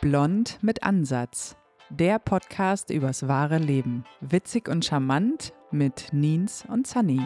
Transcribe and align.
Blond 0.00 0.58
mit 0.62 0.82
Ansatz. 0.82 1.56
Der 1.88 2.18
Podcast 2.18 2.90
übers 2.90 3.28
wahre 3.28 3.58
Leben. 3.58 4.04
Witzig 4.20 4.68
und 4.68 4.84
charmant 4.84 5.52
mit 5.70 6.08
Nins 6.12 6.64
und 6.68 6.86
Sunny. 6.86 7.20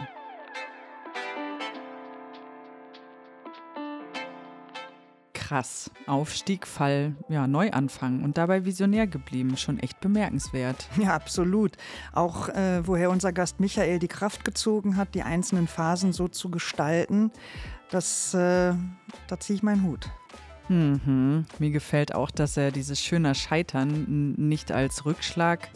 Krass. 5.33 5.89
Aufstieg, 6.05 6.67
Fall, 6.67 7.15
ja, 7.29 7.47
Neuanfang 7.47 8.23
und 8.23 8.37
dabei 8.37 8.65
visionär 8.65 9.07
geblieben. 9.07 9.55
Schon 9.55 9.79
echt 9.79 10.01
bemerkenswert. 10.01 10.89
Ja, 10.97 11.15
absolut. 11.15 11.77
Auch 12.11 12.49
äh, 12.49 12.85
woher 12.85 13.09
unser 13.09 13.31
Gast 13.31 13.59
Michael 13.59 13.99
die 13.99 14.09
Kraft 14.09 14.43
gezogen 14.43 14.97
hat, 14.97 15.15
die 15.15 15.23
einzelnen 15.23 15.67
Phasen 15.67 16.11
so 16.11 16.27
zu 16.27 16.51
gestalten, 16.51 17.31
das, 17.89 18.33
äh, 18.33 18.73
da 19.27 19.39
ziehe 19.39 19.55
ich 19.55 19.63
meinen 19.63 19.83
Hut. 19.83 20.09
Mhm. 20.69 21.45
Mir 21.59 21.71
gefällt 21.71 22.13
auch, 22.13 22.31
dass 22.31 22.57
er 22.57 22.71
dieses 22.71 23.01
schöne 23.01 23.35
Scheitern 23.35 24.33
nicht 24.37 24.71
als 24.71 25.05
Rückschlag 25.05 25.69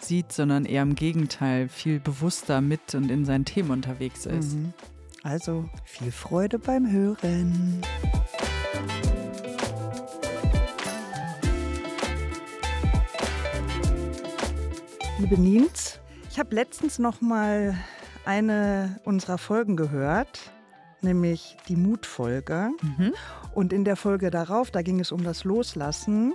sieht, 0.00 0.32
sondern 0.32 0.64
eher 0.64 0.82
im 0.82 0.94
Gegenteil 0.94 1.68
viel 1.68 2.00
bewusster 2.00 2.60
mit 2.60 2.94
und 2.94 3.10
in 3.10 3.24
seinen 3.24 3.44
Themen 3.44 3.70
unterwegs 3.70 4.26
ist. 4.26 4.54
Mhm. 4.54 4.74
Also 5.22 5.68
viel 5.84 6.12
Freude 6.12 6.58
beim 6.58 6.90
Hören. 6.90 7.82
Liebe 15.18 15.40
Nils, 15.40 15.98
ich 16.30 16.38
habe 16.38 16.54
letztens 16.54 16.98
noch 16.98 17.22
mal 17.22 17.74
eine 18.26 19.00
unserer 19.04 19.38
Folgen 19.38 19.76
gehört 19.76 20.52
nämlich 21.00 21.56
die 21.68 21.76
Mutfolge. 21.76 22.70
Mhm. 22.82 23.12
Und 23.54 23.72
in 23.72 23.84
der 23.84 23.96
Folge 23.96 24.30
darauf, 24.30 24.70
da 24.70 24.82
ging 24.82 25.00
es 25.00 25.12
um 25.12 25.24
das 25.24 25.44
Loslassen, 25.44 26.34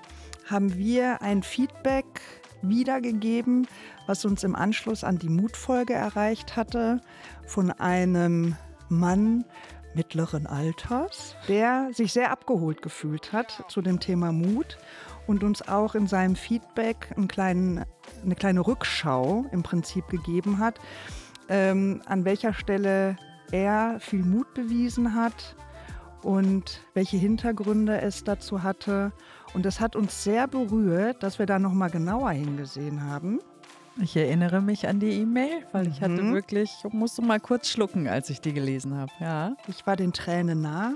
haben 0.50 0.78
wir 0.78 1.22
ein 1.22 1.44
Feedback 1.44 2.22
wiedergegeben, 2.62 3.68
was 4.08 4.26
uns 4.26 4.44
im 4.44 4.56
Anschluss 4.56 5.04
an 5.04 5.18
die 5.18 5.30
Mutfolge 5.30 5.94
erreicht 5.94 6.56
hatte, 6.56 7.02
von 7.46 7.72
einem 7.72 8.56
Mann 8.90 9.46
mittleren 9.94 10.48
Alters, 10.48 11.36
der 11.48 11.90
sich 11.92 12.14
sehr 12.14 12.32
abgeholt 12.32 12.82
gefühlt 12.82 13.34
hat 13.34 13.66
zu 13.68 13.82
dem 13.82 14.00
Thema 14.00 14.32
Mut 14.32 14.78
und 15.28 15.44
uns 15.44 15.68
auch 15.68 15.96
in 15.96 16.08
seinem 16.08 16.36
Feedback 16.36 17.14
einen 17.16 17.28
kleinen, 17.28 17.86
eine 18.24 18.36
kleine 18.36 18.66
Rückschau 18.66 19.46
im 19.52 19.64
Prinzip 19.64 20.08
gegeben 20.08 20.60
hat, 20.60 20.80
ähm, 21.50 22.02
an 22.06 22.26
welcher 22.26 22.54
Stelle 22.54 23.18
er 23.52 24.00
viel 24.00 24.24
Mut 24.24 24.54
bewiesen 24.54 25.16
hat 25.16 25.56
und 26.22 26.82
welche 26.94 27.18
Hintergründe 27.18 28.02
es 28.02 28.24
dazu 28.24 28.64
hatte. 28.64 29.12
Und 29.54 29.66
das 29.66 29.80
hat 29.80 29.96
uns 29.96 30.24
sehr 30.24 30.48
berührt, 30.48 31.24
dass 31.24 31.40
wir 31.40 31.46
da 31.46 31.60
noch 31.60 31.74
mal 31.74 31.90
genauer 31.90 32.32
hingesehen 32.32 33.04
haben. 33.04 33.40
Ich 34.02 34.16
erinnere 34.16 34.62
mich 34.62 34.88
an 34.88 35.00
die 35.00 35.22
E-Mail, 35.22 35.66
weil 35.74 35.88
ich 35.88 36.02
hatte 36.02 36.22
mhm. 36.22 36.34
wirklich, 36.34 36.72
ich 36.84 36.94
musste 36.94 37.22
mal 37.22 37.40
kurz 37.40 37.68
schlucken, 37.68 38.08
als 38.08 38.30
ich 38.30 38.40
die 38.40 38.54
gelesen 38.54 38.96
habe. 38.96 39.12
Ja. 39.20 39.56
Ich 39.68 39.86
war 39.86 39.98
den 39.98 40.14
Tränen 40.14 40.62
nah. 40.62 40.94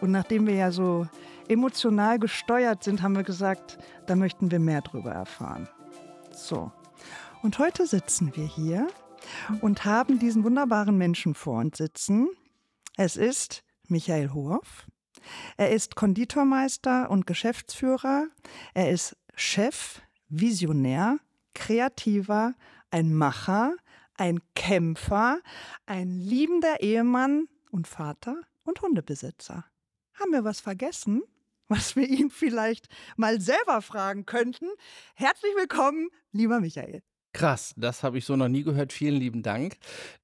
Und 0.00 0.10
nachdem 0.10 0.46
wir 0.46 0.54
ja 0.54 0.70
so 0.70 1.06
emotional 1.48 2.18
gesteuert 2.18 2.84
sind, 2.84 3.02
haben 3.02 3.16
wir 3.16 3.22
gesagt, 3.22 3.78
da 4.06 4.16
möchten 4.16 4.50
wir 4.50 4.60
mehr 4.60 4.82
drüber 4.82 5.12
erfahren. 5.12 5.68
So. 6.32 6.70
Und 7.42 7.58
heute 7.58 7.86
sitzen 7.86 8.32
wir 8.34 8.44
hier 8.44 8.88
und 9.60 9.84
haben 9.84 10.18
diesen 10.18 10.44
wunderbaren 10.44 10.96
Menschen 10.96 11.34
vor 11.34 11.60
uns 11.60 11.78
sitzen. 11.78 12.28
Es 12.96 13.16
ist 13.16 13.64
Michael 13.88 14.32
Hohoff. 14.32 14.86
Er 15.56 15.70
ist 15.70 15.96
Konditormeister 15.96 17.10
und 17.10 17.26
Geschäftsführer. 17.26 18.26
Er 18.74 18.90
ist 18.90 19.16
Chef, 19.34 20.00
Visionär, 20.28 21.18
Kreativer, 21.54 22.54
ein 22.90 23.14
Macher, 23.14 23.74
ein 24.14 24.40
Kämpfer, 24.54 25.40
ein 25.86 26.20
liebender 26.20 26.80
Ehemann 26.80 27.48
und 27.70 27.86
Vater 27.86 28.40
und 28.64 28.80
Hundebesitzer. 28.82 29.64
Haben 30.14 30.32
wir 30.32 30.44
was 30.44 30.60
vergessen? 30.60 31.22
was 31.68 31.96
wir 31.96 32.08
ihn 32.08 32.30
vielleicht 32.30 32.88
mal 33.16 33.40
selber 33.40 33.82
fragen 33.82 34.26
könnten. 34.26 34.68
Herzlich 35.14 35.52
willkommen, 35.56 36.10
lieber 36.32 36.60
Michael. 36.60 37.02
Krass, 37.36 37.74
das 37.76 38.02
habe 38.02 38.16
ich 38.16 38.24
so 38.24 38.34
noch 38.34 38.48
nie 38.48 38.62
gehört. 38.62 38.94
Vielen 38.94 39.16
lieben 39.16 39.42
Dank. 39.42 39.76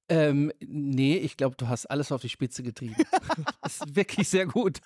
Ähm, 0.09 0.51
nee, 0.59 1.15
ich 1.15 1.37
glaube, 1.37 1.55
du 1.55 1.67
hast 1.67 1.85
alles 1.85 2.11
auf 2.11 2.21
die 2.21 2.29
Spitze 2.29 2.63
getrieben. 2.63 2.95
das 3.61 3.81
ist 3.81 3.95
wirklich 3.95 4.29
sehr 4.29 4.47
gut. 4.47 4.79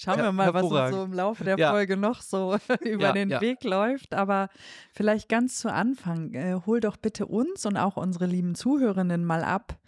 Schauen 0.00 0.22
wir 0.22 0.32
mal, 0.32 0.54
was 0.54 0.62
uns 0.62 0.96
so 0.96 1.04
im 1.04 1.12
Laufe 1.12 1.44
der 1.44 1.58
ja. 1.58 1.70
Folge 1.70 1.98
noch 1.98 2.22
so 2.22 2.56
über 2.80 3.08
ja, 3.08 3.12
den. 3.12 3.28
Weg 3.42 3.62
läuft. 3.62 4.14
Aber 4.14 4.48
vielleicht 4.94 5.28
ganz 5.28 5.58
zu 5.58 5.70
Anfang, 5.70 6.32
äh, 6.32 6.58
hol 6.64 6.80
doch 6.80 6.96
bitte 6.96 7.26
uns 7.26 7.66
und 7.66 7.76
auch 7.76 7.98
unsere 7.98 8.24
lieben 8.24 8.54
Zuhörerinnen 8.54 9.22
mal 9.22 9.44
ab. 9.44 9.78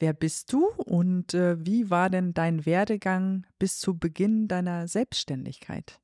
Wer 0.00 0.14
bist 0.14 0.52
du 0.52 0.66
und 0.66 1.34
äh, 1.34 1.64
wie 1.64 1.88
war 1.88 2.10
denn 2.10 2.34
dein 2.34 2.66
Werdegang 2.66 3.46
bis 3.60 3.78
zu 3.78 3.96
Beginn 3.96 4.48
deiner 4.48 4.88
Selbstständigkeit? 4.88 6.00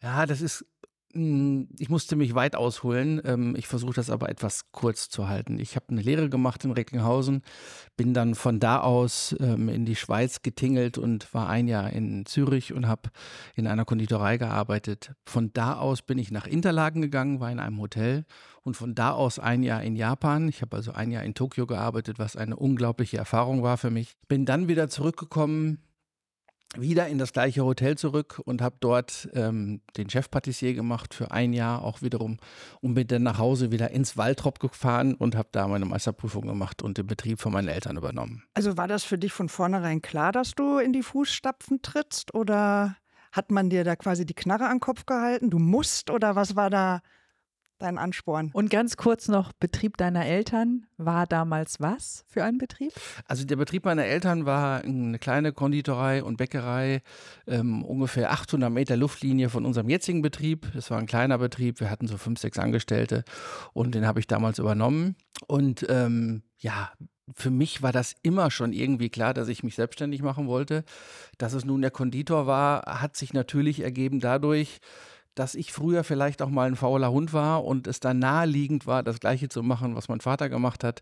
Ja, 0.00 0.24
das 0.24 0.40
ist 0.40 0.64
ich 1.14 1.90
musste 1.90 2.16
mich 2.16 2.34
weit 2.34 2.56
ausholen. 2.56 3.20
Ähm, 3.24 3.54
ich 3.56 3.66
versuche 3.66 3.94
das 3.94 4.08
aber 4.08 4.28
etwas 4.30 4.72
kurz 4.72 5.10
zu 5.10 5.28
halten. 5.28 5.58
Ich 5.58 5.76
habe 5.76 5.86
eine 5.90 6.00
Lehre 6.00 6.30
gemacht 6.30 6.64
in 6.64 6.70
Recklinghausen, 6.70 7.42
bin 7.96 8.14
dann 8.14 8.34
von 8.34 8.60
da 8.60 8.80
aus 8.80 9.36
ähm, 9.40 9.68
in 9.68 9.84
die 9.84 9.96
Schweiz 9.96 10.42
getingelt 10.42 10.96
und 10.96 11.32
war 11.34 11.48
ein 11.48 11.68
Jahr 11.68 11.90
in 11.90 12.24
Zürich 12.24 12.72
und 12.72 12.86
habe 12.86 13.10
in 13.54 13.66
einer 13.66 13.84
Konditorei 13.84 14.38
gearbeitet. 14.38 15.12
Von 15.26 15.52
da 15.52 15.76
aus 15.76 16.02
bin 16.02 16.18
ich 16.18 16.30
nach 16.30 16.46
Interlaken 16.46 17.02
gegangen, 17.02 17.40
war 17.40 17.50
in 17.50 17.60
einem 17.60 17.78
Hotel 17.78 18.24
und 18.62 18.76
von 18.76 18.94
da 18.94 19.12
aus 19.12 19.38
ein 19.38 19.62
Jahr 19.62 19.82
in 19.82 19.96
Japan. 19.96 20.48
Ich 20.48 20.62
habe 20.62 20.76
also 20.76 20.92
ein 20.92 21.10
Jahr 21.10 21.24
in 21.24 21.34
Tokio 21.34 21.66
gearbeitet, 21.66 22.18
was 22.18 22.36
eine 22.36 22.56
unglaubliche 22.56 23.18
Erfahrung 23.18 23.62
war 23.62 23.76
für 23.76 23.90
mich. 23.90 24.14
Bin 24.28 24.46
dann 24.46 24.68
wieder 24.68 24.88
zurückgekommen 24.88 25.78
wieder 26.76 27.06
in 27.08 27.18
das 27.18 27.32
gleiche 27.32 27.64
Hotel 27.64 27.96
zurück 27.96 28.40
und 28.44 28.62
habe 28.62 28.76
dort 28.80 29.28
ähm, 29.34 29.80
den 29.96 30.08
Chefpatissier 30.08 30.74
gemacht 30.74 31.14
für 31.14 31.30
ein 31.30 31.52
Jahr 31.52 31.84
auch 31.84 32.02
wiederum 32.02 32.38
und 32.80 32.94
bin 32.94 33.06
dann 33.06 33.22
nach 33.22 33.38
Hause 33.38 33.70
wieder 33.72 33.90
ins 33.90 34.16
Waldrop 34.16 34.58
gefahren 34.58 35.14
und 35.14 35.36
habe 35.36 35.48
da 35.52 35.68
meine 35.68 35.84
Meisterprüfung 35.84 36.46
gemacht 36.46 36.82
und 36.82 36.98
den 36.98 37.06
Betrieb 37.06 37.40
von 37.40 37.52
meinen 37.52 37.68
Eltern 37.68 37.96
übernommen. 37.96 38.44
Also 38.54 38.76
war 38.76 38.88
das 38.88 39.04
für 39.04 39.18
dich 39.18 39.32
von 39.32 39.48
vornherein 39.48 40.02
klar, 40.02 40.32
dass 40.32 40.52
du 40.52 40.78
in 40.78 40.92
die 40.92 41.02
Fußstapfen 41.02 41.82
trittst 41.82 42.34
oder 42.34 42.96
hat 43.32 43.50
man 43.50 43.70
dir 43.70 43.84
da 43.84 43.96
quasi 43.96 44.26
die 44.26 44.34
Knarre 44.34 44.66
an 44.66 44.76
den 44.76 44.80
Kopf 44.80 45.06
gehalten? 45.06 45.50
Du 45.50 45.58
musst 45.58 46.10
oder 46.10 46.36
was 46.36 46.56
war 46.56 46.70
da 46.70 47.00
dein 47.82 47.98
Ansporn. 47.98 48.50
Und 48.52 48.70
ganz 48.70 48.96
kurz 48.96 49.28
noch, 49.28 49.52
Betrieb 49.52 49.96
deiner 49.96 50.24
Eltern 50.24 50.86
war 50.96 51.26
damals 51.26 51.80
was 51.80 52.24
für 52.28 52.44
ein 52.44 52.58
Betrieb? 52.58 52.92
Also 53.26 53.44
der 53.44 53.56
Betrieb 53.56 53.84
meiner 53.84 54.04
Eltern 54.04 54.46
war 54.46 54.82
eine 54.82 55.18
kleine 55.18 55.52
Konditorei 55.52 56.22
und 56.22 56.36
Bäckerei, 56.36 57.02
ähm, 57.46 57.84
ungefähr 57.84 58.32
800 58.32 58.70
Meter 58.70 58.96
Luftlinie 58.96 59.48
von 59.48 59.66
unserem 59.66 59.88
jetzigen 59.88 60.22
Betrieb. 60.22 60.72
Es 60.74 60.90
war 60.90 60.98
ein 60.98 61.06
kleiner 61.06 61.38
Betrieb, 61.38 61.80
wir 61.80 61.90
hatten 61.90 62.06
so 62.06 62.16
fünf, 62.16 62.38
sechs 62.38 62.58
Angestellte 62.58 63.24
und 63.72 63.94
den 63.94 64.06
habe 64.06 64.20
ich 64.20 64.26
damals 64.26 64.58
übernommen. 64.58 65.16
Und 65.46 65.84
ähm, 65.88 66.42
ja, 66.58 66.92
für 67.34 67.50
mich 67.50 67.82
war 67.82 67.92
das 67.92 68.14
immer 68.22 68.50
schon 68.50 68.72
irgendwie 68.72 69.08
klar, 69.08 69.34
dass 69.34 69.48
ich 69.48 69.62
mich 69.62 69.74
selbstständig 69.74 70.22
machen 70.22 70.46
wollte. 70.46 70.84
Dass 71.38 71.52
es 71.52 71.64
nun 71.64 71.80
der 71.80 71.90
Konditor 71.90 72.46
war, 72.46 73.00
hat 73.00 73.16
sich 73.16 73.32
natürlich 73.32 73.80
ergeben 73.80 74.20
dadurch, 74.20 74.80
dass 75.34 75.54
ich 75.54 75.72
früher 75.72 76.04
vielleicht 76.04 76.42
auch 76.42 76.48
mal 76.48 76.66
ein 76.66 76.76
fauler 76.76 77.10
Hund 77.10 77.32
war 77.32 77.64
und 77.64 77.86
es 77.86 78.00
dann 78.00 78.18
naheliegend 78.18 78.86
war, 78.86 79.02
das 79.02 79.20
Gleiche 79.20 79.48
zu 79.48 79.62
machen, 79.62 79.94
was 79.94 80.08
mein 80.08 80.20
Vater 80.20 80.48
gemacht 80.48 80.84
hat. 80.84 81.00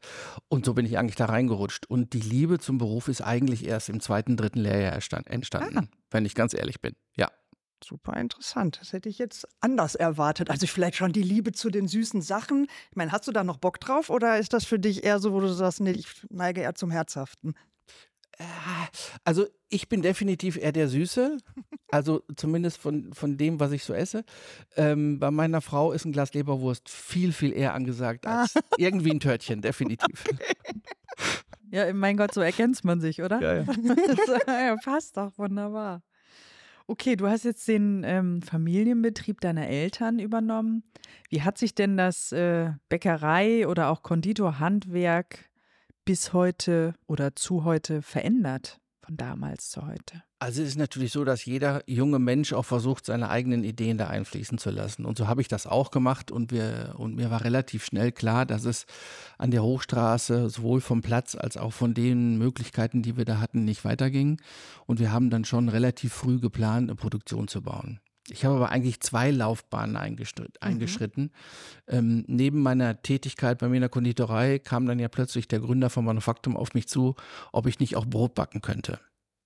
Und 0.49 0.65
so 0.65 0.75
bin 0.75 0.87
ich 0.87 0.99
eigentlich 0.99 1.17
da 1.17 1.27
reingerutscht. 1.27 1.87
Und 1.87 2.13
die 2.13 2.21
Liebe 2.21 2.59
zum 2.59 2.79
Beruf 2.79 3.09
ist 3.09 3.23
eigentlich 3.23 3.67
erst 3.67 3.89
im 3.89 4.01
zweiten, 4.01 4.37
dritten 4.37 4.61
Lehrjahr 4.61 4.93
entstanden, 4.93 5.79
ah. 5.79 5.97
wenn 6.11 6.25
ich 6.25 6.35
ganz 6.35 6.55
ehrlich 6.55 6.81
bin. 6.81 6.95
Ja. 7.17 7.29
Super 7.83 8.15
interessant. 8.21 8.79
Das 8.81 8.93
hätte 8.93 9.09
ich 9.09 9.19
jetzt 9.19 9.49
anders 9.61 9.95
erwartet. 9.95 10.51
Also 10.51 10.67
vielleicht 10.67 10.97
schon 10.97 11.13
die 11.13 11.23
Liebe 11.23 11.53
zu 11.53 11.71
den 11.71 11.89
süßen 11.89 12.21
Sachen. 12.21 12.67
Ich 12.91 12.97
meine, 12.97 13.11
hast 13.11 13.27
du 13.27 13.33
da 13.33 13.43
noch 13.43 13.57
Bock 13.57 13.81
drauf 13.81 14.11
oder 14.11 14.39
ist 14.39 14.53
das 14.53 14.67
für 14.67 14.79
dich 14.79 15.03
eher 15.03 15.19
so, 15.19 15.33
wo 15.33 15.41
du 15.41 15.49
sagst, 15.49 15.81
nee, 15.81 15.93
ich 15.93 16.07
neige 16.29 16.61
eher 16.61 16.75
zum 16.75 16.91
Herzhaften? 16.91 17.55
Äh, 18.41 18.45
also 19.25 19.47
ich 19.69 19.89
bin 19.89 20.03
definitiv 20.03 20.57
eher 20.57 20.73
der 20.73 20.89
Süße, 20.89 21.37
also 21.91 22.23
zumindest 22.37 22.79
von, 22.79 23.13
von 23.13 23.37
dem, 23.37 23.61
was 23.61 23.73
ich 23.73 23.85
so 23.85 23.93
esse. 23.93 24.25
Ähm, 24.77 25.19
bei 25.19 25.31
meiner 25.31 25.61
Frau 25.61 25.93
ist 25.93 26.07
ein 26.07 26.13
Glas 26.13 26.33
Leberwurst 26.33 26.89
viel, 26.89 27.33
viel 27.33 27.53
eher 27.53 27.75
angesagt 27.75 28.27
als 28.27 28.57
ah. 28.57 28.61
irgendwie 28.79 29.11
ein 29.11 29.21
Törtchen, 29.21 29.61
definitiv. 29.61 30.25
Okay. 30.27 30.45
Ja, 31.73 31.93
mein 31.93 32.17
Gott, 32.17 32.35
so 32.35 32.41
erkennt 32.41 32.83
man 32.83 33.01
sich, 33.01 33.23
oder? 33.23 33.41
Ja, 33.41 33.55
ja. 33.59 34.67
ja, 34.67 34.77
passt 34.83 35.17
doch, 35.17 35.39
wunderbar. 35.39 36.03
Okay, 36.89 37.15
du 37.15 37.29
hast 37.29 37.45
jetzt 37.45 37.69
den 37.69 38.03
ähm, 38.05 38.43
Familienbetrieb 38.43 39.41
deiner 39.41 39.69
Eltern 39.69 40.19
übernommen. 40.19 40.83
Wie 41.29 41.43
hat 41.43 41.59
sich 41.59 41.77
denn 41.77 41.97
das 41.97 42.33
äh, 42.33 42.73
Bäckerei 42.89 43.69
oder 43.69 43.91
auch 43.91 44.03
Konditorhandwerk 44.03 45.50
bis 46.11 46.33
heute 46.33 46.97
oder 47.07 47.37
zu 47.37 47.63
heute 47.63 48.03
verändert, 48.03 48.81
von 49.01 49.17
damals 49.17 49.71
zu 49.71 49.87
heute? 49.87 50.25
Also 50.41 50.61
es 50.61 50.71
ist 50.71 50.77
natürlich 50.77 51.13
so, 51.13 51.23
dass 51.23 51.45
jeder 51.45 51.85
junge 51.87 52.19
Mensch 52.19 52.53
auch 52.53 52.65
versucht, 52.65 53.07
seine 53.07 53.31
eigenen 53.31 53.63
Ideen 53.63 53.97
da 53.97 54.09
einfließen 54.09 54.59
zu 54.59 54.71
lassen. 54.71 55.05
Und 55.05 55.17
so 55.17 55.29
habe 55.29 55.41
ich 55.41 55.47
das 55.47 55.69
auch 55.69 55.93
gemacht 55.93 56.33
und, 56.33 56.51
wir, 56.51 56.97
und 56.97 57.15
mir 57.15 57.31
war 57.31 57.45
relativ 57.45 57.85
schnell 57.85 58.11
klar, 58.11 58.45
dass 58.45 58.65
es 58.65 58.87
an 59.39 59.53
der 59.53 59.63
Hochstraße 59.63 60.51
sowohl 60.51 60.81
vom 60.81 61.01
Platz 61.01 61.37
als 61.37 61.57
auch 61.57 61.73
von 61.73 61.95
den 61.95 62.39
Möglichkeiten, 62.39 63.03
die 63.03 63.17
wir 63.17 63.25
da 63.25 63.39
hatten, 63.39 63.65
nicht 63.65 63.85
weiterging. 63.85 64.41
Und 64.87 64.99
wir 64.99 65.13
haben 65.13 65.31
dann 65.31 65.45
schon 65.45 65.69
relativ 65.69 66.13
früh 66.13 66.41
geplant, 66.41 66.91
eine 66.91 66.97
Produktion 66.97 67.47
zu 67.47 67.63
bauen. 67.63 68.01
Ich 68.31 68.45
habe 68.45 68.57
aber 68.57 68.71
eigentlich 68.71 69.01
zwei 69.01 69.31
Laufbahnen 69.31 69.97
eingeschritten. 69.97 70.55
Mhm. 70.61 70.69
eingeschritten. 70.69 71.31
Ähm, 71.89 72.25
neben 72.27 72.63
meiner 72.63 73.03
Tätigkeit 73.03 73.59
bei 73.59 73.69
mir 73.69 73.77
in 73.77 73.83
der 73.83 73.89
Konditorei 73.89 74.59
kam 74.59 74.87
dann 74.87 74.99
ja 74.99 75.09
plötzlich 75.09 75.49
der 75.49 75.61
Gründer 75.61 75.91
von 75.91 76.05
Manufaktum 76.05 76.57
auf 76.57 76.75
mich 76.75 76.89
zu, 76.89 77.17
ob 77.53 77.67
ich 77.67 77.81
nicht 77.81 77.97
auch 77.97 78.07
Brot 78.07 78.35
backen 78.35 78.61
könnte. 78.61 78.99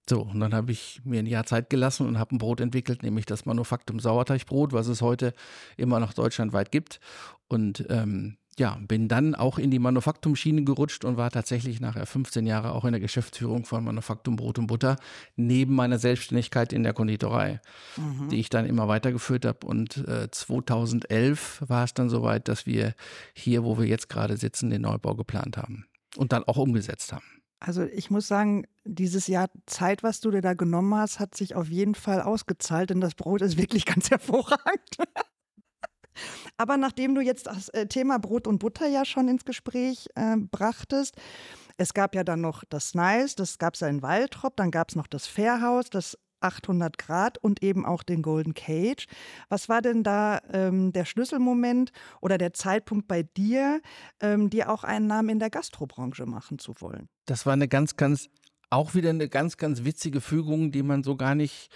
So, 0.08 0.20
und 0.20 0.40
dann 0.40 0.52
habe 0.52 0.70
ich 0.70 1.00
mir 1.04 1.20
ein 1.20 1.26
Jahr 1.26 1.46
Zeit 1.46 1.70
gelassen 1.70 2.06
und 2.06 2.18
habe 2.18 2.34
ein 2.34 2.38
Brot 2.38 2.60
entwickelt, 2.60 3.02
nämlich 3.02 3.24
das 3.24 3.46
Manufaktum 3.46 4.00
Sauerteigbrot, 4.00 4.72
was 4.74 4.86
es 4.86 5.00
heute 5.00 5.32
immer 5.78 5.98
noch 5.98 6.12
deutschlandweit 6.12 6.70
gibt. 6.70 7.00
Und 7.48 7.86
ähm, 7.88 8.36
ja, 8.58 8.78
bin 8.80 9.08
dann 9.08 9.34
auch 9.34 9.58
in 9.58 9.70
die 9.70 9.78
Manufaktumschiene 9.78 10.64
gerutscht 10.64 11.04
und 11.04 11.16
war 11.16 11.30
tatsächlich 11.30 11.80
nachher 11.80 12.06
15 12.06 12.46
Jahre 12.46 12.72
auch 12.72 12.84
in 12.84 12.92
der 12.92 13.00
Geschäftsführung 13.00 13.64
von 13.64 13.84
Manufaktum 13.84 14.36
Brot 14.36 14.58
und 14.58 14.66
Butter, 14.66 14.96
neben 15.36 15.74
meiner 15.74 15.98
Selbstständigkeit 15.98 16.72
in 16.72 16.82
der 16.82 16.92
Konditorei, 16.92 17.60
mhm. 17.96 18.28
die 18.28 18.40
ich 18.40 18.50
dann 18.50 18.66
immer 18.66 18.88
weitergeführt 18.88 19.44
habe. 19.44 19.66
Und 19.66 19.96
äh, 20.08 20.30
2011 20.30 21.64
war 21.66 21.84
es 21.84 21.94
dann 21.94 22.08
soweit, 22.08 22.48
dass 22.48 22.66
wir 22.66 22.94
hier, 23.32 23.64
wo 23.64 23.78
wir 23.78 23.86
jetzt 23.86 24.08
gerade 24.08 24.36
sitzen, 24.36 24.70
den 24.70 24.82
Neubau 24.82 25.14
geplant 25.14 25.56
haben 25.56 25.86
und 26.16 26.32
dann 26.32 26.44
auch 26.44 26.56
umgesetzt 26.56 27.12
haben. 27.12 27.24
Also 27.60 27.82
ich 27.84 28.10
muss 28.10 28.28
sagen, 28.28 28.66
dieses 28.84 29.26
Jahr 29.26 29.48
Zeit, 29.64 30.02
was 30.02 30.20
du 30.20 30.30
dir 30.30 30.42
da 30.42 30.52
genommen 30.52 30.94
hast, 30.94 31.18
hat 31.18 31.34
sich 31.34 31.54
auf 31.54 31.68
jeden 31.68 31.94
Fall 31.94 32.20
ausgezahlt, 32.20 32.90
denn 32.90 33.00
das 33.00 33.14
Brot 33.14 33.40
ist 33.40 33.56
wirklich 33.56 33.86
ganz 33.86 34.10
hervorragend. 34.10 34.98
Aber 36.56 36.76
nachdem 36.76 37.14
du 37.14 37.20
jetzt 37.20 37.46
das 37.46 37.68
äh, 37.70 37.86
Thema 37.86 38.18
Brot 38.18 38.46
und 38.46 38.58
Butter 38.58 38.86
ja 38.86 39.04
schon 39.04 39.28
ins 39.28 39.44
Gespräch 39.44 40.08
äh, 40.14 40.36
brachtest, 40.36 41.16
es 41.76 41.92
gab 41.92 42.14
ja 42.14 42.24
dann 42.24 42.40
noch 42.40 42.64
das 42.68 42.94
Nice, 42.94 43.34
das 43.34 43.58
gab 43.58 43.74
es 43.74 43.80
ja 43.80 43.88
in 43.88 44.02
Waldrop, 44.02 44.56
dann 44.56 44.70
gab 44.70 44.90
es 44.90 44.96
noch 44.96 45.06
das 45.06 45.26
Fairhaus, 45.26 45.90
das 45.90 46.16
800 46.44 46.98
Grad 46.98 47.38
und 47.38 47.62
eben 47.62 47.86
auch 47.86 48.02
den 48.02 48.22
Golden 48.22 48.54
Cage. 48.54 49.06
Was 49.48 49.68
war 49.68 49.80
denn 49.80 50.02
da 50.02 50.40
ähm, 50.52 50.92
der 50.92 51.06
Schlüsselmoment 51.06 51.90
oder 52.20 52.38
der 52.38 52.52
Zeitpunkt 52.52 53.08
bei 53.08 53.22
dir, 53.22 53.80
ähm, 54.20 54.50
dir 54.50 54.70
auch 54.70 54.84
einen 54.84 55.06
Namen 55.06 55.30
in 55.30 55.38
der 55.38 55.50
Gastrobranche 55.50 56.26
machen 56.26 56.58
zu 56.58 56.74
wollen? 56.80 57.08
Das 57.24 57.46
war 57.46 57.54
eine 57.54 57.66
ganz, 57.66 57.96
ganz 57.96 58.28
auch 58.74 58.94
wieder 58.94 59.10
eine 59.10 59.28
ganz, 59.28 59.56
ganz 59.56 59.84
witzige 59.84 60.20
Fügung, 60.20 60.72
die 60.72 60.82
man 60.82 61.02
so 61.02 61.16
gar 61.16 61.34
nicht 61.34 61.70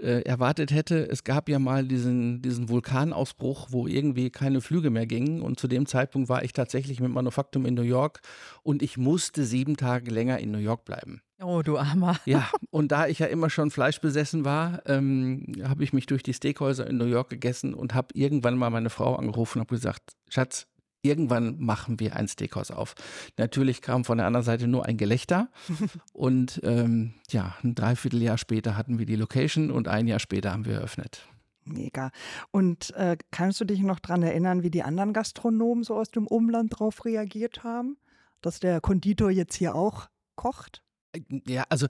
äh, 0.00 0.22
erwartet 0.22 0.72
hätte. 0.72 1.08
Es 1.08 1.24
gab 1.24 1.48
ja 1.48 1.58
mal 1.58 1.84
diesen, 1.84 2.42
diesen 2.42 2.68
Vulkanausbruch, 2.68 3.68
wo 3.70 3.86
irgendwie 3.86 4.30
keine 4.30 4.60
Flüge 4.60 4.90
mehr 4.90 5.06
gingen. 5.06 5.42
Und 5.42 5.60
zu 5.60 5.68
dem 5.68 5.86
Zeitpunkt 5.86 6.28
war 6.28 6.42
ich 6.42 6.52
tatsächlich 6.52 7.00
mit 7.00 7.12
Manufaktum 7.12 7.66
in 7.66 7.74
New 7.74 7.82
York 7.82 8.20
und 8.62 8.82
ich 8.82 8.96
musste 8.96 9.44
sieben 9.44 9.76
Tage 9.76 10.10
länger 10.10 10.38
in 10.38 10.50
New 10.50 10.58
York 10.58 10.84
bleiben. 10.84 11.22
Oh, 11.42 11.62
du 11.62 11.78
Armer. 11.78 12.18
Ja, 12.26 12.50
und 12.70 12.92
da 12.92 13.06
ich 13.06 13.18
ja 13.18 13.26
immer 13.26 13.48
schon 13.48 13.70
fleischbesessen 13.70 14.44
war, 14.44 14.82
ähm, 14.86 15.52
habe 15.62 15.84
ich 15.84 15.92
mich 15.92 16.06
durch 16.06 16.22
die 16.22 16.34
Steakhäuser 16.34 16.86
in 16.86 16.98
New 16.98 17.06
York 17.06 17.30
gegessen 17.30 17.72
und 17.72 17.94
habe 17.94 18.08
irgendwann 18.14 18.58
mal 18.58 18.70
meine 18.70 18.90
Frau 18.90 19.16
angerufen 19.16 19.58
und 19.58 19.66
habe 19.66 19.74
gesagt, 19.74 20.02
Schatz, 20.28 20.66
irgendwann 21.02 21.58
machen 21.58 22.00
wir 22.00 22.16
ein 22.16 22.28
Steakhouse 22.28 22.70
auf. 22.70 22.94
Natürlich 23.36 23.82
kam 23.82 24.04
von 24.04 24.18
der 24.18 24.26
anderen 24.26 24.44
Seite 24.44 24.66
nur 24.66 24.86
ein 24.86 24.96
Gelächter 24.96 25.48
und 26.12 26.60
ähm, 26.64 27.14
ja, 27.30 27.56
ein 27.62 27.74
Dreivierteljahr 27.74 28.38
später 28.38 28.76
hatten 28.76 28.98
wir 28.98 29.06
die 29.06 29.16
Location 29.16 29.70
und 29.70 29.88
ein 29.88 30.06
Jahr 30.06 30.18
später 30.18 30.52
haben 30.52 30.64
wir 30.64 30.74
eröffnet. 30.74 31.26
Mega. 31.64 32.10
Und 32.50 32.90
äh, 32.94 33.16
kannst 33.30 33.60
du 33.60 33.64
dich 33.64 33.80
noch 33.80 34.00
daran 34.00 34.22
erinnern, 34.22 34.62
wie 34.62 34.70
die 34.70 34.82
anderen 34.82 35.12
Gastronomen 35.12 35.84
so 35.84 35.96
aus 35.96 36.10
dem 36.10 36.26
Umland 36.26 36.72
darauf 36.72 37.04
reagiert 37.04 37.64
haben, 37.64 37.96
dass 38.40 38.60
der 38.60 38.80
Konditor 38.80 39.30
jetzt 39.30 39.54
hier 39.54 39.74
auch 39.74 40.08
kocht? 40.36 40.82
Äh, 41.12 41.20
ja, 41.46 41.64
also 41.68 41.86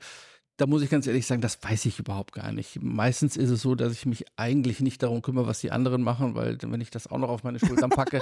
da 0.61 0.67
muss 0.67 0.83
ich 0.83 0.91
ganz 0.91 1.07
ehrlich 1.07 1.27
sagen, 1.27 1.41
das 1.41 1.63
weiß 1.63 1.87
ich 1.87 1.99
überhaupt 1.99 2.33
gar 2.33 2.53
nicht. 2.53 2.83
Meistens 2.83 3.39
ist 3.39 3.49
es 3.49 3.63
so, 3.63 3.75
dass 3.75 3.95
ich 3.95 4.05
mich 4.05 4.27
eigentlich 4.37 4.81
nicht 4.81 5.03
darum 5.03 5.23
kümmere, 5.23 5.47
was 5.47 5.61
die 5.61 5.71
anderen 5.71 6.03
machen, 6.03 6.35
weil 6.35 6.59
wenn 6.61 6.83
ich 6.83 6.91
das 6.91 7.07
auch 7.07 7.17
noch 7.17 7.31
auf 7.31 7.45
meine 7.45 7.59
Schultern 7.59 7.89
packe, 7.91 8.21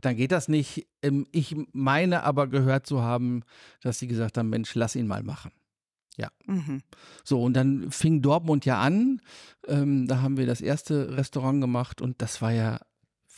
dann 0.00 0.14
geht 0.14 0.30
das 0.30 0.46
nicht. 0.46 0.86
Ähm, 1.02 1.26
ich 1.32 1.56
meine 1.72 2.22
aber 2.22 2.46
gehört 2.46 2.86
zu 2.86 3.02
haben, 3.02 3.42
dass 3.82 3.98
sie 3.98 4.06
gesagt 4.06 4.38
haben, 4.38 4.50
Mensch, 4.50 4.74
lass 4.76 4.94
ihn 4.94 5.08
mal 5.08 5.24
machen. 5.24 5.50
Ja. 6.16 6.28
Mhm. 6.46 6.82
So, 7.24 7.42
und 7.42 7.54
dann 7.54 7.90
fing 7.90 8.22
Dortmund 8.22 8.64
ja 8.66 8.78
an. 8.78 9.20
Ähm, 9.66 10.06
da 10.06 10.22
haben 10.22 10.36
wir 10.36 10.46
das 10.46 10.60
erste 10.60 11.16
Restaurant 11.16 11.60
gemacht 11.60 12.00
und 12.00 12.22
das 12.22 12.40
war 12.40 12.52
ja 12.52 12.78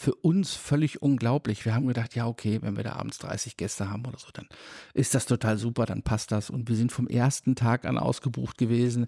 für 0.03 0.17
uns 0.17 0.55
völlig 0.55 1.01
unglaublich. 1.01 1.65
Wir 1.65 1.77
haben 1.77 1.87
gedacht, 1.87 2.17
ja, 2.17 2.27
okay, 2.27 2.59
wenn 2.61 2.77
wir 2.77 2.83
da 2.83 2.95
abends 2.95 3.19
30 3.19 3.57
Gäste 3.57 3.89
haben 3.89 4.05
oder 4.05 4.19
so, 4.19 4.29
dann 4.33 4.49
ist 4.95 5.15
das 5.15 5.27
total 5.27 5.59
super, 5.59 5.87
dann 5.87 6.03
passt 6.03 6.33
das. 6.33 6.51
Und 6.51 6.69
wir 6.69 6.75
sind 6.75 6.91
vom 6.91 7.07
ersten 7.07 7.55
Tag 7.55 7.85
an 7.85 7.99
ausgebucht 7.99 8.59
gewesen. 8.59 9.07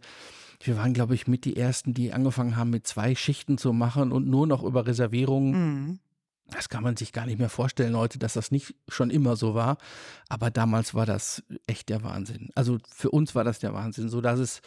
Wir 0.60 0.76
waren, 0.76 0.94
glaube 0.94 1.16
ich, 1.16 1.26
mit 1.26 1.46
die 1.46 1.56
ersten, 1.56 1.94
die 1.94 2.12
angefangen 2.12 2.56
haben, 2.56 2.70
mit 2.70 2.86
zwei 2.86 3.16
Schichten 3.16 3.58
zu 3.58 3.72
machen 3.72 4.12
und 4.12 4.28
nur 4.28 4.46
noch 4.46 4.62
über 4.62 4.86
Reservierungen. 4.86 5.52
Mhm. 5.52 5.98
Das 6.52 6.68
kann 6.68 6.84
man 6.84 6.96
sich 6.96 7.12
gar 7.12 7.26
nicht 7.26 7.40
mehr 7.40 7.48
vorstellen 7.48 7.96
heute, 7.96 8.20
dass 8.20 8.34
das 8.34 8.52
nicht 8.52 8.76
schon 8.86 9.10
immer 9.10 9.34
so 9.34 9.56
war. 9.56 9.78
Aber 10.28 10.52
damals 10.52 10.94
war 10.94 11.06
das 11.06 11.42
echt 11.66 11.88
der 11.88 12.04
Wahnsinn. 12.04 12.50
Also 12.54 12.78
für 12.88 13.10
uns 13.10 13.34
war 13.34 13.42
das 13.42 13.58
der 13.58 13.74
Wahnsinn, 13.74 14.08
so 14.08 14.20
dass 14.20 14.38
es 14.38 14.62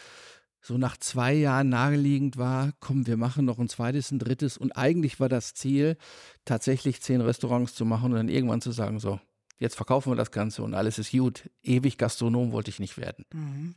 so 0.67 0.77
nach 0.77 0.97
zwei 0.97 1.33
Jahren 1.33 1.69
naheliegend 1.69 2.35
war, 2.35 2.73
komm, 2.81 3.07
wir 3.07 3.15
machen 3.15 3.45
noch 3.45 3.57
ein 3.57 3.69
zweites, 3.69 4.11
ein 4.11 4.19
drittes. 4.19 4.57
Und 4.57 4.73
eigentlich 4.73 5.17
war 5.17 5.29
das 5.29 5.53
Ziel, 5.53 5.95
tatsächlich 6.43 7.01
zehn 7.01 7.21
Restaurants 7.21 7.73
zu 7.73 7.85
machen 7.85 8.11
und 8.11 8.17
dann 8.17 8.27
irgendwann 8.27 8.59
zu 8.59 8.73
sagen, 8.73 8.99
so, 8.99 9.17
jetzt 9.59 9.75
verkaufen 9.75 10.11
wir 10.11 10.17
das 10.17 10.31
Ganze 10.31 10.63
und 10.63 10.73
alles 10.73 10.99
ist 10.99 11.11
gut. 11.11 11.49
Ewig 11.63 11.97
Gastronom 11.97 12.51
wollte 12.51 12.69
ich 12.69 12.79
nicht 12.79 12.97
werden. 12.97 13.25
Mhm. 13.33 13.75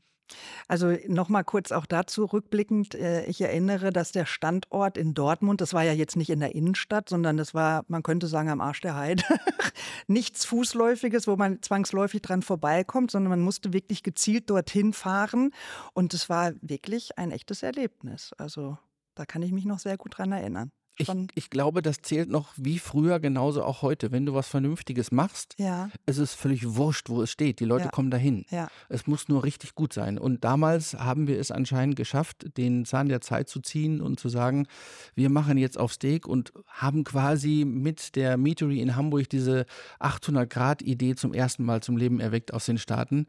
Also 0.69 0.97
nochmal 1.09 1.45
kurz 1.45 1.73
auch 1.73 1.87
dazu 1.87 2.25
rückblickend. 2.25 2.95
Äh, 2.95 3.25
ich 3.25 3.41
erinnere, 3.41 3.93
dass 3.93 4.13
der 4.13 4.27
Standort 4.27 4.97
in 4.97 5.15
Dortmund, 5.15 5.61
das 5.61 5.75
war 5.75 5.83
ja 5.83 5.93
jetzt 5.93 6.17
nicht 6.17 6.31
in 6.31 6.41
der 6.41 6.55
Innenstadt, 6.55 7.09
sondern 7.09 7.37
das 7.37 7.55
war, 7.55 7.85
man 7.89 8.03
könnte 8.03 8.27
sagen, 8.27 8.49
am 8.49 8.61
Arsch 8.61 8.81
der 8.81 8.97
Heide. 8.97 9.25
Nichts 10.07 10.45
Fußläufiges, 10.45 11.27
wo 11.27 11.37
man 11.37 11.63
zwangsläufig 11.63 12.23
dran 12.23 12.43
vorbeikommt, 12.43 13.11
sondern 13.11 13.31
man 13.31 13.41
musste 13.41 13.73
wirklich 13.73 14.03
gezielt 14.03 14.51
dorthin 14.51 14.93
fahren. 14.93 15.53
Und 15.93 16.15
es 16.15 16.29
war 16.29 16.53
wirklich 16.61 17.19
ein 17.19 17.31
echtes 17.31 17.63
Erlebnis. 17.63 18.33
Also 18.39 18.79
da 19.15 19.27
kann 19.27 19.43
ich 19.43 19.53
mich 19.53 19.65
noch 19.65 19.79
sehr 19.79 19.97
gut 19.97 20.19
dran 20.19 20.33
erinnern. 20.33 20.71
Ich, 21.01 21.45
ich, 21.45 21.51
glaube, 21.51 21.83
das 21.83 22.03
zählt 22.03 22.29
noch 22.29 22.53
wie 22.57 22.79
früher 22.79 23.21
genauso 23.21 23.63
auch 23.65 23.83
heute. 23.83 24.13
Wenn 24.13 24.27
du 24.27 24.35
was 24.35 24.49
Vernünftiges 24.49 25.13
machst, 25.13 25.55
ja. 25.59 25.91
es 26.07 26.19
ist 26.19 26.35
völlig 26.35 26.75
wurscht, 26.77 27.09
wo 27.09 27.23
es 27.23 27.31
steht. 27.31 27.61
Die 27.61 27.65
Leute 27.65 27.85
ja. 27.87 27.91
kommen 27.91 28.11
dahin. 28.11 28.45
Ja. 28.51 28.69
Es 28.89 29.07
muss 29.07 29.29
nur 29.29 29.45
richtig 29.45 29.75
gut 29.75 29.93
sein. 29.93 30.19
Und 30.19 30.45
damals 30.45 30.95
haben 30.95 31.27
wir 31.27 31.39
es 31.39 31.51
anscheinend 31.51 31.97
geschafft, 31.97 32.57
den 32.57 32.85
Zahn 32.85 33.09
der 33.09 33.21
Zeit 33.21 33.49
zu 33.49 33.61
ziehen 33.61 34.01
und 34.01 34.21
zu 34.21 34.29
sagen, 34.29 34.67
wir 35.15 35.31
machen 35.31 35.59
jetzt 35.59 35.79
auf 35.79 35.93
Steak 35.93 36.27
und 36.27 36.53
haben 36.67 37.05
quasi 37.05 37.65
mit 37.67 38.17
der 38.17 38.37
Meatery 38.37 38.81
in 38.81 38.97
Hamburg 38.97 39.29
diese 39.29 39.67
800-Grad-Idee 40.01 41.15
zum 41.15 41.33
ersten 41.33 41.65
Mal 41.65 41.83
zum 41.83 41.97
Leben 41.97 42.21
erweckt 42.21 42.53
aus 42.53 42.67
den 42.67 42.79
Staaten. 42.79 43.27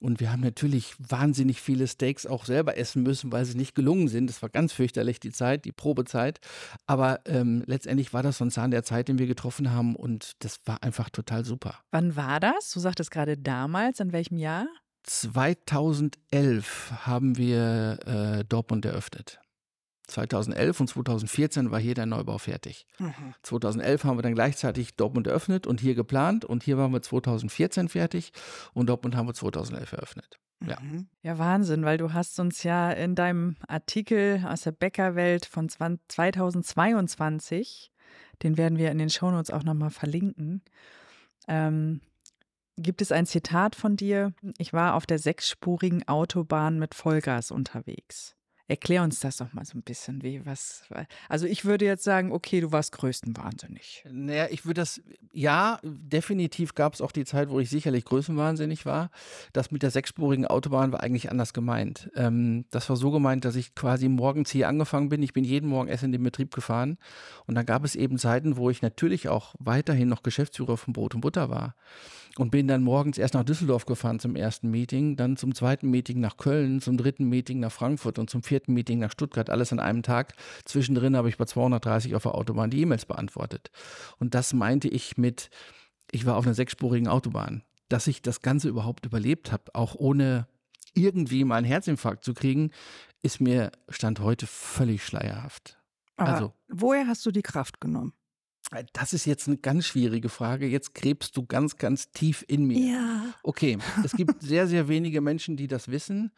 Und 0.00 0.20
wir 0.20 0.32
haben 0.32 0.40
natürlich 0.40 0.94
wahnsinnig 0.98 1.60
viele 1.60 1.86
Steaks 1.86 2.26
auch 2.26 2.44
selber 2.44 2.76
essen 2.76 3.02
müssen, 3.02 3.32
weil 3.32 3.44
sie 3.44 3.56
nicht 3.56 3.74
gelungen 3.74 4.08
sind. 4.08 4.28
Das 4.28 4.42
war 4.42 4.48
ganz 4.48 4.72
fürchterlich, 4.72 5.20
die 5.20 5.32
Zeit, 5.32 5.64
die 5.64 5.72
Probezeit. 5.72 6.40
Aber 6.86 7.20
ähm, 7.26 7.62
letztendlich 7.66 8.12
war 8.12 8.22
das 8.22 8.38
so 8.38 8.44
ein 8.44 8.50
Zahn 8.50 8.70
der 8.70 8.82
Zeit, 8.82 9.08
den 9.08 9.18
wir 9.18 9.26
getroffen 9.26 9.70
haben. 9.70 9.96
Und 9.96 10.32
das 10.40 10.60
war 10.66 10.82
einfach 10.82 11.10
total 11.10 11.44
super. 11.44 11.78
Wann 11.90 12.16
war 12.16 12.40
das? 12.40 12.70
Du 12.70 12.80
sagtest 12.80 13.10
gerade 13.10 13.38
damals. 13.38 14.00
In 14.00 14.12
welchem 14.12 14.36
Jahr? 14.36 14.66
2011 15.04 16.92
haben 17.06 17.36
wir 17.36 17.98
äh, 18.06 18.44
Dortmund 18.44 18.84
eröffnet. 18.86 19.40
2011 20.06 20.80
und 20.80 20.88
2014 20.88 21.70
war 21.70 21.80
hier 21.80 21.94
der 21.94 22.06
Neubau 22.06 22.38
fertig. 22.38 22.86
Mhm. 22.98 23.34
2011 23.42 24.04
haben 24.04 24.18
wir 24.18 24.22
dann 24.22 24.34
gleichzeitig 24.34 24.96
Dortmund 24.96 25.26
eröffnet 25.26 25.66
und 25.66 25.80
hier 25.80 25.94
geplant 25.94 26.44
und 26.44 26.62
hier 26.62 26.76
waren 26.76 26.92
wir 26.92 27.02
2014 27.02 27.88
fertig 27.88 28.32
und 28.74 28.88
Dortmund 28.88 29.16
haben 29.16 29.28
wir 29.28 29.34
2011 29.34 29.92
eröffnet. 29.92 30.38
Ja. 30.66 30.78
Mhm. 30.80 31.08
ja, 31.22 31.38
Wahnsinn, 31.38 31.84
weil 31.84 31.98
du 31.98 32.12
hast 32.12 32.38
uns 32.40 32.62
ja 32.62 32.90
in 32.90 33.14
deinem 33.14 33.56
Artikel 33.66 34.44
aus 34.46 34.62
der 34.62 34.72
Bäckerwelt 34.72 35.46
von 35.46 35.68
2022, 35.68 37.92
den 38.42 38.56
werden 38.56 38.78
wir 38.78 38.90
in 38.90 38.98
den 38.98 39.10
Shownotes 39.10 39.50
auch 39.50 39.62
nochmal 39.62 39.90
verlinken, 39.90 40.62
ähm, 41.48 42.00
gibt 42.76 43.02
es 43.02 43.12
ein 43.12 43.26
Zitat 43.26 43.76
von 43.76 43.96
dir. 43.96 44.32
Ich 44.58 44.72
war 44.72 44.94
auf 44.94 45.06
der 45.06 45.18
sechsspurigen 45.18 46.08
Autobahn 46.08 46.78
mit 46.78 46.94
Vollgas 46.94 47.50
unterwegs. 47.50 48.36
Erklär 48.66 49.02
uns 49.02 49.20
das 49.20 49.36
doch 49.36 49.52
mal 49.52 49.64
so 49.66 49.76
ein 49.76 49.82
bisschen, 49.82 50.22
wie 50.22 50.44
was. 50.46 50.84
Also 51.28 51.46
ich 51.46 51.66
würde 51.66 51.84
jetzt 51.84 52.02
sagen, 52.02 52.32
okay, 52.32 52.62
du 52.62 52.72
warst 52.72 52.92
größtenwahnsinnig. 52.92 54.06
Naja, 54.10 54.46
ich 54.50 54.64
würde 54.64 54.80
das, 54.80 55.02
ja, 55.32 55.78
definitiv 55.82 56.74
gab 56.74 56.94
es 56.94 57.02
auch 57.02 57.12
die 57.12 57.26
Zeit, 57.26 57.50
wo 57.50 57.60
ich 57.60 57.68
sicherlich 57.68 58.06
größenwahnsinnig 58.06 58.86
war. 58.86 59.10
Das 59.52 59.70
mit 59.70 59.82
der 59.82 59.90
sechsspurigen 59.90 60.46
Autobahn 60.46 60.92
war 60.92 61.02
eigentlich 61.02 61.30
anders 61.30 61.52
gemeint. 61.52 62.10
Ähm, 62.16 62.64
das 62.70 62.88
war 62.88 62.96
so 62.96 63.10
gemeint, 63.10 63.44
dass 63.44 63.54
ich 63.54 63.74
quasi 63.74 64.08
morgens 64.08 64.50
hier 64.50 64.66
angefangen 64.66 65.10
bin. 65.10 65.22
Ich 65.22 65.34
bin 65.34 65.44
jeden 65.44 65.68
Morgen 65.68 65.88
erst 65.88 66.04
in 66.04 66.12
den 66.12 66.22
Betrieb 66.22 66.54
gefahren. 66.54 66.96
Und 67.46 67.56
dann 67.56 67.66
gab 67.66 67.84
es 67.84 67.94
eben 67.94 68.16
Zeiten, 68.16 68.56
wo 68.56 68.70
ich 68.70 68.80
natürlich 68.80 69.28
auch 69.28 69.54
weiterhin 69.58 70.08
noch 70.08 70.22
Geschäftsführer 70.22 70.78
von 70.78 70.94
Brot 70.94 71.14
und 71.14 71.20
Butter 71.20 71.50
war 71.50 71.74
und 72.38 72.50
bin 72.50 72.66
dann 72.66 72.82
morgens 72.82 73.18
erst 73.18 73.34
nach 73.34 73.44
Düsseldorf 73.44 73.86
gefahren 73.86 74.18
zum 74.18 74.36
ersten 74.36 74.70
Meeting, 74.70 75.16
dann 75.16 75.36
zum 75.36 75.54
zweiten 75.54 75.90
Meeting 75.90 76.20
nach 76.20 76.36
Köln, 76.36 76.80
zum 76.80 76.96
dritten 76.96 77.28
Meeting 77.28 77.60
nach 77.60 77.70
Frankfurt 77.70 78.18
und 78.18 78.28
zum 78.28 78.42
vierten 78.42 78.53
Meeting 78.68 78.98
nach 78.98 79.12
Stuttgart, 79.12 79.50
alles 79.50 79.72
an 79.72 79.80
einem 79.80 80.02
Tag. 80.02 80.34
Zwischendrin 80.64 81.16
habe 81.16 81.28
ich 81.28 81.36
bei 81.36 81.44
230 81.44 82.14
auf 82.14 82.22
der 82.22 82.34
Autobahn 82.34 82.70
die 82.70 82.80
E-Mails 82.80 83.06
beantwortet. 83.06 83.70
Und 84.18 84.34
das 84.34 84.52
meinte 84.52 84.88
ich 84.88 85.16
mit, 85.16 85.50
ich 86.10 86.26
war 86.26 86.36
auf 86.36 86.46
einer 86.46 86.54
sechsspurigen 86.54 87.08
Autobahn. 87.08 87.62
Dass 87.88 88.06
ich 88.06 88.22
das 88.22 88.40
Ganze 88.40 88.68
überhaupt 88.68 89.04
überlebt 89.04 89.52
habe, 89.52 89.74
auch 89.74 89.94
ohne 89.94 90.46
irgendwie 90.94 91.44
mal 91.44 91.56
einen 91.56 91.66
Herzinfarkt 91.66 92.24
zu 92.24 92.34
kriegen, 92.34 92.70
ist 93.22 93.40
mir 93.40 93.72
Stand 93.88 94.20
heute 94.20 94.46
völlig 94.46 95.04
schleierhaft. 95.04 95.78
Aber 96.16 96.32
also, 96.32 96.52
woher 96.68 97.06
hast 97.06 97.26
du 97.26 97.30
die 97.30 97.42
Kraft 97.42 97.80
genommen? 97.80 98.12
Das 98.92 99.12
ist 99.12 99.24
jetzt 99.24 99.46
eine 99.46 99.58
ganz 99.58 99.86
schwierige 99.86 100.28
Frage. 100.28 100.66
Jetzt 100.66 100.94
gräbst 100.94 101.36
du 101.36 101.44
ganz, 101.44 101.76
ganz 101.76 102.10
tief 102.10 102.44
in 102.48 102.66
mir. 102.66 102.78
Ja. 102.78 103.34
Okay, 103.42 103.78
es 104.04 104.12
gibt 104.12 104.42
sehr, 104.42 104.66
sehr 104.66 104.88
wenige 104.88 105.20
Menschen, 105.20 105.56
die 105.56 105.66
das 105.66 105.88
wissen. 105.88 106.32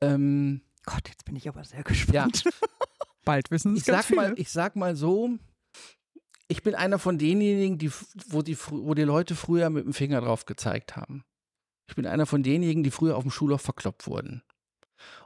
Ähm, 0.00 0.60
Gott, 0.84 1.08
jetzt 1.08 1.24
bin 1.24 1.36
ich 1.36 1.48
aber 1.48 1.64
sehr 1.64 1.82
gespannt. 1.82 2.44
Ja. 2.44 2.50
Bald 3.24 3.50
wissen 3.50 3.76
es 3.76 3.84
ganz 3.84 3.98
sag 3.98 4.04
viele. 4.06 4.20
Mal, 4.20 4.34
ich 4.36 4.50
sag 4.50 4.76
mal 4.76 4.96
so, 4.96 5.30
ich 6.48 6.62
bin 6.62 6.74
einer 6.74 6.98
von 6.98 7.18
denjenigen, 7.18 7.78
die, 7.78 7.92
wo, 8.28 8.42
die, 8.42 8.58
wo 8.58 8.94
die 8.94 9.02
Leute 9.02 9.34
früher 9.34 9.70
mit 9.70 9.84
dem 9.84 9.92
Finger 9.92 10.20
drauf 10.20 10.44
gezeigt 10.44 10.96
haben. 10.96 11.24
Ich 11.88 11.94
bin 11.94 12.06
einer 12.06 12.26
von 12.26 12.42
denjenigen, 12.42 12.82
die 12.82 12.90
früher 12.90 13.16
auf 13.16 13.22
dem 13.22 13.30
Schulhof 13.30 13.62
verkloppt 13.62 14.06
wurden. 14.06 14.42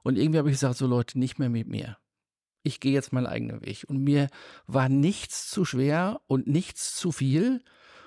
Und 0.03 0.17
irgendwie 0.17 0.39
habe 0.39 0.49
ich 0.49 0.55
gesagt, 0.55 0.77
so 0.77 0.87
Leute, 0.87 1.19
nicht 1.19 1.39
mehr 1.39 1.49
mit 1.49 1.69
mir 1.69 1.97
ich 2.67 2.81
gehe 2.81 2.93
jetzt 2.93 3.13
meinen 3.13 3.27
eigenen 3.27 3.65
Weg. 3.65 3.85
Und 3.89 4.03
mir 4.03 4.29
war 4.67 4.89
nichts 4.89 5.49
zu 5.49 5.65
schwer 5.65 6.21
und 6.27 6.47
nichts 6.49 6.97
zu 6.97 7.13
viel. 7.13 7.63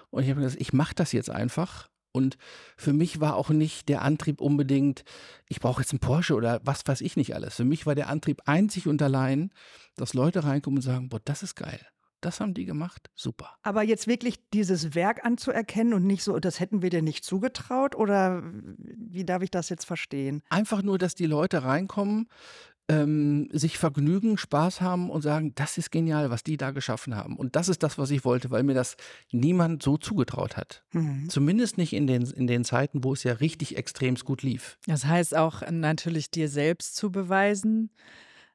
Und 0.10 0.24
ich 0.24 0.30
habe 0.30 0.42
gesagt, 0.42 0.62
ich 0.62 0.74
mache 0.74 0.96
das 0.96 1.14
jetzt 1.14 1.30
einfach. 1.30 1.89
Und 2.12 2.38
für 2.76 2.94
mich 2.94 3.20
war 3.20 3.36
auch 3.36 3.50
nicht 3.50 3.90
der 3.90 4.02
Antrieb 4.02 4.42
unbedingt, 4.42 5.04
ich 5.48 5.60
brauche 5.60 5.82
jetzt 5.82 5.92
einen 5.92 6.00
Porsche 6.00 6.36
oder 6.36 6.60
was 6.64 6.86
weiß 6.86 7.02
ich 7.02 7.16
nicht 7.18 7.36
alles. 7.36 7.56
Für 7.56 7.66
mich 7.66 7.86
war 7.86 7.96
der 7.96 8.10
Antrieb 8.10 8.42
einzig 8.46 8.88
und 8.88 9.02
allein, 9.02 9.52
dass 9.96 10.14
Leute 10.14 10.44
reinkommen 10.44 10.80
und 10.80 10.84
sagen, 10.84 11.10
boah, 11.10 11.22
das 11.24 11.44
ist 11.44 11.56
geil. 11.56 11.80
Das 12.22 12.42
haben 12.42 12.54
die 12.54 12.66
gemacht, 12.66 13.10
super. 13.16 13.56
Aber 13.62 13.82
jetzt 13.82 14.08
wirklich 14.08 14.50
dieses 14.50 14.94
Werk 14.94 15.24
anzuerkennen 15.24 15.94
und 15.94 16.06
nicht 16.06 16.22
so, 16.24 16.38
das 16.40 16.60
hätten 16.60 16.82
wir 16.82 16.90
dir 16.90 17.02
nicht 17.02 17.24
zugetraut 17.24 17.96
oder 17.96 18.44
wie 18.78 19.24
darf 19.24 19.42
ich 19.42 19.52
das 19.52 19.70
jetzt 19.70 19.86
verstehen? 19.86 20.42
Einfach 20.50 20.82
nur, 20.82 20.98
dass 20.98 21.16
die 21.16 21.28
Leute 21.28 21.64
reinkommen, 21.64 22.28
ähm, 22.90 23.48
sich 23.52 23.78
vergnügen, 23.78 24.38
Spaß 24.38 24.82
haben 24.82 25.10
und 25.10 25.22
sagen, 25.22 25.54
das 25.56 25.78
ist 25.78 25.92
genial, 25.92 26.32
was 26.32 26.44
die 26.44 26.58
da 26.58 26.72
geschaffen 26.72 27.16
haben. 27.16 27.38
Und 27.38 27.56
das 27.56 27.70
ist 27.70 27.84
das, 27.84 27.98
was 27.98 28.10
ich 28.10 28.26
wollte, 28.26 28.50
weil 28.50 28.64
mir 28.64 28.74
das 28.74 28.98
niemand 29.32 29.84
so 29.84 29.98
zugetraut 29.98 30.58
hat. 30.58 30.84
Mhm. 30.92 31.30
Zumindest 31.30 31.78
nicht 31.78 31.94
in 31.94 32.08
den, 32.08 32.24
in 32.24 32.48
den 32.48 32.66
Zeiten, 32.66 33.04
wo 33.04 33.14
es 33.14 33.24
ja 33.24 33.34
richtig 33.34 33.78
extremst 33.78 34.26
gut 34.26 34.42
lief. 34.42 34.80
Das 34.88 35.06
heißt 35.06 35.38
auch 35.38 35.62
natürlich 35.70 36.32
dir 36.32 36.50
selbst 36.50 36.96
zu 36.96 37.12
beweisen, 37.12 37.92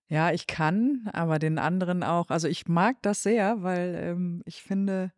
ja, 0.08 0.32
ich 0.32 0.46
kann, 0.46 1.08
aber 1.12 1.38
den 1.38 1.58
anderen 1.58 2.02
auch. 2.02 2.28
Also 2.28 2.46
ich 2.48 2.68
mag 2.68 2.96
das 3.02 3.22
sehr, 3.22 3.62
weil 3.62 3.94
ähm, 3.98 4.42
ich 4.44 4.62
finde, 4.62 5.12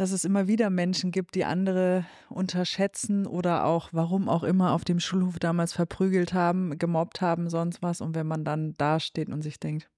dass 0.00 0.12
es 0.12 0.24
immer 0.24 0.48
wieder 0.48 0.70
Menschen 0.70 1.10
gibt, 1.10 1.34
die 1.34 1.44
andere 1.44 2.06
unterschätzen 2.30 3.26
oder 3.26 3.66
auch, 3.66 3.90
warum 3.92 4.30
auch 4.30 4.44
immer, 4.44 4.72
auf 4.72 4.82
dem 4.82 4.98
Schulhof 4.98 5.38
damals 5.38 5.74
verprügelt 5.74 6.32
haben, 6.32 6.78
gemobbt 6.78 7.20
haben, 7.20 7.50
sonst 7.50 7.82
was. 7.82 8.00
Und 8.00 8.14
wenn 8.14 8.26
man 8.26 8.42
dann 8.42 8.74
dasteht 8.78 9.28
und 9.28 9.42
sich 9.42 9.60
denkt, 9.60 9.90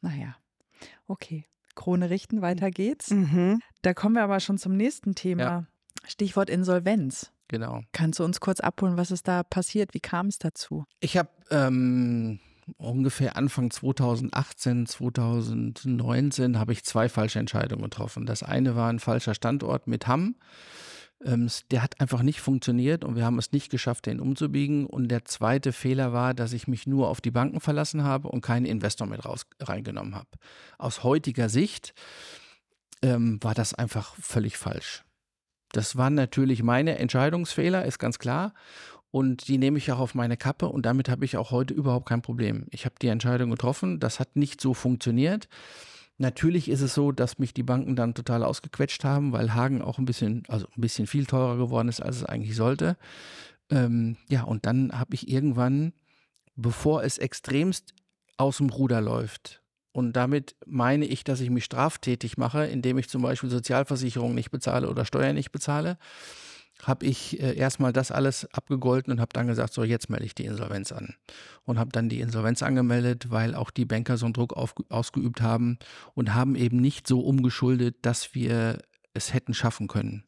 naja, 0.00 0.36
okay, 1.06 1.44
Krone 1.74 2.08
richten, 2.08 2.40
weiter 2.40 2.70
geht's. 2.70 3.10
Mhm. 3.10 3.60
Da 3.82 3.92
kommen 3.92 4.14
wir 4.14 4.22
aber 4.22 4.40
schon 4.40 4.56
zum 4.56 4.74
nächsten 4.74 5.14
Thema. 5.14 5.42
Ja. 5.42 5.66
Stichwort 6.06 6.48
Insolvenz. 6.48 7.30
Genau. 7.48 7.82
Kannst 7.92 8.20
du 8.20 8.24
uns 8.24 8.40
kurz 8.40 8.60
abholen, 8.60 8.96
was 8.96 9.10
ist 9.10 9.28
da 9.28 9.42
passiert? 9.42 9.92
Wie 9.92 10.00
kam 10.00 10.28
es 10.28 10.38
dazu? 10.38 10.86
Ich 11.00 11.18
habe 11.18 11.28
ähm, 11.50 12.40
ungefähr 12.76 13.36
Anfang 13.36 13.70
2018, 13.70 14.86
2019 14.86 16.58
habe 16.58 16.72
ich 16.72 16.84
zwei 16.84 17.08
falsche 17.08 17.38
Entscheidungen 17.38 17.84
getroffen. 17.84 18.26
Das 18.26 18.42
eine 18.42 18.76
war 18.76 18.88
ein 18.88 18.98
falscher 18.98 19.34
Standort 19.34 19.86
mit 19.86 20.06
Hamm. 20.06 20.36
Ähm, 21.24 21.48
der 21.70 21.82
hat 21.82 22.00
einfach 22.00 22.22
nicht 22.22 22.40
funktioniert 22.40 23.04
und 23.04 23.16
wir 23.16 23.24
haben 23.24 23.38
es 23.38 23.52
nicht 23.52 23.70
geschafft, 23.70 24.06
den 24.06 24.20
umzubiegen. 24.20 24.86
Und 24.86 25.08
der 25.08 25.24
zweite 25.24 25.72
Fehler 25.72 26.12
war, 26.12 26.34
dass 26.34 26.52
ich 26.52 26.68
mich 26.68 26.86
nur 26.86 27.08
auf 27.08 27.20
die 27.20 27.30
Banken 27.30 27.60
verlassen 27.60 28.02
habe 28.02 28.28
und 28.28 28.42
keinen 28.42 28.66
Investor 28.66 29.06
mit 29.06 29.24
raus, 29.24 29.46
reingenommen 29.60 30.14
habe. 30.14 30.28
Aus 30.78 31.04
heutiger 31.04 31.48
Sicht 31.48 31.94
ähm, 33.02 33.38
war 33.42 33.54
das 33.54 33.74
einfach 33.74 34.14
völlig 34.16 34.58
falsch. 34.58 35.04
Das 35.72 35.96
waren 35.96 36.14
natürlich 36.14 36.62
meine 36.62 36.98
Entscheidungsfehler, 36.98 37.84
ist 37.84 37.98
ganz 37.98 38.18
klar. 38.18 38.54
Und 39.10 39.48
die 39.48 39.58
nehme 39.58 39.78
ich 39.78 39.90
auch 39.92 39.98
auf 39.98 40.14
meine 40.14 40.36
Kappe 40.36 40.68
und 40.68 40.84
damit 40.84 41.08
habe 41.08 41.24
ich 41.24 41.36
auch 41.36 41.50
heute 41.50 41.72
überhaupt 41.72 42.08
kein 42.08 42.22
Problem. 42.22 42.66
Ich 42.70 42.84
habe 42.84 42.96
die 43.00 43.08
Entscheidung 43.08 43.50
getroffen, 43.50 44.00
das 44.00 44.20
hat 44.20 44.36
nicht 44.36 44.60
so 44.60 44.74
funktioniert. 44.74 45.48
Natürlich 46.18 46.68
ist 46.68 46.80
es 46.80 46.94
so, 46.94 47.12
dass 47.12 47.38
mich 47.38 47.54
die 47.54 47.62
Banken 47.62 47.94
dann 47.94 48.14
total 48.14 48.42
ausgequetscht 48.42 49.04
haben, 49.04 49.32
weil 49.32 49.54
Hagen 49.54 49.82
auch 49.82 49.98
ein 49.98 50.06
bisschen, 50.06 50.42
also 50.48 50.66
ein 50.76 50.80
bisschen 50.80 51.06
viel 51.06 51.26
teurer 51.26 51.56
geworden 51.56 51.88
ist, 51.88 52.00
als 52.00 52.16
es 52.16 52.24
eigentlich 52.24 52.56
sollte. 52.56 52.96
Ähm, 53.70 54.16
ja, 54.28 54.42
und 54.42 54.66
dann 54.66 54.98
habe 54.98 55.14
ich 55.14 55.28
irgendwann, 55.28 55.92
bevor 56.54 57.02
es 57.02 57.18
extremst 57.18 57.94
aus 58.38 58.58
dem 58.58 58.70
Ruder 58.70 59.00
läuft, 59.00 59.62
und 59.96 60.12
damit 60.12 60.56
meine 60.66 61.06
ich, 61.06 61.24
dass 61.24 61.40
ich 61.40 61.48
mich 61.48 61.64
straftätig 61.64 62.36
mache, 62.36 62.66
indem 62.66 62.98
ich 62.98 63.08
zum 63.08 63.22
Beispiel 63.22 63.48
Sozialversicherung 63.48 64.34
nicht 64.34 64.50
bezahle 64.50 64.90
oder 64.90 65.06
Steuern 65.06 65.34
nicht 65.34 65.52
bezahle, 65.52 65.96
habe 66.82 67.06
ich 67.06 67.40
äh, 67.40 67.56
erstmal 67.56 67.92
das 67.92 68.10
alles 68.10 68.46
abgegolten 68.52 69.12
und 69.12 69.20
habe 69.20 69.32
dann 69.32 69.46
gesagt, 69.46 69.72
so 69.72 69.84
jetzt 69.84 70.10
melde 70.10 70.26
ich 70.26 70.34
die 70.34 70.44
Insolvenz 70.44 70.92
an. 70.92 71.14
Und 71.64 71.78
habe 71.78 71.90
dann 71.90 72.08
die 72.08 72.20
Insolvenz 72.20 72.62
angemeldet, 72.62 73.30
weil 73.30 73.54
auch 73.54 73.70
die 73.70 73.84
Banker 73.84 74.16
so 74.16 74.26
einen 74.26 74.34
Druck 74.34 74.52
auf, 74.54 74.74
ausgeübt 74.88 75.40
haben 75.40 75.78
und 76.14 76.34
haben 76.34 76.54
eben 76.54 76.80
nicht 76.80 77.06
so 77.06 77.20
umgeschuldet, 77.20 77.96
dass 78.02 78.34
wir 78.34 78.78
es 79.14 79.32
hätten 79.32 79.54
schaffen 79.54 79.88
können 79.88 80.24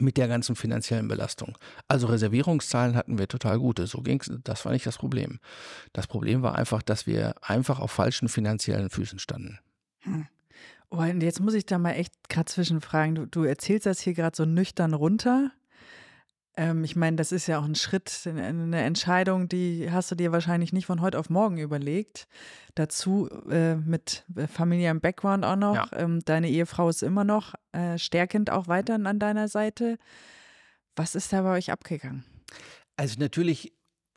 mit 0.00 0.16
der 0.16 0.28
ganzen 0.28 0.56
finanziellen 0.56 1.08
Belastung. 1.08 1.58
Also 1.86 2.06
Reservierungszahlen 2.06 2.96
hatten 2.96 3.18
wir 3.18 3.28
total 3.28 3.58
gute, 3.58 3.86
so 3.86 4.00
ging's, 4.00 4.30
das 4.42 4.64
war 4.64 4.72
nicht 4.72 4.86
das 4.86 4.96
Problem. 4.96 5.38
Das 5.92 6.06
Problem 6.06 6.42
war 6.42 6.54
einfach, 6.54 6.82
dass 6.82 7.06
wir 7.06 7.34
einfach 7.42 7.78
auf 7.78 7.90
falschen 7.90 8.28
finanziellen 8.28 8.88
Füßen 8.88 9.18
standen. 9.18 9.58
Hm. 10.00 10.26
Oh, 10.94 10.98
und 10.98 11.22
jetzt 11.22 11.40
muss 11.40 11.54
ich 11.54 11.64
da 11.64 11.78
mal 11.78 11.92
echt 11.92 12.12
gerade 12.28 12.44
zwischenfragen. 12.44 13.14
Du, 13.14 13.26
du 13.26 13.44
erzählst 13.44 13.86
das 13.86 14.00
hier 14.00 14.12
gerade 14.12 14.36
so 14.36 14.44
nüchtern 14.44 14.92
runter. 14.92 15.50
Ähm, 16.54 16.84
ich 16.84 16.96
meine, 16.96 17.16
das 17.16 17.32
ist 17.32 17.46
ja 17.46 17.58
auch 17.58 17.64
ein 17.64 17.74
Schritt, 17.74 18.26
eine 18.26 18.82
Entscheidung, 18.82 19.48
die 19.48 19.90
hast 19.90 20.10
du 20.10 20.14
dir 20.14 20.32
wahrscheinlich 20.32 20.74
nicht 20.74 20.84
von 20.84 21.00
heute 21.00 21.18
auf 21.18 21.30
morgen 21.30 21.56
überlegt. 21.56 22.28
Dazu 22.74 23.26
äh, 23.48 23.76
mit 23.76 24.26
Familie 24.52 24.90
im 24.90 25.00
Background 25.00 25.46
auch 25.46 25.56
noch. 25.56 25.74
Ja. 25.74 25.98
Ähm, 25.98 26.20
deine 26.26 26.50
Ehefrau 26.50 26.90
ist 26.90 27.02
immer 27.02 27.24
noch 27.24 27.54
äh, 27.72 27.96
stärkend 27.96 28.50
auch 28.50 28.68
weiterhin 28.68 29.06
an 29.06 29.18
deiner 29.18 29.48
Seite. 29.48 29.96
Was 30.94 31.14
ist 31.14 31.32
da 31.32 31.40
bei 31.40 31.56
euch 31.56 31.72
abgegangen? 31.72 32.24
Also 32.96 33.18
natürlich 33.18 33.72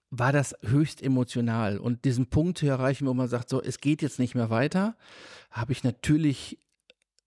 war 0.10 0.34
das 0.34 0.56
höchst 0.62 1.02
emotional. 1.02 1.78
Und 1.78 2.04
diesen 2.04 2.30
Punkt 2.30 2.58
zu 2.58 2.68
erreichen, 2.68 3.08
wo 3.08 3.14
man 3.14 3.30
sagt, 3.30 3.48
so, 3.48 3.62
es 3.62 3.80
geht 3.80 4.02
jetzt 4.02 4.20
nicht 4.20 4.36
mehr 4.36 4.50
weiter, 4.50 4.98
habe 5.52 5.72
ich 5.72 5.86
natürlich 5.86 6.60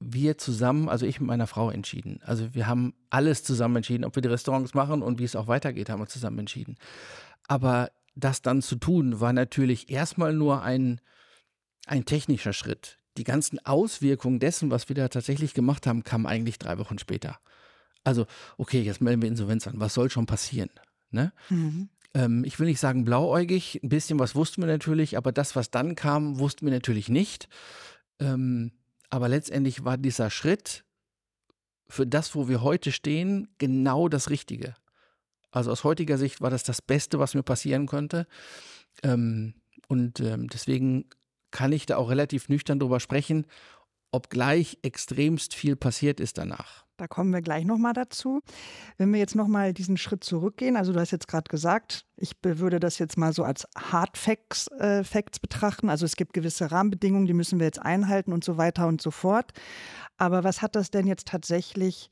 wir 0.01 0.39
zusammen, 0.39 0.89
also 0.89 1.07
ich 1.07 1.21
mit 1.21 1.27
meiner 1.27 1.47
Frau 1.47 1.71
entschieden. 1.71 2.21
Also 2.25 2.55
wir 2.55 2.67
haben 2.67 2.95
alles 3.11 3.43
zusammen 3.43 3.77
entschieden, 3.77 4.05
ob 4.05 4.15
wir 4.15 4.23
die 4.23 4.29
Restaurants 4.29 4.75
machen 4.75 5.03
und 5.03 5.19
wie 5.19 5.25
es 5.25 5.37
auch 5.37 5.49
weitergeht, 5.49 5.91
haben 5.91 6.01
wir 6.01 6.07
zusammen 6.07 6.39
entschieden. 6.39 6.77
Aber 7.49 7.91
das 8.15 8.43
dann 8.43 8.63
zu 8.63 8.77
tun, 8.77 9.21
war 9.21 9.33
natürlich 9.33 9.91
erstmal 9.91 10.33
nur 10.33 10.63
ein, 10.63 11.01
ein 11.87 12.05
technischer 12.05 12.53
Schritt. 12.53 12.99
Die 13.17 13.25
ganzen 13.25 13.65
Auswirkungen 13.65 14.39
dessen, 14.39 14.71
was 14.71 14.89
wir 14.89 14.95
da 14.95 15.09
tatsächlich 15.09 15.55
gemacht 15.55 15.87
haben, 15.87 16.05
kamen 16.05 16.27
eigentlich 16.27 16.59
drei 16.59 16.79
Wochen 16.79 16.99
später. 16.99 17.39
Also, 18.05 18.27
okay, 18.57 18.81
jetzt 18.81 19.01
melden 19.01 19.23
wir 19.23 19.29
Insolvenz 19.29 19.67
an. 19.67 19.81
Was 19.81 19.95
soll 19.95 20.11
schon 20.11 20.27
passieren? 20.27 20.71
Ne? 21.11 21.33
Mhm. 21.49 21.89
Ähm, 22.15 22.45
ich 22.45 22.59
will 22.61 22.67
nicht 22.67 22.81
sagen 22.81 23.05
blauäugig, 23.05 23.81
ein 23.83 23.89
bisschen 23.89 24.19
was 24.19 24.35
wussten 24.35 24.63
wir 24.63 24.67
natürlich, 24.67 25.17
aber 25.17 25.33
das, 25.33 25.57
was 25.57 25.71
dann 25.71 25.95
kam, 25.97 26.39
wussten 26.39 26.67
wir 26.67 26.73
natürlich 26.73 27.09
nicht. 27.09 27.49
Ähm, 28.21 28.73
aber 29.11 29.29
letztendlich 29.29 29.85
war 29.85 29.97
dieser 29.97 30.31
Schritt 30.31 30.85
für 31.89 32.07
das, 32.07 32.35
wo 32.35 32.49
wir 32.49 32.63
heute 32.63 32.93
stehen, 32.93 33.49
genau 33.59 34.09
das 34.09 34.31
Richtige. 34.31 34.75
Also 35.51 35.71
aus 35.71 35.85
heutiger 35.85 36.19
Sicht 36.19 36.41
war 36.41 36.51
das 36.51 36.63
das 36.63 36.83
Beste, 36.83 37.19
was 37.19 37.35
mir 37.35 37.43
passieren 37.43 37.87
konnte. 37.87 38.27
Ähm, 39.03 39.55
Und 39.89 40.21
ähm, 40.21 40.49
deswegen 40.49 41.09
kann 41.51 41.73
ich 41.73 41.87
da 41.87 41.97
auch 41.97 42.11
relativ 42.11 42.51
nüchtern 42.51 42.79
drüber 42.79 43.01
sprechen, 43.01 43.47
obgleich 44.11 44.79
extremst 44.83 45.55
viel 45.55 45.77
passiert 45.77 46.21
ist 46.21 46.39
danach. 46.39 46.87
Da 46.99 47.07
kommen 47.07 47.33
wir 47.33 47.43
gleich 47.43 47.65
nochmal 47.65 47.93
dazu. 47.93 48.41
Wenn 48.97 49.13
wir 49.13 49.21
jetzt 49.21 49.37
nochmal 49.37 49.73
diesen 49.73 49.97
Schritt 49.97 50.25
zurückgehen, 50.25 50.77
also 50.77 50.93
du 50.93 50.99
hast 50.99 51.13
jetzt 51.13 51.29
gerade 51.29 51.49
gesagt, 51.49 52.07
ich 52.17 52.33
würde 52.43 52.81
das 52.81 52.99
jetzt 52.99 53.17
mal 53.17 53.33
so 53.33 53.45
als 53.45 53.69
Hard 53.77 54.19
Facts, 54.19 54.67
äh, 54.79 55.05
Facts 55.05 55.39
betrachten. 55.39 55.91
Also 55.91 56.05
es 56.05 56.17
gibt 56.17 56.33
gewisse 56.33 56.73
Rahmenbedingungen, 56.73 57.27
die 57.27 57.35
müssen 57.35 57.61
wir 57.61 57.67
jetzt 57.67 57.81
einhalten 57.81 58.33
und 58.33 58.43
so 58.43 58.57
weiter 58.57 58.89
und 58.89 59.01
so 59.01 59.13
fort. 59.13 59.53
Aber 60.17 60.43
was 60.43 60.61
hat 60.61 60.75
das 60.75 60.91
denn 60.91 61.07
jetzt 61.07 61.29
tatsächlich 61.29 62.11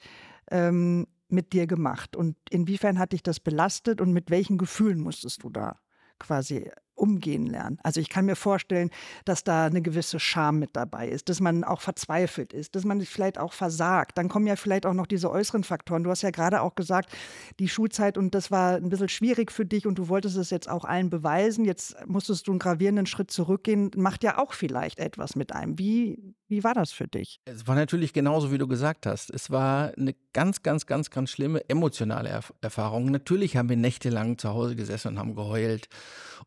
ähm, 0.53 1.09
mit 1.29 1.53
dir 1.53 1.67
gemacht? 1.67 2.15
Und 2.15 2.37
inwiefern 2.51 3.01
hat 3.01 3.13
dich 3.13 3.25
das 3.25 3.41
belastet 3.41 4.01
und 4.01 4.13
mit 4.13 4.31
welchen 4.31 4.57
Gefühlen 4.57 5.01
musstest 5.01 5.43
du 5.43 5.51
da 5.51 5.81
quasi 6.21 6.71
umgehen 6.97 7.47
lernen. 7.47 7.79
Also 7.83 8.01
ich 8.01 8.09
kann 8.09 8.27
mir 8.27 8.37
vorstellen, 8.37 8.91
dass 9.25 9.45
da 9.45 9.67
eine 9.67 9.83
gewisse 9.83 10.19
Scham 10.19 10.59
mit 10.59 10.71
dabei 10.75 11.09
ist, 11.09 11.29
dass 11.29 11.41
man 11.41 11.65
auch 11.65 11.81
verzweifelt 11.81 12.53
ist, 12.53 12.75
dass 12.75 12.85
man 12.85 13.01
vielleicht 13.03 13.39
auch 13.39 13.53
versagt. 13.53 14.19
Dann 14.19 14.29
kommen 14.29 14.47
ja 14.47 14.57
vielleicht 14.57 14.87
auch 14.87 14.95
noch 14.95 15.07
diese 15.07 15.31
äußeren 15.31 15.65
Faktoren. 15.65 16.05
Du 16.05 16.11
hast 16.11 16.23
ja 16.23 16.31
gerade 16.31 16.63
auch 16.63 16.75
gesagt, 16.75 17.13
die 17.59 17.69
Schulzeit 17.69 18.19
und 18.19 18.35
das 18.35 18.51
war 18.51 18.77
ein 18.77 18.89
bisschen 18.89 19.09
schwierig 19.09 19.53
für 19.53 19.67
dich 19.67 19.87
und 19.87 19.97
du 19.99 20.09
wolltest 20.09 20.37
es 20.37 20.51
jetzt 20.51 20.69
auch 20.69 20.85
allen 20.85 21.11
beweisen. 21.11 21.65
Jetzt 21.65 21.97
musstest 22.07 22.47
du 22.47 22.53
einen 22.53 22.59
gravierenden 22.59 23.07
Schritt 23.07 23.31
zurückgehen. 23.31 23.91
Macht 23.97 24.25
ja 24.25 24.39
auch 24.39 24.53
vielleicht 24.53 24.99
etwas 24.99 25.37
mit 25.37 25.53
einem. 25.53 25.79
Wie, 25.79 26.35
wie 26.49 26.65
war 26.65 26.75
das 26.75 26.93
für 26.93 27.07
dich? 27.07 27.41
Es 27.45 27.67
war 27.67 27.75
natürlich 27.75 28.13
genauso, 28.13 28.53
wie 28.53 28.59
du 28.59 28.67
gesagt 28.67 29.07
hast. 29.07 29.31
Es 29.31 29.51
war 29.51 29.93
eine 29.97 30.15
ganz, 30.33 30.63
ganz, 30.63 30.87
ganz, 30.87 31.11
ganz 31.11 31.31
schlimme 31.31 31.69
emotionale 31.69 32.29
Erf 32.29 32.53
Erfahrung. 32.61 33.11
Natürlich 33.11 33.57
haben 33.57 33.69
wir 33.69 33.77
nächtelang 33.77 34.39
zu 34.39 34.51
Hause 34.51 34.77
gesessen 34.77 35.09
und 35.09 35.19
haben 35.19 35.35
geheult. 35.35 35.89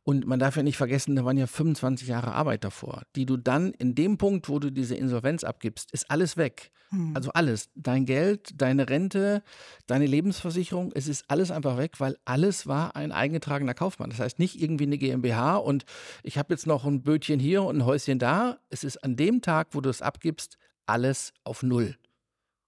Und 0.03 0.25
man 0.25 0.38
darf 0.39 0.55
ja 0.55 0.63
nicht 0.63 0.77
vergessen, 0.77 1.15
da 1.15 1.25
waren 1.25 1.37
ja 1.37 1.47
25 1.47 2.07
Jahre 2.07 2.33
Arbeit 2.33 2.63
davor, 2.63 3.03
die 3.15 3.25
du 3.25 3.37
dann 3.37 3.71
in 3.73 3.95
dem 3.95 4.17
Punkt, 4.17 4.49
wo 4.49 4.59
du 4.59 4.71
diese 4.71 4.95
Insolvenz 4.95 5.43
abgibst, 5.43 5.91
ist 5.91 6.09
alles 6.09 6.37
weg. 6.37 6.71
Hm. 6.89 7.15
Also 7.15 7.31
alles. 7.31 7.69
Dein 7.75 8.05
Geld, 8.05 8.61
deine 8.61 8.89
Rente, 8.89 9.43
deine 9.87 10.05
Lebensversicherung, 10.05 10.91
es 10.93 11.07
ist 11.07 11.25
alles 11.27 11.51
einfach 11.51 11.77
weg, 11.77 11.99
weil 11.99 12.17
alles 12.25 12.67
war 12.67 12.95
ein 12.95 13.11
eingetragener 13.11 13.73
Kaufmann. 13.73 14.09
Das 14.09 14.19
heißt 14.19 14.39
nicht 14.39 14.61
irgendwie 14.61 14.85
eine 14.85 14.97
GmbH 14.97 15.57
und 15.57 15.85
ich 16.23 16.37
habe 16.37 16.53
jetzt 16.53 16.67
noch 16.67 16.85
ein 16.85 17.03
Bötchen 17.03 17.39
hier 17.39 17.63
und 17.63 17.77
ein 17.77 17.85
Häuschen 17.85 18.19
da. 18.19 18.59
Es 18.69 18.83
ist 18.83 19.03
an 19.03 19.15
dem 19.15 19.41
Tag, 19.41 19.69
wo 19.71 19.81
du 19.81 19.89
es 19.89 20.01
abgibst, 20.01 20.57
alles 20.85 21.33
auf 21.43 21.63
Null. 21.63 21.95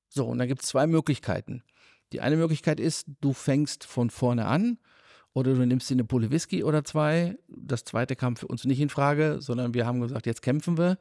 So, 0.10 0.28
und 0.28 0.38
da 0.38 0.46
gibt 0.46 0.62
es 0.62 0.68
zwei 0.68 0.88
Möglichkeiten. 0.88 1.64
Die 2.12 2.22
eine 2.22 2.36
Möglichkeit 2.36 2.80
ist, 2.80 3.08
du 3.22 3.34
fängst 3.34 3.86
von 3.86 4.10
vorne 4.10 4.46
an 4.46 4.78
oder 5.34 5.54
du 5.54 5.66
nimmst 5.66 5.90
dir 5.90 5.96
eine 5.96 6.04
Pulle 6.04 6.32
Whisky 6.32 6.64
oder 6.64 6.84
zwei. 6.84 7.38
Das 7.48 7.84
zweite 7.84 8.16
kam 8.16 8.36
für 8.36 8.48
uns 8.48 8.66
nicht 8.66 8.80
in 8.80 8.90
Frage, 8.90 9.38
sondern 9.40 9.74
wir 9.74 9.86
haben 9.86 10.02
gesagt, 10.02 10.26
jetzt 10.26 10.42
kämpfen 10.42 10.78
wir. 10.78 10.98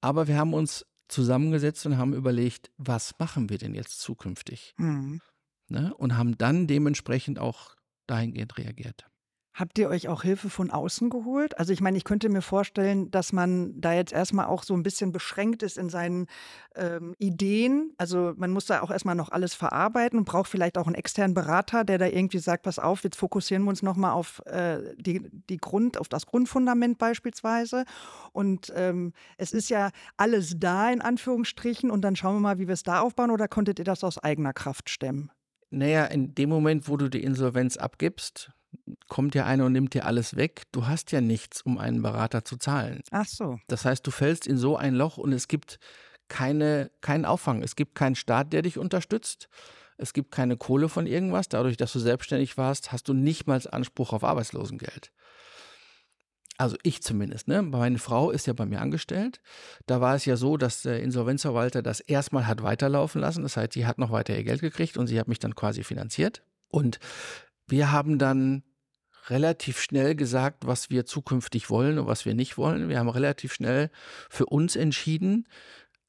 Aber 0.00 0.28
wir 0.28 0.36
haben 0.36 0.54
uns 0.54 0.86
zusammengesetzt 1.08 1.84
und 1.86 1.98
haben 1.98 2.14
überlegt, 2.14 2.70
was 2.76 3.14
machen 3.18 3.50
wir 3.50 3.58
denn 3.58 3.74
jetzt 3.74 4.00
zukünftig? 4.00 4.74
Mhm. 4.78 5.20
Ne? 5.68 5.94
Und 5.94 6.16
haben 6.16 6.38
dann 6.38 6.66
dementsprechend 6.66 7.38
auch 7.38 7.76
dahingehend 8.06 8.56
reagiert. 8.58 9.06
Habt 9.54 9.78
ihr 9.78 9.90
euch 9.90 10.08
auch 10.08 10.22
Hilfe 10.22 10.48
von 10.48 10.70
außen 10.70 11.10
geholt? 11.10 11.58
Also 11.58 11.74
ich 11.74 11.82
meine, 11.82 11.98
ich 11.98 12.04
könnte 12.04 12.30
mir 12.30 12.40
vorstellen, 12.40 13.10
dass 13.10 13.34
man 13.34 13.78
da 13.78 13.92
jetzt 13.92 14.12
erstmal 14.12 14.46
auch 14.46 14.62
so 14.62 14.72
ein 14.72 14.82
bisschen 14.82 15.12
beschränkt 15.12 15.62
ist 15.62 15.76
in 15.76 15.90
seinen 15.90 16.26
ähm, 16.74 17.14
Ideen. 17.18 17.92
Also 17.98 18.32
man 18.36 18.50
muss 18.50 18.64
da 18.64 18.80
auch 18.80 18.90
erstmal 18.90 19.14
noch 19.14 19.28
alles 19.30 19.52
verarbeiten 19.52 20.18
und 20.18 20.24
braucht 20.24 20.48
vielleicht 20.48 20.78
auch 20.78 20.86
einen 20.86 20.94
externen 20.94 21.34
Berater, 21.34 21.84
der 21.84 21.98
da 21.98 22.06
irgendwie 22.06 22.38
sagt, 22.38 22.62
pass 22.62 22.78
auf, 22.78 23.04
jetzt 23.04 23.16
fokussieren 23.16 23.64
wir 23.64 23.68
uns 23.68 23.82
nochmal 23.82 24.12
auf 24.12 24.40
äh, 24.46 24.94
die, 24.96 25.28
die 25.50 25.58
Grund, 25.58 25.98
auf 25.98 26.08
das 26.08 26.24
Grundfundament 26.24 26.96
beispielsweise. 26.96 27.84
Und 28.32 28.72
ähm, 28.74 29.12
es 29.36 29.52
ist 29.52 29.68
ja 29.68 29.90
alles 30.16 30.54
da 30.56 30.90
in 30.90 31.02
Anführungsstrichen 31.02 31.90
und 31.90 32.00
dann 32.00 32.16
schauen 32.16 32.36
wir 32.36 32.40
mal, 32.40 32.58
wie 32.58 32.68
wir 32.68 32.74
es 32.74 32.84
da 32.84 33.00
aufbauen 33.00 33.30
oder 33.30 33.48
konntet 33.48 33.78
ihr 33.78 33.84
das 33.84 34.02
aus 34.02 34.16
eigener 34.16 34.54
Kraft 34.54 34.88
stemmen? 34.88 35.30
Naja, 35.68 36.06
in 36.06 36.34
dem 36.34 36.48
Moment, 36.48 36.88
wo 36.88 36.96
du 36.96 37.08
die 37.08 37.22
Insolvenz 37.22 37.76
abgibst, 37.76 38.50
kommt 39.08 39.34
ja 39.34 39.44
einer 39.44 39.66
und 39.66 39.72
nimmt 39.72 39.94
dir 39.94 40.06
alles 40.06 40.36
weg. 40.36 40.62
Du 40.72 40.86
hast 40.86 41.12
ja 41.12 41.20
nichts, 41.20 41.62
um 41.62 41.78
einen 41.78 42.02
Berater 42.02 42.44
zu 42.44 42.56
zahlen. 42.56 43.02
Ach 43.10 43.26
so. 43.26 43.58
Das 43.68 43.84
heißt, 43.84 44.06
du 44.06 44.10
fällst 44.10 44.46
in 44.46 44.56
so 44.56 44.76
ein 44.76 44.94
Loch 44.94 45.18
und 45.18 45.32
es 45.32 45.48
gibt 45.48 45.78
keine, 46.28 46.90
keinen 47.00 47.24
Auffang. 47.24 47.62
Es 47.62 47.76
gibt 47.76 47.94
keinen 47.94 48.14
Staat, 48.14 48.52
der 48.52 48.62
dich 48.62 48.78
unterstützt. 48.78 49.48
Es 49.98 50.12
gibt 50.14 50.30
keine 50.30 50.56
Kohle 50.56 50.88
von 50.88 51.06
irgendwas. 51.06 51.48
Dadurch, 51.48 51.76
dass 51.76 51.92
du 51.92 51.98
selbstständig 51.98 52.56
warst, 52.56 52.90
hast 52.90 53.08
du 53.08 53.12
nicht 53.12 53.46
mal 53.46 53.60
Anspruch 53.70 54.12
auf 54.12 54.24
Arbeitslosengeld. 54.24 55.12
Also 56.58 56.76
ich 56.82 57.02
zumindest, 57.02 57.48
ne? 57.48 57.62
Meine 57.62 57.98
Frau 57.98 58.30
ist 58.30 58.46
ja 58.46 58.52
bei 58.52 58.66
mir 58.66 58.80
angestellt. 58.80 59.40
Da 59.86 60.00
war 60.00 60.14
es 60.14 60.24
ja 60.24 60.36
so, 60.36 60.56
dass 60.56 60.82
der 60.82 61.02
Insolvenzverwalter 61.02 61.82
das 61.82 62.00
erstmal 62.00 62.46
hat 62.46 62.62
weiterlaufen 62.62 63.20
lassen. 63.20 63.42
Das 63.42 63.56
heißt, 63.56 63.72
sie 63.72 63.86
hat 63.86 63.98
noch 63.98 64.10
weiter 64.10 64.36
ihr 64.36 64.44
Geld 64.44 64.60
gekriegt 64.60 64.96
und 64.96 65.06
sie 65.06 65.18
hat 65.18 65.28
mich 65.28 65.38
dann 65.38 65.54
quasi 65.54 65.82
finanziert. 65.82 66.42
Und 66.68 66.98
wir 67.72 67.90
haben 67.90 68.18
dann 68.18 68.62
relativ 69.28 69.80
schnell 69.80 70.14
gesagt, 70.14 70.66
was 70.66 70.90
wir 70.90 71.06
zukünftig 71.06 71.70
wollen 71.70 71.98
und 71.98 72.06
was 72.06 72.26
wir 72.26 72.34
nicht 72.34 72.58
wollen. 72.58 72.88
Wir 72.88 72.98
haben 72.98 73.08
relativ 73.08 73.54
schnell 73.54 73.90
für 74.28 74.46
uns 74.46 74.76
entschieden, 74.76 75.48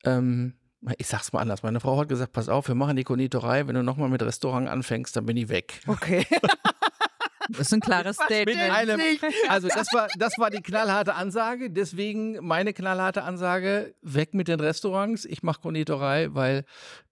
ähm, 0.03 0.55
ich 0.97 1.07
sag's 1.07 1.31
mal 1.31 1.39
anders. 1.39 1.63
Meine 1.63 1.79
Frau 1.79 1.97
hat 1.97 2.09
gesagt: 2.09 2.33
Pass 2.33 2.49
auf, 2.49 2.67
wir 2.67 2.75
machen 2.75 2.97
die 2.97 3.05
Konditorei. 3.05 3.65
Wenn 3.65 3.75
du 3.75 3.83
nochmal 3.83 4.09
mit 4.09 4.21
Restaurant 4.21 4.67
anfängst, 4.67 5.15
dann 5.15 5.25
bin 5.25 5.37
ich 5.37 5.49
weg. 5.49 5.81
Okay. 5.87 6.27
Das 7.49 7.67
ist 7.67 7.73
ein 7.73 7.81
klares 7.81 8.15
Statement. 8.15 8.57
Einem, 8.57 9.01
also 9.49 9.67
das 9.67 9.91
war, 9.93 10.07
das 10.17 10.37
war 10.37 10.49
die 10.49 10.61
knallharte 10.61 11.13
Ansage. 11.13 11.69
Deswegen 11.69 12.37
meine 12.45 12.73
knallharte 12.73 13.23
Ansage, 13.23 13.93
weg 14.01 14.33
mit 14.33 14.47
den 14.47 14.61
Restaurants. 14.61 15.25
Ich 15.25 15.43
mache 15.43 15.59
Konditorei, 15.59 16.29
weil 16.33 16.63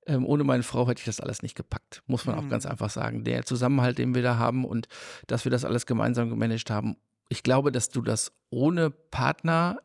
ähm, 0.08 0.26
ohne 0.26 0.44
meine 0.44 0.64
Frau 0.64 0.88
hätte 0.88 1.00
ich 1.00 1.06
das 1.06 1.20
alles 1.20 1.42
nicht 1.42 1.56
gepackt. 1.56 2.02
Muss 2.08 2.26
man 2.26 2.36
mhm. 2.36 2.46
auch 2.46 2.50
ganz 2.50 2.66
einfach 2.66 2.90
sagen. 2.90 3.24
Der 3.24 3.46
Zusammenhalt, 3.46 3.98
den 3.98 4.16
wir 4.16 4.22
da 4.22 4.38
haben 4.38 4.66
und 4.66 4.88
dass 5.28 5.46
wir 5.46 5.52
das 5.52 5.66
alles 5.66 5.86
gemeinsam 5.86 6.30
gemanagt 6.30 6.70
haben. 6.70 6.98
Ich 7.30 7.44
glaube, 7.44 7.72
dass 7.72 7.90
du 7.90 8.02
das 8.02 8.32
ohne 8.50 8.90
Partner 8.90 9.80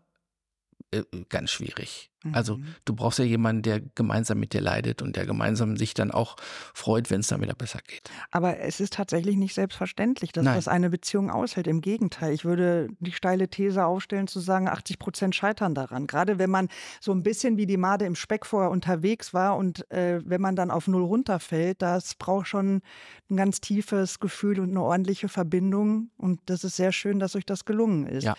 äh, 0.93 1.03
ganz 1.29 1.51
schwierig. 1.51 2.11
Also 2.33 2.57
mhm. 2.57 2.75
du 2.85 2.95
brauchst 2.95 3.19
ja 3.19 3.25
jemanden, 3.25 3.63
der 3.63 3.81
gemeinsam 3.81 4.39
mit 4.39 4.53
dir 4.53 4.61
leidet 4.61 5.03
und 5.03 5.17
der 5.17 5.27
gemeinsam 5.27 5.77
sich 5.77 5.95
dann 5.95 6.11
auch 6.11 6.37
freut, 6.75 7.11
wenn 7.11 7.21
es 7.21 7.29
dann 7.29 7.41
wieder 7.41 7.55
besser 7.55 7.81
geht. 7.87 8.11
Aber 8.31 8.59
es 8.59 8.81
ist 8.81 8.95
tatsächlich 8.95 9.37
nicht 9.37 9.55
selbstverständlich, 9.55 10.33
dass 10.33 10.45
Nein. 10.45 10.57
das 10.57 10.69
eine 10.69 10.91
Beziehung 10.91 11.31
aushält. 11.31 11.67
Im 11.67 11.81
Gegenteil, 11.81 12.33
ich 12.33 12.45
würde 12.45 12.89
die 13.01 13.13
steile 13.13 13.49
These 13.49 13.85
aufstellen, 13.85 14.27
zu 14.27 14.41
sagen, 14.41 14.69
80 14.69 14.99
Prozent 14.99 15.35
scheitern 15.35 15.75
daran. 15.75 16.07
Gerade 16.07 16.39
wenn 16.39 16.51
man 16.51 16.69
so 17.01 17.13
ein 17.13 17.23
bisschen 17.23 17.57
wie 17.57 17.67
die 17.67 17.77
Made 17.77 18.05
im 18.05 18.15
Speck 18.15 18.47
vorher 18.47 18.71
unterwegs 18.71 19.35
war 19.35 19.57
und 19.57 19.91
äh, 19.91 20.21
wenn 20.25 20.41
man 20.41 20.57
dann 20.57 20.71
auf 20.71 20.89
Null 20.89 21.05
runterfällt, 21.05 21.83
das 21.83 22.15
braucht 22.15 22.49
schon 22.49 22.83
ein 23.31 23.37
ganz 23.37 23.61
tiefes 23.61 24.21
Gefühl 24.21 24.61
und 24.61 24.71
eine 24.71 24.83
ordentliche 24.83 25.29
Verbindung. 25.29 26.11
Und 26.17 26.41
das 26.47 26.65
ist 26.65 26.77
sehr 26.77 26.93
schön, 26.93 27.19
dass 27.19 27.37
euch 27.37 27.47
das 27.47 27.65
gelungen 27.65 28.07
ist. 28.07 28.25
Ja. 28.25 28.35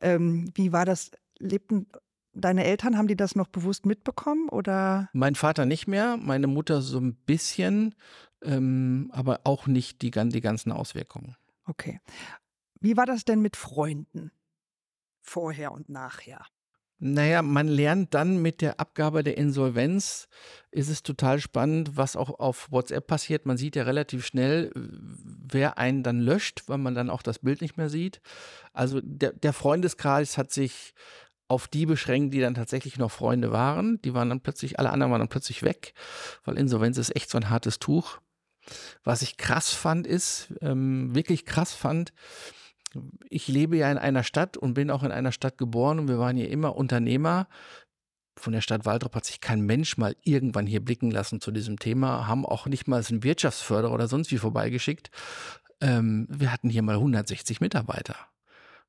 Ähm, 0.00 0.50
wie 0.54 0.72
war 0.72 0.84
das? 0.84 1.10
Lebten 1.40 1.86
deine 2.32 2.64
Eltern, 2.64 2.96
haben 2.96 3.08
die 3.08 3.16
das 3.16 3.34
noch 3.34 3.48
bewusst 3.48 3.86
mitbekommen 3.86 4.48
oder? 4.48 5.08
Mein 5.12 5.34
Vater 5.34 5.66
nicht 5.66 5.88
mehr, 5.88 6.16
meine 6.16 6.46
Mutter 6.46 6.80
so 6.80 6.98
ein 6.98 7.14
bisschen, 7.14 7.94
ähm, 8.42 9.10
aber 9.12 9.40
auch 9.44 9.66
nicht 9.66 10.02
die, 10.02 10.10
die 10.10 10.40
ganzen 10.40 10.72
Auswirkungen. 10.72 11.36
Okay. 11.64 12.00
Wie 12.80 12.96
war 12.96 13.06
das 13.06 13.24
denn 13.24 13.42
mit 13.42 13.56
Freunden? 13.56 14.30
Vorher 15.22 15.72
und 15.72 15.88
nachher? 15.88 16.46
Naja, 17.02 17.40
man 17.40 17.66
lernt 17.66 18.12
dann 18.12 18.42
mit 18.42 18.60
der 18.60 18.78
Abgabe 18.78 19.22
der 19.22 19.38
Insolvenz, 19.38 20.28
ist 20.70 20.90
es 20.90 21.02
total 21.02 21.40
spannend, 21.40 21.96
was 21.96 22.14
auch 22.14 22.38
auf 22.38 22.70
WhatsApp 22.70 23.06
passiert. 23.06 23.46
Man 23.46 23.56
sieht 23.56 23.74
ja 23.74 23.84
relativ 23.84 24.26
schnell, 24.26 24.70
wer 24.74 25.78
einen 25.78 26.02
dann 26.02 26.20
löscht, 26.20 26.64
weil 26.66 26.76
man 26.76 26.94
dann 26.94 27.08
auch 27.08 27.22
das 27.22 27.38
Bild 27.38 27.62
nicht 27.62 27.78
mehr 27.78 27.88
sieht. 27.88 28.20
Also 28.74 29.00
der, 29.02 29.32
der 29.32 29.54
Freundeskreis 29.54 30.36
hat 30.36 30.52
sich 30.52 30.92
auf 31.50 31.66
die 31.66 31.84
beschränkt, 31.84 32.32
die 32.32 32.40
dann 32.40 32.54
tatsächlich 32.54 32.96
noch 32.96 33.10
Freunde 33.10 33.50
waren. 33.50 34.00
Die 34.02 34.14
waren 34.14 34.28
dann 34.28 34.40
plötzlich, 34.40 34.78
alle 34.78 34.90
anderen 34.90 35.10
waren 35.10 35.18
dann 35.20 35.28
plötzlich 35.28 35.62
weg, 35.62 35.94
weil 36.44 36.56
Insolvenz 36.56 36.96
ist 36.96 37.14
echt 37.16 37.28
so 37.28 37.38
ein 37.38 37.50
hartes 37.50 37.80
Tuch. 37.80 38.20
Was 39.02 39.22
ich 39.22 39.36
krass 39.36 39.70
fand, 39.70 40.06
ist, 40.06 40.54
ähm, 40.60 41.14
wirklich 41.14 41.44
krass 41.44 41.74
fand, 41.74 42.12
ich 43.28 43.48
lebe 43.48 43.76
ja 43.76 43.90
in 43.90 43.98
einer 43.98 44.22
Stadt 44.22 44.56
und 44.56 44.74
bin 44.74 44.90
auch 44.90 45.02
in 45.02 45.12
einer 45.12 45.32
Stadt 45.32 45.58
geboren 45.58 45.98
und 45.98 46.08
wir 46.08 46.18
waren 46.18 46.36
hier 46.36 46.50
immer 46.50 46.76
Unternehmer. 46.76 47.48
Von 48.36 48.52
der 48.52 48.60
Stadt 48.60 48.84
Waldrop 48.84 49.14
hat 49.16 49.24
sich 49.24 49.40
kein 49.40 49.60
Mensch 49.60 49.96
mal 49.96 50.16
irgendwann 50.22 50.66
hier 50.66 50.84
blicken 50.84 51.10
lassen 51.10 51.40
zu 51.40 51.50
diesem 51.50 51.78
Thema, 51.78 52.26
haben 52.26 52.46
auch 52.46 52.66
nicht 52.66 52.86
mal 52.86 53.04
einen 53.08 53.24
Wirtschaftsförderer 53.24 53.92
oder 53.92 54.08
sonst 54.08 54.30
wie 54.30 54.38
vorbeigeschickt. 54.38 55.10
Ähm, 55.80 56.26
wir 56.30 56.52
hatten 56.52 56.70
hier 56.70 56.82
mal 56.82 56.96
160 56.96 57.60
Mitarbeiter. 57.60 58.16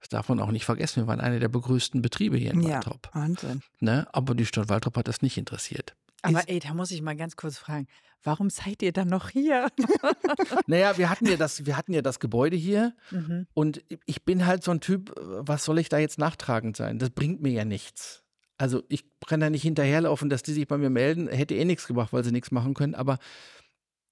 Das 0.01 0.09
darf 0.09 0.29
man 0.29 0.39
auch 0.39 0.51
nicht 0.51 0.65
vergessen. 0.65 1.03
Wir 1.03 1.07
waren 1.07 1.21
einer 1.21 1.39
der 1.39 1.47
begrüßten 1.47 2.01
Betriebe 2.01 2.35
hier 2.35 2.51
in 2.51 2.63
Waldrop. 2.63 3.09
Ja, 3.13 3.21
Wahnsinn. 3.21 3.61
Ne? 3.79 4.07
Aber 4.11 4.35
die 4.35 4.45
Stadt 4.45 4.67
Waldrop 4.67 4.97
hat 4.97 5.07
das 5.07 5.21
nicht 5.21 5.37
interessiert. 5.37 5.95
Aber 6.23 6.47
ey, 6.47 6.59
da 6.59 6.73
muss 6.73 6.91
ich 6.91 7.01
mal 7.01 7.15
ganz 7.15 7.35
kurz 7.35 7.57
fragen, 7.57 7.87
warum 8.23 8.49
seid 8.49 8.81
ihr 8.81 8.91
dann 8.91 9.07
noch 9.07 9.29
hier? 9.29 9.67
naja, 10.67 10.97
wir 10.97 11.09
hatten 11.09 11.27
ja 11.27 11.37
das, 11.37 11.65
wir 11.65 11.77
hatten 11.77 11.93
ja 11.93 12.01
das 12.01 12.19
Gebäude 12.19 12.55
hier 12.55 12.95
mhm. 13.11 13.47
und 13.53 13.83
ich 14.05 14.23
bin 14.23 14.45
halt 14.45 14.63
so 14.63 14.71
ein 14.71 14.81
Typ, 14.81 15.13
was 15.17 15.65
soll 15.65 15.79
ich 15.79 15.89
da 15.89 15.97
jetzt 15.97 16.19
nachtragend 16.19 16.77
sein? 16.77 16.99
Das 16.99 17.11
bringt 17.11 17.41
mir 17.41 17.51
ja 17.51 17.65
nichts. 17.65 18.23
Also 18.57 18.83
ich 18.89 19.05
kann 19.25 19.39
da 19.39 19.49
nicht 19.49 19.63
hinterherlaufen, 19.63 20.29
dass 20.29 20.43
die 20.43 20.53
sich 20.53 20.67
bei 20.67 20.77
mir 20.77 20.91
melden, 20.91 21.27
hätte 21.27 21.55
eh 21.55 21.65
nichts 21.65 21.87
gebracht, 21.87 22.13
weil 22.13 22.23
sie 22.23 22.31
nichts 22.31 22.51
machen 22.51 22.73
können, 22.73 22.93
aber 22.93 23.17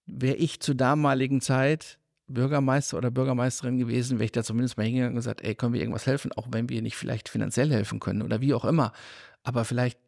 wäre 0.07 0.37
ich 0.37 0.59
zur 0.59 0.75
damaligen 0.75 1.41
Zeit 1.41 1.99
Bürgermeister 2.29 2.97
oder 2.97 3.11
Bürgermeisterin 3.11 3.77
gewesen, 3.77 4.19
wäre 4.19 4.25
ich 4.25 4.31
da 4.31 4.43
zumindest 4.43 4.77
mal 4.77 4.83
hingegangen 4.83 5.13
und 5.13 5.19
gesagt, 5.19 5.41
ey, 5.41 5.55
können 5.55 5.73
wir 5.73 5.81
irgendwas 5.81 6.05
helfen, 6.05 6.31
auch 6.33 6.47
wenn 6.51 6.69
wir 6.69 6.81
nicht 6.81 6.95
vielleicht 6.95 7.29
finanziell 7.29 7.71
helfen 7.71 7.99
können 7.99 8.21
oder 8.21 8.41
wie 8.41 8.53
auch 8.53 8.65
immer. 8.65 8.93
Aber 9.43 9.65
vielleicht 9.65 9.99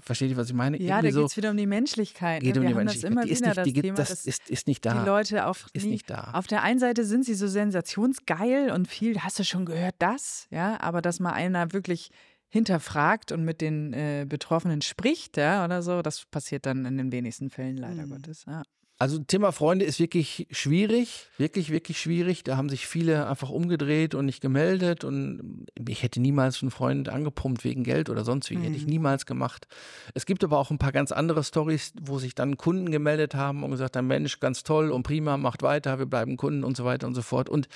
Versteht 0.00 0.30
ihr, 0.30 0.36
was 0.38 0.48
ich 0.48 0.54
meine? 0.54 0.78
Ja, 0.78 0.96
Irgendwie 0.96 1.12
da 1.12 1.20
geht 1.20 1.30
es 1.30 1.36
wieder 1.36 1.50
um 1.50 1.56
die 1.56 1.66
Menschlichkeit. 1.66 2.42
Geht 2.42 2.54
ne? 2.54 2.62
um 2.62 2.66
die 2.66 2.74
Menschlichkeit. 2.74 3.14
das 3.14 3.24
die 3.24 3.30
wieder, 3.36 3.46
nicht, 3.46 3.58
das 3.58 3.64
die, 3.64 3.72
Thema, 3.74 3.96
das 3.96 4.24
ist, 4.24 4.50
ist 4.50 4.66
nicht 4.66 4.86
da. 4.86 5.00
Die 5.00 5.06
Leute 5.06 5.46
auf, 5.46 5.66
ist 5.74 5.84
nie, 5.84 5.92
nicht 5.92 6.08
da. 6.08 6.30
auf 6.32 6.46
der 6.46 6.62
einen 6.62 6.78
Seite 6.78 7.04
sind 7.04 7.24
sie 7.26 7.34
so 7.34 7.46
sensationsgeil 7.46 8.70
und 8.70 8.88
viel, 8.88 9.20
hast 9.20 9.38
du 9.38 9.44
schon 9.44 9.66
gehört, 9.66 9.94
das, 9.98 10.46
ja, 10.50 10.80
aber 10.80 11.02
dass 11.02 11.20
mal 11.20 11.32
einer 11.32 11.74
wirklich 11.74 12.10
hinterfragt 12.48 13.32
und 13.32 13.44
mit 13.44 13.60
den 13.60 13.92
äh, 13.92 14.26
Betroffenen 14.26 14.80
spricht, 14.80 15.36
ja, 15.36 15.64
oder 15.64 15.82
so, 15.82 16.00
das 16.00 16.24
passiert 16.24 16.64
dann 16.64 16.86
in 16.86 16.96
den 16.96 17.12
wenigsten 17.12 17.50
Fällen 17.50 17.76
leider 17.76 18.06
mhm. 18.06 18.10
Gottes, 18.10 18.44
ja. 18.46 18.62
Also 18.98 19.18
Thema 19.18 19.50
Freunde 19.50 19.84
ist 19.84 19.98
wirklich 19.98 20.46
schwierig, 20.52 21.26
wirklich, 21.36 21.70
wirklich 21.70 22.00
schwierig. 22.00 22.44
Da 22.44 22.56
haben 22.56 22.68
sich 22.68 22.86
viele 22.86 23.26
einfach 23.26 23.50
umgedreht 23.50 24.14
und 24.14 24.26
nicht 24.26 24.40
gemeldet 24.40 25.02
und 25.02 25.66
ich 25.88 26.04
hätte 26.04 26.20
niemals 26.20 26.62
einen 26.62 26.70
Freund 26.70 27.08
angepumpt 27.08 27.64
wegen 27.64 27.82
Geld 27.82 28.10
oder 28.10 28.24
sonst 28.24 28.48
wie, 28.50 28.56
mhm. 28.56 28.62
hätte 28.62 28.76
ich 28.76 28.84
mhm. 28.84 28.90
niemals 28.90 29.26
gemacht. 29.26 29.66
Es 30.14 30.24
gibt 30.24 30.44
aber 30.44 30.58
auch 30.58 30.70
ein 30.70 30.78
paar 30.78 30.92
ganz 30.92 31.10
andere 31.10 31.42
Stories, 31.42 31.92
wo 32.00 32.20
sich 32.20 32.36
dann 32.36 32.56
Kunden 32.56 32.92
gemeldet 32.92 33.34
haben 33.34 33.64
und 33.64 33.72
gesagt 33.72 33.96
haben, 33.96 34.06
Mensch, 34.06 34.38
ganz 34.38 34.62
toll 34.62 34.92
und 34.92 35.02
prima, 35.02 35.36
macht 35.36 35.62
weiter, 35.62 35.98
wir 35.98 36.06
bleiben 36.06 36.36
Kunden 36.36 36.62
und 36.62 36.76
so 36.76 36.84
weiter 36.84 37.08
und 37.08 37.14
so 37.14 37.22
fort. 37.22 37.48
Und 37.48 37.66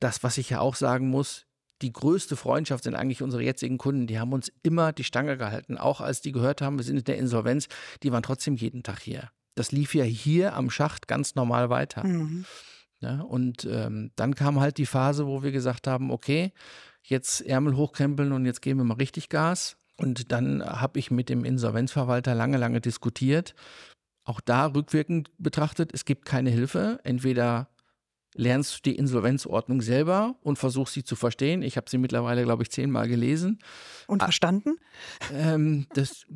das, 0.00 0.22
was 0.22 0.36
ich 0.36 0.50
ja 0.50 0.60
auch 0.60 0.74
sagen 0.74 1.08
muss, 1.08 1.46
die 1.80 1.92
größte 1.92 2.36
Freundschaft 2.36 2.84
sind 2.84 2.94
eigentlich 2.94 3.22
unsere 3.22 3.42
jetzigen 3.42 3.78
Kunden. 3.78 4.06
Die 4.06 4.18
haben 4.18 4.32
uns 4.32 4.52
immer 4.62 4.92
die 4.92 5.04
Stange 5.04 5.38
gehalten. 5.38 5.78
Auch 5.78 6.00
als 6.00 6.20
die 6.20 6.32
gehört 6.32 6.60
haben, 6.60 6.76
wir 6.76 6.84
sind 6.84 6.98
in 6.98 7.04
der 7.04 7.16
Insolvenz, 7.16 7.68
die 8.02 8.12
waren 8.12 8.22
trotzdem 8.22 8.56
jeden 8.56 8.82
Tag 8.82 9.00
hier 9.00 9.30
das 9.58 9.72
lief 9.72 9.94
ja 9.94 10.04
hier 10.04 10.54
am 10.54 10.70
Schacht 10.70 11.08
ganz 11.08 11.34
normal 11.34 11.70
weiter. 11.70 12.06
Mhm. 12.06 12.44
Ja, 13.00 13.20
und 13.20 13.64
ähm, 13.64 14.10
dann 14.16 14.34
kam 14.34 14.60
halt 14.60 14.78
die 14.78 14.86
Phase, 14.86 15.26
wo 15.26 15.42
wir 15.42 15.52
gesagt 15.52 15.86
haben, 15.86 16.10
okay, 16.10 16.52
jetzt 17.02 17.40
Ärmel 17.42 17.76
hochkrempeln 17.76 18.32
und 18.32 18.44
jetzt 18.44 18.60
geben 18.60 18.80
wir 18.80 18.84
mal 18.84 18.94
richtig 18.94 19.28
Gas. 19.28 19.76
Und 19.96 20.32
dann 20.32 20.64
habe 20.64 20.98
ich 20.98 21.10
mit 21.10 21.28
dem 21.28 21.44
Insolvenzverwalter 21.44 22.34
lange, 22.34 22.56
lange 22.56 22.80
diskutiert. 22.80 23.54
Auch 24.24 24.40
da 24.40 24.66
rückwirkend 24.66 25.30
betrachtet, 25.38 25.90
es 25.92 26.04
gibt 26.04 26.24
keine 26.24 26.50
Hilfe. 26.50 27.00
Entweder 27.02 27.68
lernst 28.34 28.76
du 28.76 28.90
die 28.90 28.96
Insolvenzordnung 28.96 29.80
selber 29.80 30.36
und 30.42 30.58
versuchst 30.58 30.94
sie 30.94 31.02
zu 31.02 31.16
verstehen. 31.16 31.62
Ich 31.62 31.76
habe 31.76 31.90
sie 31.90 31.98
mittlerweile, 31.98 32.44
glaube 32.44 32.62
ich, 32.62 32.70
zehnmal 32.70 33.08
gelesen. 33.08 33.58
Und 34.06 34.22
verstanden? 34.22 34.76
Ähm, 35.32 35.86
das, 35.94 36.26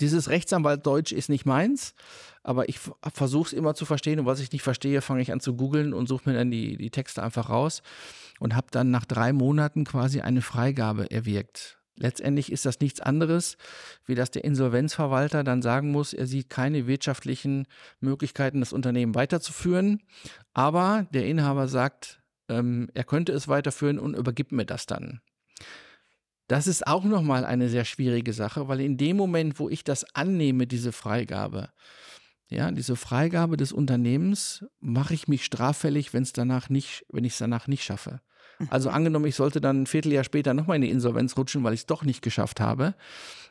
dieses 0.00 0.28
Rechtsanwaltdeutsch 0.28 1.12
ist 1.12 1.28
nicht 1.28 1.44
meins, 1.44 1.94
aber 2.42 2.68
ich 2.68 2.78
versuche 3.12 3.48
es 3.48 3.52
immer 3.52 3.74
zu 3.74 3.84
verstehen 3.84 4.20
und 4.20 4.26
was 4.26 4.40
ich 4.40 4.52
nicht 4.52 4.62
verstehe, 4.62 5.02
fange 5.02 5.22
ich 5.22 5.32
an 5.32 5.40
zu 5.40 5.56
googeln 5.56 5.92
und 5.92 6.08
suche 6.08 6.28
mir 6.28 6.36
dann 6.36 6.50
die, 6.50 6.76
die 6.76 6.90
Texte 6.90 7.22
einfach 7.22 7.50
raus 7.50 7.82
und 8.38 8.54
habe 8.56 8.68
dann 8.70 8.90
nach 8.90 9.04
drei 9.04 9.32
Monaten 9.32 9.84
quasi 9.84 10.20
eine 10.20 10.42
Freigabe 10.42 11.10
erwirkt. 11.10 11.80
Letztendlich 11.96 12.50
ist 12.50 12.64
das 12.64 12.80
nichts 12.80 13.00
anderes, 13.00 13.58
wie 14.06 14.14
dass 14.14 14.30
der 14.30 14.44
Insolvenzverwalter 14.44 15.44
dann 15.44 15.60
sagen 15.60 15.90
muss, 15.90 16.14
er 16.14 16.26
sieht 16.26 16.48
keine 16.48 16.86
wirtschaftlichen 16.86 17.66
Möglichkeiten, 18.00 18.60
das 18.60 18.72
Unternehmen 18.72 19.14
weiterzuführen. 19.14 20.00
Aber 20.54 21.06
der 21.12 21.26
Inhaber 21.26 21.68
sagt, 21.68 22.22
ähm, 22.48 22.88
er 22.94 23.04
könnte 23.04 23.32
es 23.32 23.48
weiterführen 23.48 23.98
und 23.98 24.16
übergibt 24.16 24.50
mir 24.50 24.64
das 24.64 24.86
dann. 24.86 25.20
Das 26.48 26.66
ist 26.66 26.86
auch 26.86 27.04
nochmal 27.04 27.44
eine 27.44 27.68
sehr 27.68 27.84
schwierige 27.84 28.32
Sache, 28.32 28.66
weil 28.66 28.80
in 28.80 28.96
dem 28.96 29.18
Moment, 29.18 29.58
wo 29.58 29.68
ich 29.68 29.84
das 29.84 30.04
annehme, 30.14 30.66
diese 30.66 30.92
Freigabe, 30.92 31.68
ja, 32.50 32.72
diese 32.72 32.96
Freigabe 32.96 33.56
des 33.56 33.72
Unternehmens, 33.72 34.64
mache 34.80 35.14
ich 35.14 35.28
mich 35.28 35.44
straffällig, 35.44 36.12
wenn 36.12 36.24
es 36.24 36.32
danach 36.32 36.68
nicht, 36.68 37.06
wenn 37.08 37.24
ich 37.24 37.34
es 37.34 37.38
danach 37.38 37.68
nicht 37.68 37.84
schaffe. 37.84 38.20
Also 38.68 38.90
angenommen, 38.90 39.24
ich 39.24 39.36
sollte 39.36 39.60
dann 39.60 39.82
ein 39.82 39.86
Vierteljahr 39.86 40.24
später 40.24 40.52
nochmal 40.52 40.76
in 40.76 40.82
die 40.82 40.90
Insolvenz 40.90 41.36
rutschen, 41.36 41.64
weil 41.64 41.72
ich 41.72 41.80
es 41.80 41.86
doch 41.86 42.04
nicht 42.04 42.20
geschafft 42.20 42.60
habe, 42.60 42.94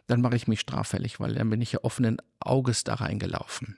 dann 0.06 0.22
mache 0.22 0.36
ich 0.36 0.48
mich 0.48 0.60
straffällig, 0.60 1.20
weil 1.20 1.34
dann 1.34 1.50
bin 1.50 1.62
ich 1.62 1.72
ja 1.72 1.80
offenen 1.82 2.18
Auges 2.40 2.84
da 2.84 2.96
reingelaufen. 2.96 3.78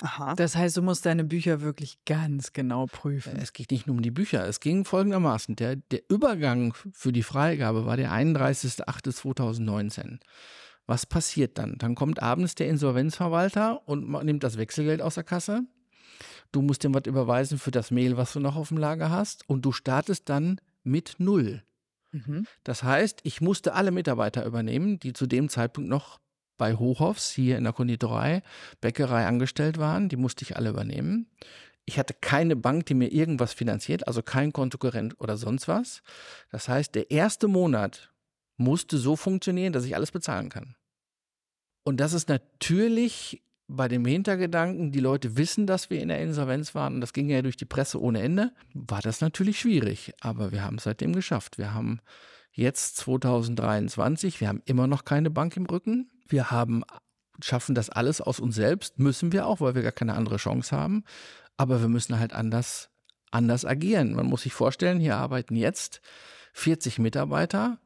Aha. 0.00 0.34
Das 0.34 0.56
heißt, 0.56 0.76
du 0.76 0.82
musst 0.82 1.06
deine 1.06 1.22
Bücher 1.22 1.60
wirklich 1.60 1.98
ganz 2.04 2.52
genau 2.52 2.86
prüfen. 2.86 3.36
Es 3.36 3.52
geht 3.52 3.70
nicht 3.70 3.86
nur 3.86 3.96
um 3.96 4.02
die 4.02 4.10
Bücher. 4.10 4.44
Es 4.48 4.58
ging 4.58 4.84
folgendermaßen. 4.84 5.54
Der, 5.54 5.76
der 5.76 6.00
Übergang 6.08 6.74
für 6.92 7.12
die 7.12 7.22
Freigabe 7.22 7.86
war 7.86 7.96
der 7.96 8.10
31.08.2019. 8.10 10.18
Was 10.86 11.06
passiert 11.06 11.58
dann? 11.58 11.76
Dann 11.78 11.94
kommt 11.94 12.22
abends 12.22 12.54
der 12.54 12.68
Insolvenzverwalter 12.68 13.86
und 13.86 14.10
nimmt 14.24 14.42
das 14.42 14.58
Wechselgeld 14.58 15.00
aus 15.00 15.14
der 15.14 15.24
Kasse. 15.24 15.62
Du 16.50 16.60
musst 16.60 16.84
ihm 16.84 16.94
was 16.94 17.06
überweisen 17.06 17.58
für 17.58 17.70
das 17.70 17.90
Mehl, 17.90 18.16
was 18.16 18.32
du 18.32 18.40
noch 18.40 18.56
auf 18.56 18.68
dem 18.68 18.78
Lager 18.78 19.10
hast. 19.10 19.48
Und 19.48 19.64
du 19.64 19.72
startest 19.72 20.28
dann 20.28 20.60
mit 20.82 21.16
Null. 21.18 21.62
Mhm. 22.12 22.46
Das 22.64 22.82
heißt, 22.82 23.20
ich 23.22 23.40
musste 23.40 23.74
alle 23.74 23.90
Mitarbeiter 23.90 24.44
übernehmen, 24.44 24.98
die 24.98 25.12
zu 25.12 25.26
dem 25.26 25.48
Zeitpunkt 25.48 25.88
noch 25.88 26.20
bei 26.58 26.74
Hochhofs 26.74 27.30
hier 27.30 27.56
in 27.56 27.64
der 27.64 27.72
Konditorei, 27.72 28.42
Bäckerei 28.80 29.26
angestellt 29.26 29.78
waren. 29.78 30.08
Die 30.08 30.16
musste 30.16 30.44
ich 30.44 30.56
alle 30.56 30.70
übernehmen. 30.70 31.26
Ich 31.84 31.98
hatte 31.98 32.14
keine 32.14 32.54
Bank, 32.54 32.86
die 32.86 32.94
mir 32.94 33.10
irgendwas 33.10 33.52
finanziert, 33.52 34.06
also 34.06 34.22
kein 34.22 34.52
Kontokorrent 34.52 35.18
oder 35.18 35.36
sonst 35.36 35.66
was. 35.66 36.02
Das 36.50 36.68
heißt, 36.68 36.94
der 36.94 37.10
erste 37.10 37.48
Monat 37.48 38.11
musste 38.56 38.98
so 38.98 39.16
funktionieren, 39.16 39.72
dass 39.72 39.84
ich 39.84 39.96
alles 39.96 40.10
bezahlen 40.10 40.48
kann. 40.48 40.76
Und 41.84 41.98
das 41.98 42.12
ist 42.12 42.28
natürlich 42.28 43.42
bei 43.68 43.88
dem 43.88 44.04
Hintergedanken, 44.04 44.92
die 44.92 45.00
Leute 45.00 45.36
wissen, 45.36 45.66
dass 45.66 45.88
wir 45.88 46.00
in 46.00 46.08
der 46.08 46.20
Insolvenz 46.20 46.74
waren, 46.74 46.94
und 46.94 47.00
das 47.00 47.12
ging 47.12 47.28
ja 47.28 47.42
durch 47.42 47.56
die 47.56 47.64
Presse 47.64 48.00
ohne 48.00 48.20
Ende, 48.20 48.52
war 48.74 49.00
das 49.00 49.20
natürlich 49.20 49.60
schwierig. 49.60 50.12
Aber 50.20 50.52
wir 50.52 50.62
haben 50.62 50.76
es 50.76 50.84
seitdem 50.84 51.14
geschafft. 51.14 51.58
Wir 51.58 51.72
haben 51.72 52.00
jetzt 52.52 52.96
2023, 52.98 54.40
wir 54.40 54.48
haben 54.48 54.62
immer 54.66 54.86
noch 54.86 55.04
keine 55.04 55.30
Bank 55.30 55.56
im 55.56 55.66
Rücken. 55.66 56.10
Wir 56.28 56.50
haben, 56.50 56.82
schaffen 57.42 57.74
das 57.74 57.88
alles 57.88 58.20
aus 58.20 58.40
uns 58.40 58.54
selbst, 58.54 58.98
müssen 58.98 59.32
wir 59.32 59.46
auch, 59.46 59.60
weil 59.60 59.74
wir 59.74 59.82
gar 59.82 59.92
keine 59.92 60.14
andere 60.14 60.36
Chance 60.36 60.76
haben. 60.76 61.04
Aber 61.56 61.80
wir 61.80 61.88
müssen 61.88 62.18
halt 62.18 62.32
anders, 62.32 62.90
anders 63.30 63.64
agieren. 63.64 64.14
Man 64.14 64.26
muss 64.26 64.42
sich 64.42 64.52
vorstellen, 64.52 65.00
hier 65.00 65.16
arbeiten 65.16 65.56
jetzt 65.56 66.02
40 66.52 66.98
Mitarbeiter 66.98 67.78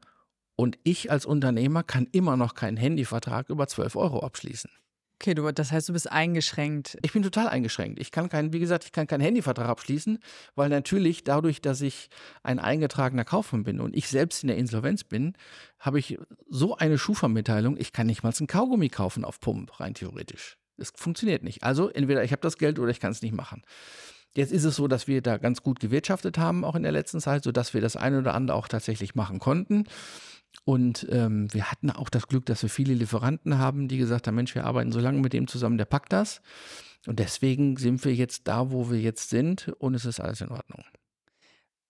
und 0.56 0.78
ich 0.82 1.10
als 1.10 1.26
Unternehmer 1.26 1.82
kann 1.82 2.08
immer 2.12 2.36
noch 2.36 2.54
keinen 2.54 2.76
Handyvertrag 2.76 3.48
über 3.50 3.68
12 3.68 3.96
Euro 3.96 4.20
abschließen. 4.20 4.70
Okay, 5.18 5.34
du, 5.34 5.50
das 5.50 5.72
heißt, 5.72 5.88
du 5.88 5.94
bist 5.94 6.12
eingeschränkt. 6.12 6.98
Ich 7.00 7.12
bin 7.12 7.22
total 7.22 7.48
eingeschränkt. 7.48 7.98
Ich 8.00 8.10
kann 8.10 8.28
keinen, 8.28 8.52
wie 8.52 8.58
gesagt, 8.58 8.84
ich 8.84 8.92
kann 8.92 9.06
keinen 9.06 9.22
Handyvertrag 9.22 9.66
abschließen, 9.66 10.18
weil 10.54 10.68
natürlich 10.68 11.24
dadurch, 11.24 11.62
dass 11.62 11.80
ich 11.80 12.10
ein 12.42 12.58
eingetragener 12.58 13.24
Kaufmann 13.24 13.64
bin 13.64 13.80
und 13.80 13.96
ich 13.96 14.08
selbst 14.08 14.42
in 14.42 14.48
der 14.48 14.58
Insolvenz 14.58 15.04
bin, 15.04 15.32
habe 15.78 15.98
ich 15.98 16.18
so 16.50 16.76
eine 16.76 16.98
Schufa-Mitteilung, 16.98 17.78
ich 17.78 17.92
kann 17.92 18.08
nicht 18.08 18.22
mal 18.22 18.32
ein 18.38 18.46
Kaugummi 18.46 18.90
kaufen 18.90 19.24
auf 19.24 19.40
Pump, 19.40 19.80
rein 19.80 19.94
theoretisch. 19.94 20.58
Das 20.76 20.92
funktioniert 20.94 21.42
nicht. 21.42 21.62
Also 21.62 21.88
entweder 21.88 22.22
ich 22.22 22.32
habe 22.32 22.42
das 22.42 22.58
Geld 22.58 22.78
oder 22.78 22.90
ich 22.90 23.00
kann 23.00 23.12
es 23.12 23.22
nicht 23.22 23.34
machen. 23.34 23.62
Jetzt 24.34 24.52
ist 24.52 24.64
es 24.64 24.76
so, 24.76 24.88
dass 24.88 25.06
wir 25.06 25.22
da 25.22 25.38
ganz 25.38 25.62
gut 25.62 25.80
gewirtschaftet 25.80 26.38
haben, 26.38 26.64
auch 26.64 26.74
in 26.74 26.82
der 26.82 26.92
letzten 26.92 27.20
Zeit, 27.20 27.44
sodass 27.44 27.74
wir 27.74 27.80
das 27.80 27.96
eine 27.96 28.18
oder 28.18 28.34
andere 28.34 28.56
auch 28.56 28.68
tatsächlich 28.68 29.14
machen 29.14 29.38
konnten. 29.38 29.84
Und 30.64 31.06
ähm, 31.10 31.52
wir 31.52 31.70
hatten 31.70 31.90
auch 31.90 32.08
das 32.08 32.28
Glück, 32.28 32.46
dass 32.46 32.62
wir 32.62 32.70
viele 32.70 32.94
Lieferanten 32.94 33.58
haben, 33.58 33.88
die 33.88 33.98
gesagt 33.98 34.26
haben, 34.26 34.34
Mensch, 34.34 34.54
wir 34.54 34.64
arbeiten 34.64 34.92
so 34.92 35.00
lange 35.00 35.20
mit 35.20 35.32
dem 35.32 35.46
zusammen, 35.46 35.78
der 35.78 35.84
packt 35.84 36.12
das. 36.12 36.42
Und 37.06 37.18
deswegen 37.18 37.76
sind 37.76 38.04
wir 38.04 38.14
jetzt 38.14 38.48
da, 38.48 38.70
wo 38.70 38.90
wir 38.90 39.00
jetzt 39.00 39.30
sind 39.30 39.72
und 39.78 39.94
es 39.94 40.04
ist 40.04 40.20
alles 40.20 40.40
in 40.40 40.48
Ordnung. 40.48 40.84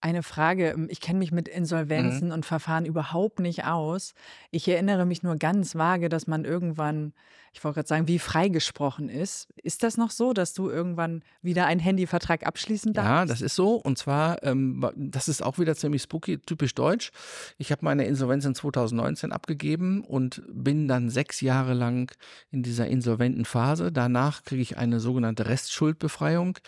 Eine 0.00 0.22
Frage, 0.22 0.70
ähm, 0.70 0.88
ich 0.90 1.00
kenne 1.00 1.18
mich 1.18 1.32
mit 1.32 1.48
Insolvenzen 1.48 2.28
mhm. 2.28 2.34
und 2.34 2.46
Verfahren 2.46 2.84
überhaupt 2.84 3.40
nicht 3.40 3.64
aus. 3.64 4.12
Ich 4.50 4.68
erinnere 4.68 5.06
mich 5.06 5.22
nur 5.22 5.36
ganz 5.36 5.74
vage, 5.74 6.08
dass 6.08 6.26
man 6.26 6.44
irgendwann, 6.44 7.14
ich 7.52 7.64
wollte 7.64 7.76
gerade 7.76 7.88
sagen, 7.88 8.08
wie 8.08 8.18
freigesprochen 8.18 9.08
ist. 9.08 9.48
Ist 9.62 9.82
das 9.82 9.96
noch 9.96 10.10
so, 10.10 10.34
dass 10.34 10.52
du 10.52 10.68
irgendwann 10.68 11.24
wieder 11.40 11.66
einen 11.66 11.80
Handyvertrag 11.80 12.46
abschließen 12.46 12.92
darfst? 12.92 13.08
Ja, 13.08 13.24
das 13.24 13.40
ist 13.40 13.54
so. 13.54 13.76
Und 13.76 13.96
zwar, 13.96 14.42
ähm, 14.42 14.86
das 14.96 15.28
ist 15.28 15.42
auch 15.42 15.58
wieder 15.58 15.74
ziemlich 15.74 16.02
spooky, 16.02 16.38
typisch 16.38 16.74
deutsch. 16.74 17.10
Ich 17.56 17.72
habe 17.72 17.84
meine 17.84 18.04
Insolvenz 18.04 18.44
in 18.44 18.54
2019 18.54 19.32
abgegeben 19.32 20.04
und 20.04 20.42
bin 20.46 20.88
dann 20.88 21.08
sechs 21.08 21.40
Jahre 21.40 21.72
lang 21.72 22.12
in 22.50 22.62
dieser 22.62 22.86
insolventen 22.86 23.46
Phase. 23.46 23.90
Danach 23.92 24.42
kriege 24.42 24.62
ich 24.62 24.76
eine 24.76 25.00
sogenannte 25.00 25.46
Restschuldbefreiung, 25.46 26.58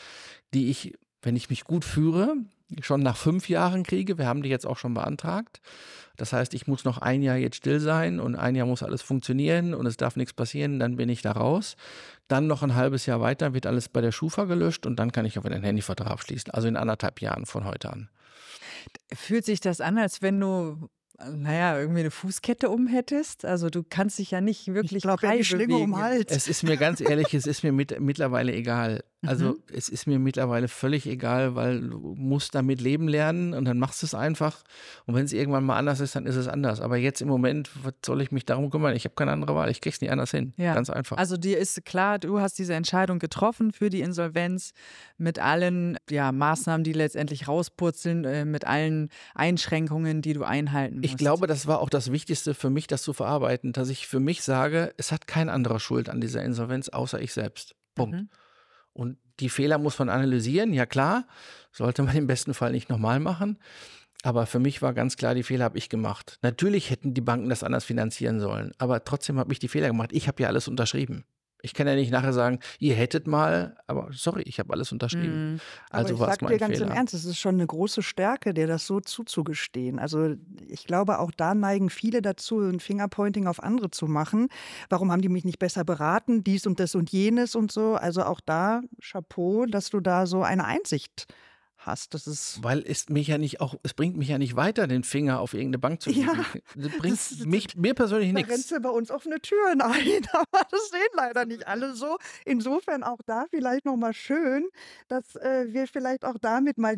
die 0.55 0.71
ich, 0.71 0.95
wenn 1.21 1.37
ich 1.37 1.51
mich 1.51 1.64
gut 1.64 1.85
führe, 1.85 2.37
schon 2.83 3.02
nach 3.02 3.16
fünf 3.16 3.48
Jahren 3.48 3.83
kriege. 3.83 4.18
Wir 4.18 4.26
haben 4.26 4.42
die 4.42 4.48
jetzt 4.48 4.66
auch 4.66 4.76
schon 4.76 4.94
beantragt. 4.94 5.61
Das 6.16 6.33
heißt, 6.33 6.52
ich 6.54 6.66
muss 6.66 6.85
noch 6.85 6.98
ein 6.98 7.22
Jahr 7.22 7.37
jetzt 7.37 7.57
still 7.57 7.81
sein 7.81 8.18
und 8.18 8.35
ein 8.35 8.54
Jahr 8.57 8.66
muss 8.66 8.83
alles 8.83 9.02
funktionieren 9.02 9.72
und 9.72 9.87
es 9.87 9.96
darf 9.96 10.16
nichts 10.16 10.33
passieren, 10.33 10.81
dann 10.81 10.96
bin 10.96 11.09
ich 11.09 11.22
da 11.22 11.33
raus. 11.33 11.76
Dann 12.26 12.46
noch 12.46 12.62
ein 12.62 12.74
halbes 12.74 13.07
Jahr 13.07 13.20
weiter 13.20 13.54
wird 13.54 13.66
alles 13.66 13.88
bei 13.88 14.00
der 14.00 14.12
Schufa 14.12 14.44
gelöscht 14.44 14.85
und 14.85 14.96
dann 14.96 15.12
kann 15.12 15.24
ich 15.24 15.38
auf 15.38 15.46
einen 15.46 15.62
Handyvertrag 15.62 16.20
schließen. 16.20 16.50
Also 16.50 16.66
in 16.68 16.76
anderthalb 16.76 17.20
Jahren 17.20 17.46
von 17.46 17.64
heute 17.64 17.90
an. 17.90 18.09
Fühlt 19.14 19.44
sich 19.44 19.61
das 19.61 19.81
an, 19.81 19.96
als 19.96 20.20
wenn 20.20 20.40
du 20.40 20.88
naja, 21.18 21.78
irgendwie 21.78 22.00
eine 22.00 22.11
Fußkette 22.11 22.68
um 22.70 22.87
hättest. 22.87 23.44
Also 23.44 23.70
du 23.70 23.83
kannst 23.83 24.18
dich 24.18 24.31
ja 24.31 24.40
nicht 24.40 24.68
wirklich 24.68 24.98
ich 24.98 25.02
glaub, 25.02 25.20
frei 25.20 25.38
ja, 25.38 25.42
die 25.42 25.66
bewegen. 25.66 25.74
um 25.74 25.98
Hals. 25.98 26.31
Es 26.31 26.46
ist 26.46 26.62
mir 26.62 26.76
ganz 26.76 27.00
ehrlich, 27.00 27.35
es 27.35 27.46
ist 27.46 27.64
mir 27.64 27.72
mit, 27.72 27.98
mittlerweile 28.00 28.52
egal. 28.52 29.02
Also 29.26 29.50
mhm. 29.50 29.62
es 29.72 29.88
ist 29.88 30.07
mir 30.07 30.20
mittlerweile 30.20 30.68
völlig 30.68 31.04
egal, 31.07 31.57
weil 31.57 31.81
du 31.81 32.14
musst 32.16 32.54
damit 32.54 32.81
leben 32.81 33.09
lernen 33.09 33.52
und 33.52 33.64
dann 33.64 33.78
machst 33.78 34.00
du 34.00 34.07
es 34.07 34.14
einfach. 34.14 34.62
Und 35.07 35.16
wenn 35.16 35.24
es 35.24 35.33
irgendwann 35.33 35.64
mal 35.64 35.76
anders 35.76 35.98
ist, 35.98 36.14
dann 36.14 36.24
ist 36.24 36.37
es 36.37 36.46
anders. 36.46 36.81
Aber 36.81 36.96
jetzt 36.96 37.20
im 37.20 37.26
Moment, 37.26 37.68
was 37.83 37.94
soll 38.07 38.22
ich 38.22 38.31
mich 38.31 38.46
darum 38.46 38.70
kümmern? 38.70 38.94
Ich 38.94 39.04
habe 39.04 39.16
keine 39.16 39.33
andere 39.33 39.57
Wahl. 39.57 39.70
Ich 39.70 39.81
krieg's 39.81 40.00
nicht 40.00 40.12
anders 40.12 40.31
hin. 40.31 40.52
Ja. 40.57 40.72
Ganz 40.72 40.88
einfach. 40.88 41.16
Also 41.16 41.37
dir 41.37 41.59
ist 41.59 41.85
klar, 41.85 42.20
du 42.20 42.38
hast 42.38 42.61
diese 42.61 42.74
Entscheidung 42.74 43.18
getroffen 43.18 43.72
für 43.72 43.90
die 43.90 44.02
Insolvenz 44.02 44.72
mit 45.16 45.40
allen 45.40 45.96
ja, 46.09 46.31
Maßnahmen, 46.31 46.85
die 46.85 46.92
letztendlich 46.92 47.48
rauspurzeln, 47.48 48.24
äh, 48.24 48.44
mit 48.44 48.68
allen 48.68 49.09
Einschränkungen, 49.35 50.22
die 50.22 50.33
du 50.33 50.44
einhalten 50.44 51.00
musst. 51.00 51.07
Ich 51.07 51.16
glaube, 51.16 51.48
das 51.48 51.66
war 51.66 51.81
auch 51.81 51.90
das 51.90 52.12
Wichtigste 52.12 52.54
für 52.54 52.70
mich, 52.70 52.87
das 52.87 53.02
zu 53.02 53.12
verarbeiten, 53.12 53.72
dass 53.72 53.88
ich 53.88 54.07
für 54.07 54.20
mich 54.20 54.42
sage, 54.42 54.94
es 54.96 55.11
hat 55.11 55.26
kein 55.26 55.48
anderer 55.48 55.81
Schuld 55.81 56.09
an 56.09 56.20
dieser 56.20 56.44
Insolvenz, 56.44 56.88
außer 56.88 57.20
ich 57.20 57.33
selbst. 57.33 57.74
Punkt. 57.96 58.14
Mhm. 58.14 58.28
Und 58.99 59.17
die 59.39 59.49
Fehler 59.49 59.79
muss 59.79 59.97
man 60.01 60.09
analysieren, 60.09 60.73
ja 60.73 60.85
klar, 60.85 61.25
sollte 61.71 62.03
man 62.03 62.17
im 62.17 62.27
besten 62.27 62.53
Fall 62.53 62.73
nicht 62.73 62.91
nochmal 62.91 63.21
machen. 63.21 63.59
Aber 64.25 64.47
für 64.47 64.59
mich 64.59 64.83
war 64.83 64.93
ganz 64.93 65.17
klar, 65.17 65.37
die 65.37 65.45
Fehler 65.45 65.67
habe 65.67 65.79
ich 65.79 65.89
gemacht. 65.89 66.41
Natürlich 66.43 66.91
hätten 66.91 67.15
die 67.15 67.21
Banken 67.21 67.49
das 67.49 67.63
anders 67.63 67.85
finanzieren 67.85 68.41
sollen, 68.41 68.73
aber 68.79 69.05
trotzdem 69.05 69.39
habe 69.39 69.53
ich 69.53 69.61
die 69.61 69.69
Fehler 69.69 69.87
gemacht. 69.87 70.11
Ich 70.13 70.27
habe 70.27 70.43
ja 70.43 70.49
alles 70.49 70.67
unterschrieben. 70.67 71.25
Ich 71.62 71.75
kann 71.75 71.87
ja 71.87 71.94
nicht 71.94 72.12
nachher 72.12 72.33
sagen, 72.33 72.61
ihr 72.79 72.94
hättet 72.94 73.27
mal, 73.27 73.77
aber 73.87 74.09
sorry, 74.12 74.42
ich 74.42 74.59
habe 74.59 74.73
alles 74.73 74.92
unterschrieben. 74.92 75.55
Mhm. 75.55 75.61
Also 75.90 76.18
war 76.18 76.31
es 76.31 76.40
mein 76.40 76.53
dir 76.53 76.59
ganz 76.59 76.79
Fehler. 76.79 76.90
im 76.90 76.97
Ernst, 76.97 77.14
es 77.14 77.25
ist 77.25 77.38
schon 77.38 77.57
eine 77.57 77.66
große 77.66 78.03
Stärke, 78.03 78.55
dir 78.55 78.66
das 78.66 78.87
so 78.87 79.01
zuzugestehen. 79.01 79.99
Also 79.99 80.35
ich 80.68 80.85
glaube, 80.87 81.18
auch 81.18 81.33
da 81.33 81.55
neigen 81.55 81.90
viele 81.90 82.23
dazu, 82.23 82.61
ein 82.61 82.81
Fingerpointing 82.81 83.47
auf 83.47 83.62
andere 83.62 83.90
zu 83.90 84.07
machen. 84.07 84.49
Warum 84.88 85.11
haben 85.11 85.23
die 85.23 85.29
mich 85.29 85.44
nicht 85.44 85.59
besser 85.59 85.85
beraten? 85.85 86.44
Dies 86.44 86.66
und 86.66 86.79
das 86.79 86.94
und 86.94 87.11
jenes 87.11 87.55
und 87.55 87.73
so. 87.73 87.94
Also 87.94 88.23
auch 88.23 88.40
da 88.40 88.83
Chapeau, 89.03 89.66
dass 89.66 89.90
du 89.90 90.01
da 90.01 90.27
so 90.27 90.42
eine 90.42 90.64
Einsicht 90.64 91.27
hast 91.29 91.48
hast. 91.79 92.14
Das 92.14 92.27
ist 92.27 92.62
Weil 92.62 92.83
es 92.87 93.09
mich 93.09 93.29
ja 93.29 93.38
nicht 93.38 93.61
auch, 93.61 93.77
es 93.83 93.95
bringt 93.95 94.17
mich 94.17 94.29
ja 94.29 94.38
nicht 94.38 94.57
weiter, 94.57 94.87
den 94.87 95.05
Finger 95.05 95.41
auf 95.41 95.55
irgendeine 95.55 95.79
Bank 95.79 96.03
zu 96.03 96.11
legen. 96.11 96.29
Ja, 96.29 96.45
das 96.75 96.99
bringt 96.99 97.14
das, 97.14 97.45
mich, 97.47 97.77
mir 97.77 97.95
persönlich 97.95 98.33
nichts. 98.33 98.49
Da 98.49 98.55
rennst 98.55 98.71
du 98.71 98.81
bei 98.81 98.91
uns 98.91 99.11
offene 99.11 99.41
Türen 99.41 99.81
ein, 99.81 100.27
aber 100.33 100.67
das 100.71 100.91
sehen 100.91 101.01
leider 101.14 101.45
nicht 101.47 101.67
alle 101.67 101.95
so. 101.95 102.19
Insofern 102.45 103.03
auch 103.03 103.21
da 103.27 103.47
vielleicht 103.51 103.85
nochmal 103.85 104.12
schön, 104.14 104.69
dass 105.09 105.37
äh, 105.37 105.67
wir 105.71 105.87
vielleicht 105.87 106.25
auch 106.25 106.37
damit 106.41 106.79
mal 106.79 106.97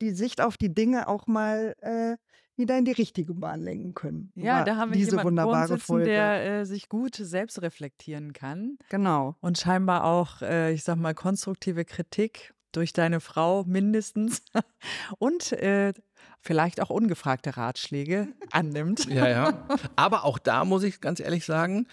die 0.00 0.10
Sicht 0.10 0.40
auf 0.40 0.56
die 0.56 0.74
Dinge 0.74 1.08
auch 1.08 1.26
mal 1.26 1.74
äh, 1.80 2.16
wieder 2.56 2.78
in 2.78 2.84
die 2.84 2.92
richtige 2.92 3.34
Bahn 3.34 3.60
lenken 3.60 3.94
können. 3.94 4.32
Ja, 4.34 4.64
da 4.64 4.76
haben 4.76 4.90
wir 4.90 4.96
diese 4.96 5.10
jemanden 5.10 5.28
wunderbare 5.28 5.78
Folge. 5.78 6.06
der 6.06 6.60
äh, 6.60 6.64
sich 6.64 6.88
gut 6.88 7.14
selbst 7.14 7.60
reflektieren 7.60 8.32
kann. 8.32 8.78
Genau. 8.88 9.36
Und 9.40 9.58
scheinbar 9.58 10.04
auch, 10.04 10.42
äh, 10.42 10.72
ich 10.72 10.82
sag 10.82 10.96
mal, 10.96 11.14
konstruktive 11.14 11.84
Kritik 11.84 12.54
durch 12.76 12.92
deine 12.92 13.20
Frau 13.20 13.64
mindestens 13.64 14.42
und 15.18 15.52
äh, 15.52 15.92
vielleicht 16.40 16.80
auch 16.80 16.90
ungefragte 16.90 17.56
Ratschläge 17.56 18.28
annimmt. 18.52 19.06
Ja, 19.06 19.28
ja. 19.28 19.66
Aber 19.96 20.24
auch 20.24 20.38
da 20.38 20.64
muss 20.64 20.82
ich 20.82 21.00
ganz 21.00 21.20
ehrlich 21.20 21.44
sagen, 21.44 21.86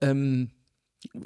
ähm, 0.00 0.50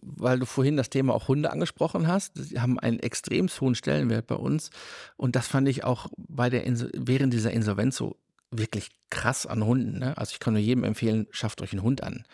weil 0.03 0.39
du 0.39 0.47
vorhin 0.47 0.77
das 0.77 0.91
Thema 0.91 1.15
auch 1.15 1.29
Hunde 1.29 1.51
angesprochen 1.51 2.07
hast, 2.07 2.33
sie 2.37 2.61
haben 2.61 2.79
einen 2.79 3.01
extrem 3.01 3.49
hohen 3.49 3.75
Stellenwert 3.75 4.27
bei 4.27 4.35
uns 4.35 4.71
und 5.17 5.35
das 5.35 5.49
fand 5.49 5.69
ich 5.69 5.85
auch 5.85 6.09
bei 6.17 6.51
der 6.51 6.65
während 6.95 7.33
dieser 7.33 7.53
Insolvenz 7.53 7.97
so 7.97 8.19
wirklich 8.51 8.91
krass 9.11 9.47
an 9.47 9.65
Hunden. 9.65 9.99
Ne? 9.99 10.17
Also 10.17 10.33
ich 10.33 10.41
kann 10.41 10.53
nur 10.53 10.63
jedem 10.63 10.85
empfehlen, 10.85 11.27
schafft 11.31 11.63
euch 11.63 11.73
einen 11.73 11.83
Hund 11.83 12.03
an. 12.03 12.25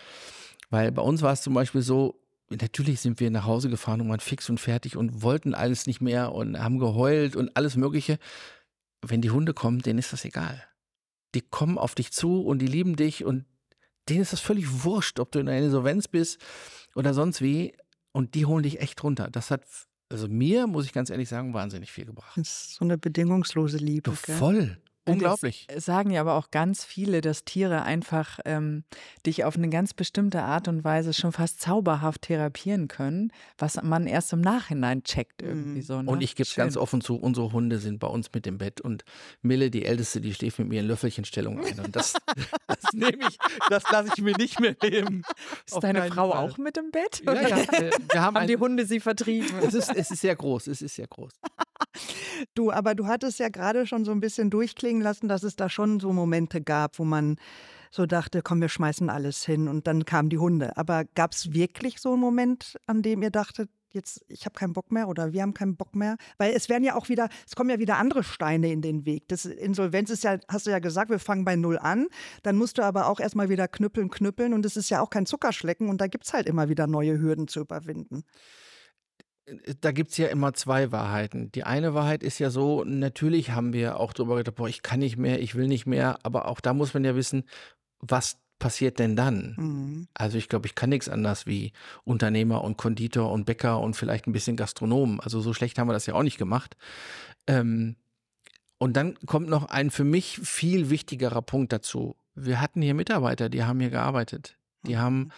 Weil 0.69 0.93
bei 0.93 1.03
uns 1.03 1.23
war 1.23 1.33
es 1.33 1.43
zum 1.43 1.55
Beispiel 1.55 1.81
so, 1.81 2.21
natürlich 2.51 3.01
sind 3.01 3.21
wir 3.21 3.31
nach 3.31 3.45
Hause 3.45 3.69
gefahren 3.69 4.01
und 4.01 4.09
waren 4.09 4.21
fix 4.21 4.49
und 4.49 4.59
fertig 4.59 4.97
und 4.97 5.23
wollten 5.23 5.55
alles 5.55 5.87
nicht 5.87 6.01
mehr 6.01 6.33
und 6.33 6.59
haben 6.59 6.79
geheult 6.79 7.37
und 7.37 7.57
alles 7.57 7.77
Mögliche. 7.77 8.19
Wenn 9.03 9.21
die 9.21 9.31
Hunde 9.31 9.55
kommen, 9.55 9.81
denen 9.81 9.99
ist 9.99 10.13
das 10.13 10.25
egal. 10.25 10.63
Die 11.35 11.43
kommen 11.43 11.79
auf 11.79 11.95
dich 11.95 12.13
zu 12.13 12.43
und 12.43 12.61
die 12.61 12.67
lieben 12.67 12.97
dich 12.97 13.25
und 13.25 13.45
denen 14.09 14.23
ist 14.23 14.33
das 14.33 14.41
völlig 14.41 14.85
wurscht, 14.85 15.21
ob 15.21 15.31
du 15.31 15.39
in 15.39 15.49
einer 15.49 15.67
Insolvenz 15.67 16.09
bist 16.09 16.41
oder 16.95 17.15
sonst 17.15 17.43
wie. 17.43 17.75
Und 18.13 18.35
die 18.35 18.47
holen 18.47 18.63
dich 18.63 18.81
echt 18.81 19.03
runter. 19.05 19.29
Das 19.31 19.51
hat, 19.51 19.63
also 20.09 20.29
mir, 20.29 20.67
muss 20.67 20.87
ich 20.87 20.93
ganz 20.93 21.11
ehrlich 21.11 21.29
sagen, 21.29 21.53
wahnsinnig 21.53 21.93
viel 21.93 22.07
gebracht. 22.07 22.33
Das 22.37 22.49
ist 22.49 22.75
so 22.77 22.85
eine 22.85 22.97
bedingungslose 22.97 23.77
Liebe. 23.77 24.11
Du, 24.11 24.13
voll. 24.13 24.79
Unglaublich. 25.13 25.67
Es 25.69 25.85
sagen 25.85 26.11
ja 26.11 26.21
aber 26.21 26.35
auch 26.35 26.51
ganz 26.51 26.85
viele, 26.85 27.21
dass 27.21 27.45
Tiere 27.45 27.83
einfach 27.83 28.39
ähm, 28.45 28.85
dich 29.27 29.45
auf 29.45 29.57
eine 29.57 29.69
ganz 29.69 29.95
bestimmte 29.95 30.43
Art 30.43 30.69
und 30.69 30.85
Weise 30.85 31.13
schon 31.13 31.33
fast 31.33 31.61
zauberhaft 31.61 32.23
therapieren 32.23 32.89
können, 32.89 33.33
was 33.57 33.83
man 33.83 34.07
erst 34.07 34.33
im 34.33 34.41
Nachhinein 34.41 35.03
checkt 35.03 35.43
irgendwie 35.43 35.81
mhm. 35.81 35.83
so. 35.83 36.03
Ne? 36.03 36.11
Und 36.11 36.23
ich 36.23 36.35
gebe 36.35 36.49
ganz 36.55 36.77
offen 36.77 37.01
zu, 37.01 37.17
unsere 37.17 37.53
Hunde 37.53 37.79
sind 37.79 37.99
bei 37.99 38.09
uns 38.09 38.33
mit 38.33 38.47
im 38.47 38.59
Bett 38.59 38.81
und 38.81 39.05
Mille, 39.43 39.71
die 39.71 39.85
Älteste, 39.85 40.21
die 40.21 40.35
schläft 40.35 40.59
mit 40.59 40.69
mir 40.69 40.81
in 40.81 40.87
Löffelchenstellung 40.87 41.65
ein. 41.65 41.81
Und 41.81 41.97
das, 41.97 42.15
das 42.67 42.93
nehme 42.93 43.29
ich, 43.29 43.39
das 43.71 43.85
lasse 43.91 44.11
ich 44.17 44.23
mir 44.23 44.37
nicht 44.37 44.61
mehr 44.61 44.77
nehmen. 44.83 45.23
Ist 45.67 45.83
deine 45.83 46.11
Frau 46.11 46.31
Fall. 46.31 46.51
auch 46.51 46.59
mit 46.59 46.77
im 46.77 46.91
Bett? 46.91 47.23
Ja, 47.25 47.35
ja. 47.35 47.57
Wir 48.13 48.23
haben, 48.23 48.37
haben 48.37 48.47
die 48.47 48.57
Hunde 48.57 48.87
sie 48.87 49.01
vertrieben. 49.01 49.49
Es 49.63 49.75
ist, 49.75 49.95
es 49.95 50.11
ist 50.11 50.21
sehr 50.21 50.37
groß, 50.37 50.67
es 50.69 50.83
ist 50.83 50.95
sehr 50.95 51.07
groß. 51.07 51.33
Du, 52.55 52.71
aber 52.71 52.95
du 52.95 53.07
hattest 53.07 53.39
ja 53.39 53.49
gerade 53.49 53.87
schon 53.87 54.05
so 54.05 54.13
ein 54.13 54.21
bisschen 54.21 54.51
durchklingen 54.51 55.03
lassen, 55.03 55.29
dass 55.29 55.43
es 55.43 55.57
da 55.57 55.69
schon 55.69 56.01
so 56.01 56.13
Momente 56.13 56.61
gab, 56.61 56.99
wo 56.99 57.05
man 57.05 57.37
so 57.91 58.07
dachte, 58.07 58.43
komm, 58.43 58.61
wir 58.61 58.69
schmeißen 58.69 59.09
alles 59.11 59.45
hin 59.45 59.69
und 59.69 59.87
dann 59.87 60.05
kamen 60.05 60.29
die 60.29 60.39
Hunde. 60.39 60.77
Aber 60.77 61.05
gab 61.15 61.33
es 61.33 61.53
wirklich 61.53 62.01
so 62.01 62.13
einen 62.13 62.21
Moment, 62.21 62.79
an 62.87 63.03
dem 63.03 63.23
ihr 63.23 63.31
dachtet, 63.31 63.71
jetzt, 63.93 64.25
ich 64.29 64.45
habe 64.45 64.59
keinen 64.59 64.75
Bock 64.75 64.93
mehr 64.93 65.09
oder 65.09 65.33
wir 65.33 65.41
haben 65.41 65.55
keinen 65.55 65.77
Bock 65.77 65.95
mehr? 65.97 66.17
Weil 66.37 66.53
es 66.55 66.69
werden 66.69 66.85
ja 66.85 66.95
auch 66.95 67.09
wieder, 67.09 67.29
es 67.47 67.57
kommen 67.57 67.71
ja 67.71 67.79
wieder 67.79 67.97
andere 67.97 68.23
Steine 68.23 68.71
in 68.71 68.83
den 68.83 69.07
Weg. 69.07 69.29
Das 69.29 69.47
Insolvenz 69.47 70.11
ist 70.11 70.25
ja, 70.25 70.39
hast 70.49 70.67
du 70.67 70.71
ja 70.71 70.79
gesagt, 70.79 71.11
wir 71.11 71.19
fangen 71.19 71.45
bei 71.45 71.57
Null 71.57 71.79
an. 71.79 72.09
Dann 72.43 72.57
musst 72.57 72.79
du 72.79 72.83
aber 72.83 73.07
auch 73.07 73.21
erstmal 73.21 73.49
wieder 73.49 73.69
knüppeln, 73.69 74.11
knüppeln 74.11 74.53
und 74.53 74.67
es 74.67 74.77
ist 74.77 74.91
ja 74.91 75.01
auch 75.01 75.11
kein 75.11 75.27
Zuckerschlecken 75.27 75.89
und 75.89 76.01
da 76.01 76.07
gibt 76.07 76.27
es 76.27 76.35
halt 76.35 76.47
immer 76.47 76.69
wieder 76.69 76.87
neue 76.87 77.19
Hürden 77.19 77.49
zu 77.49 77.61
überwinden 77.61 78.25
da 79.81 79.93
gibt 79.93 80.11
es 80.11 80.17
ja 80.17 80.29
immer 80.29 80.53
zwei 80.55 80.93
Wahrheiten. 80.93 81.51
Die 81.53 81.65
eine 81.65 81.95
Wahrheit 81.95 82.23
ist 82.23 82.39
ja 82.39 82.51
so, 82.51 82.85
natürlich 82.85 83.53
haben 83.53 83.73
wir 83.73 83.99
auch 84.01 84.13
darüber 84.13 84.37
gedacht, 84.37 84.57
boah, 84.57 84.69
ich 84.69 84.83
kann 84.83 85.01
nicht 85.01 85.17
mehr, 85.17 85.41
ich 85.41 85.55
will 85.55 85.69
nicht 85.69 85.87
mehr, 85.87 86.19
aber 86.23 86.49
auch 86.49 86.61
da 86.61 86.75
muss 86.75 86.95
man 86.95 87.05
ja 87.05 87.15
wissen, 87.15 87.45
was 88.01 88.39
passiert 88.59 88.99
denn 88.99 89.17
dann? 89.17 89.55
Mhm. 89.57 90.09
Also 90.15 90.39
ich 90.39 90.49
glaube, 90.49 90.67
ich 90.67 90.75
kann 90.75 90.91
nichts 90.91 91.09
anders 91.09 91.47
wie 91.47 91.73
Unternehmer 92.05 92.63
und 92.65 92.77
Konditor 92.77 93.31
und 93.31 93.47
Bäcker 93.47 93.81
und 93.81 93.95
vielleicht 93.95 94.27
ein 94.27 94.33
bisschen 94.33 94.57
Gastronom. 94.57 95.21
Also 95.21 95.41
so 95.41 95.55
schlecht 95.55 95.79
haben 95.79 95.89
wir 95.89 95.93
das 95.93 96.07
ja 96.07 96.15
auch 96.15 96.23
nicht 96.23 96.39
gemacht. 96.39 96.77
Ähm, 97.47 97.97
und 98.79 98.97
dann 98.97 99.19
kommt 99.27 99.49
noch 99.49 99.67
ein 99.67 99.91
für 99.91 100.05
mich 100.05 100.39
viel 100.43 100.91
wichtigerer 100.91 101.43
Punkt 101.43 101.73
dazu. 101.73 102.17
Wir 102.35 102.61
hatten 102.61 102.83
hier 102.83 102.95
Mitarbeiter, 102.95 103.49
die 103.49 103.65
haben 103.65 103.81
hier 103.81 103.91
gearbeitet. 103.91 104.57
Die 104.87 104.95
mhm. 104.95 105.01
haben 105.01 105.29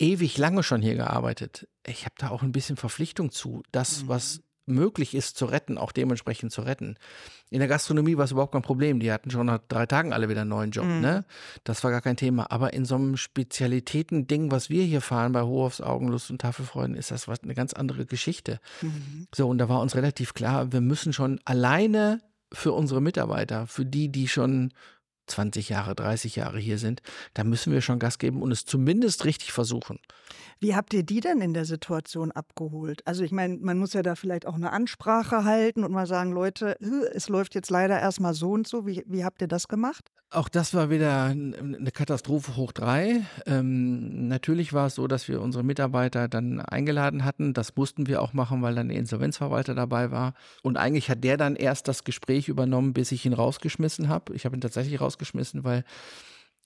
ewig 0.00 0.38
lange 0.38 0.62
schon 0.62 0.82
hier 0.82 0.94
gearbeitet. 0.94 1.68
Ich 1.86 2.04
habe 2.04 2.14
da 2.18 2.30
auch 2.30 2.42
ein 2.42 2.52
bisschen 2.52 2.76
Verpflichtung 2.76 3.30
zu, 3.30 3.62
das, 3.72 4.04
mhm. 4.04 4.08
was 4.08 4.42
möglich 4.70 5.14
ist 5.14 5.36
zu 5.36 5.46
retten, 5.46 5.78
auch 5.78 5.92
dementsprechend 5.92 6.52
zu 6.52 6.62
retten. 6.62 6.96
In 7.50 7.58
der 7.58 7.68
Gastronomie 7.68 8.16
war 8.16 8.24
es 8.24 8.30
überhaupt 8.30 8.52
kein 8.52 8.62
Problem. 8.62 9.00
Die 9.00 9.12
hatten 9.12 9.30
schon 9.30 9.46
nach 9.46 9.58
drei 9.68 9.86
Tagen 9.86 10.12
alle 10.12 10.28
wieder 10.28 10.42
einen 10.42 10.50
neuen 10.50 10.70
Job. 10.70 10.86
Mhm. 10.86 11.00
Ne? 11.00 11.24
Das 11.64 11.82
war 11.82 11.90
gar 11.90 12.00
kein 12.00 12.16
Thema. 12.16 12.50
Aber 12.50 12.72
in 12.72 12.84
so 12.84 12.94
einem 12.94 13.16
Spezialitäten-Ding, 13.16 14.50
was 14.50 14.70
wir 14.70 14.84
hier 14.84 15.00
fahren 15.00 15.32
bei 15.32 15.42
Hohofs 15.42 15.80
Augenlust 15.80 16.30
und 16.30 16.40
Tafelfreuden, 16.40 16.94
ist 16.94 17.10
das 17.10 17.26
was, 17.28 17.42
eine 17.42 17.54
ganz 17.54 17.72
andere 17.72 18.06
Geschichte. 18.06 18.60
Mhm. 18.80 19.26
So, 19.34 19.48
und 19.48 19.58
da 19.58 19.68
war 19.68 19.80
uns 19.80 19.96
relativ 19.96 20.34
klar, 20.34 20.72
wir 20.72 20.80
müssen 20.80 21.12
schon 21.12 21.40
alleine 21.44 22.20
für 22.52 22.72
unsere 22.72 23.00
Mitarbeiter, 23.00 23.66
für 23.66 23.84
die, 23.84 24.10
die 24.10 24.28
schon 24.28 24.72
20 25.30 25.68
Jahre, 25.68 25.94
30 25.94 26.36
Jahre 26.36 26.58
hier 26.58 26.78
sind, 26.78 27.02
da 27.34 27.44
müssen 27.44 27.72
wir 27.72 27.80
schon 27.80 27.98
Gas 27.98 28.18
geben 28.18 28.42
und 28.42 28.52
es 28.52 28.64
zumindest 28.64 29.24
richtig 29.24 29.52
versuchen. 29.52 29.98
Wie 30.58 30.74
habt 30.74 30.92
ihr 30.92 31.02
die 31.02 31.20
denn 31.20 31.40
in 31.40 31.54
der 31.54 31.64
Situation 31.64 32.32
abgeholt? 32.32 33.06
Also 33.06 33.24
ich 33.24 33.32
meine, 33.32 33.56
man 33.56 33.78
muss 33.78 33.94
ja 33.94 34.02
da 34.02 34.14
vielleicht 34.14 34.46
auch 34.46 34.54
eine 34.54 34.72
Ansprache 34.72 35.44
halten 35.44 35.84
und 35.84 35.92
mal 35.92 36.06
sagen, 36.06 36.32
Leute, 36.32 36.76
es 37.14 37.28
läuft 37.28 37.54
jetzt 37.54 37.70
leider 37.70 37.98
erstmal 37.98 38.34
so 38.34 38.52
und 38.52 38.68
so. 38.68 38.86
Wie, 38.86 39.02
wie 39.06 39.24
habt 39.24 39.40
ihr 39.40 39.48
das 39.48 39.68
gemacht? 39.68 40.10
Auch 40.32 40.48
das 40.48 40.74
war 40.74 40.90
wieder 40.90 41.24
eine 41.24 41.90
Katastrophe 41.92 42.54
hoch 42.54 42.70
drei. 42.70 43.22
Ähm, 43.46 44.28
natürlich 44.28 44.72
war 44.72 44.86
es 44.86 44.94
so, 44.94 45.08
dass 45.08 45.26
wir 45.26 45.40
unsere 45.40 45.64
Mitarbeiter 45.64 46.28
dann 46.28 46.60
eingeladen 46.60 47.24
hatten. 47.24 47.52
Das 47.52 47.74
mussten 47.74 48.06
wir 48.06 48.22
auch 48.22 48.32
machen, 48.32 48.62
weil 48.62 48.76
dann 48.76 48.90
der 48.90 48.98
Insolvenzverwalter 48.98 49.74
dabei 49.74 50.12
war. 50.12 50.34
Und 50.62 50.76
eigentlich 50.76 51.10
hat 51.10 51.24
der 51.24 51.36
dann 51.36 51.56
erst 51.56 51.88
das 51.88 52.04
Gespräch 52.04 52.46
übernommen, 52.46 52.92
bis 52.92 53.10
ich 53.10 53.26
ihn 53.26 53.32
rausgeschmissen 53.32 54.08
habe. 54.08 54.32
Ich 54.36 54.44
habe 54.44 54.56
ihn 54.56 54.60
tatsächlich 54.60 55.00
rausgeschmissen, 55.00 55.19
weil 55.64 55.84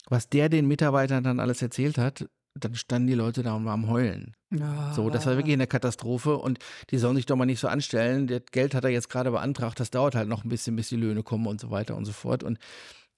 was 0.08 0.28
der 0.28 0.48
den 0.48 0.66
Mitarbeitern 0.66 1.24
dann 1.24 1.40
alles 1.40 1.62
erzählt 1.62 1.98
hat, 1.98 2.26
dann 2.54 2.74
standen 2.74 3.08
die 3.08 3.14
Leute 3.14 3.42
da 3.42 3.54
und 3.54 3.64
waren 3.64 3.84
am 3.84 3.90
Heulen. 3.90 4.36
Ja. 4.52 4.92
So, 4.94 5.10
das 5.10 5.26
war 5.26 5.36
wirklich 5.36 5.54
eine 5.54 5.66
Katastrophe 5.66 6.36
und 6.36 6.58
die 6.90 6.98
sollen 6.98 7.16
sich 7.16 7.26
doch 7.26 7.36
mal 7.36 7.46
nicht 7.46 7.58
so 7.58 7.68
anstellen. 7.68 8.26
Das 8.26 8.42
Geld 8.52 8.74
hat 8.74 8.84
er 8.84 8.90
jetzt 8.90 9.10
gerade 9.10 9.30
beantragt, 9.32 9.80
das 9.80 9.90
dauert 9.90 10.14
halt 10.14 10.28
noch 10.28 10.44
ein 10.44 10.48
bisschen, 10.48 10.76
bis 10.76 10.88
die 10.88 10.96
Löhne 10.96 11.22
kommen 11.22 11.46
und 11.46 11.60
so 11.60 11.70
weiter 11.70 11.96
und 11.96 12.04
so 12.04 12.12
fort. 12.12 12.44
Und 12.44 12.58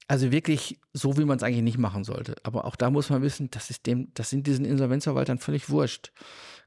also 0.08 0.30
wirklich 0.30 0.80
so, 0.92 1.18
wie 1.18 1.24
man 1.24 1.36
es 1.36 1.42
eigentlich 1.42 1.64
nicht 1.64 1.78
machen 1.78 2.04
sollte. 2.04 2.36
Aber 2.44 2.64
auch 2.64 2.76
da 2.76 2.90
muss 2.90 3.10
man 3.10 3.22
wissen, 3.22 3.50
das 3.50 3.70
ist 3.70 3.86
dem, 3.86 4.12
das 4.14 4.30
sind 4.30 4.46
diesen 4.46 4.64
Insolvenzverwaltern 4.64 5.38
völlig 5.38 5.68
wurscht. 5.68 6.12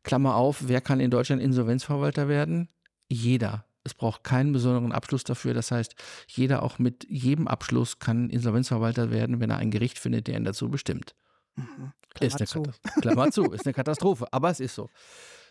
Klammer 0.04 0.36
auf, 0.36 0.68
wer 0.68 0.82
kann 0.82 1.00
in 1.00 1.10
Deutschland 1.10 1.42
Insolvenzverwalter 1.42 2.28
werden? 2.28 2.70
Jeder. 3.08 3.66
Es 3.90 3.96
braucht 3.96 4.24
keinen 4.24 4.52
besonderen 4.52 4.92
Abschluss 4.92 5.24
dafür. 5.24 5.54
Das 5.54 5.72
heißt, 5.72 5.96
jeder 6.28 6.62
auch 6.62 6.78
mit 6.78 7.08
jedem 7.10 7.48
Abschluss 7.48 7.98
kann 7.98 8.30
Insolvenzverwalter 8.30 9.10
werden, 9.10 9.40
wenn 9.40 9.50
er 9.50 9.58
ein 9.58 9.72
Gericht 9.72 9.98
findet, 9.98 10.28
der 10.28 10.38
ihn 10.38 10.44
dazu 10.44 10.70
bestimmt. 10.70 11.16
Mhm. 11.56 11.92
Ist 12.20 12.38
eine 12.38 12.48
zu. 12.48 12.64
Klammer 13.02 13.32
zu, 13.32 13.52
ist 13.52 13.66
eine 13.66 13.74
Katastrophe, 13.74 14.28
aber 14.32 14.50
es 14.50 14.60
ist 14.60 14.76
so. 14.76 14.90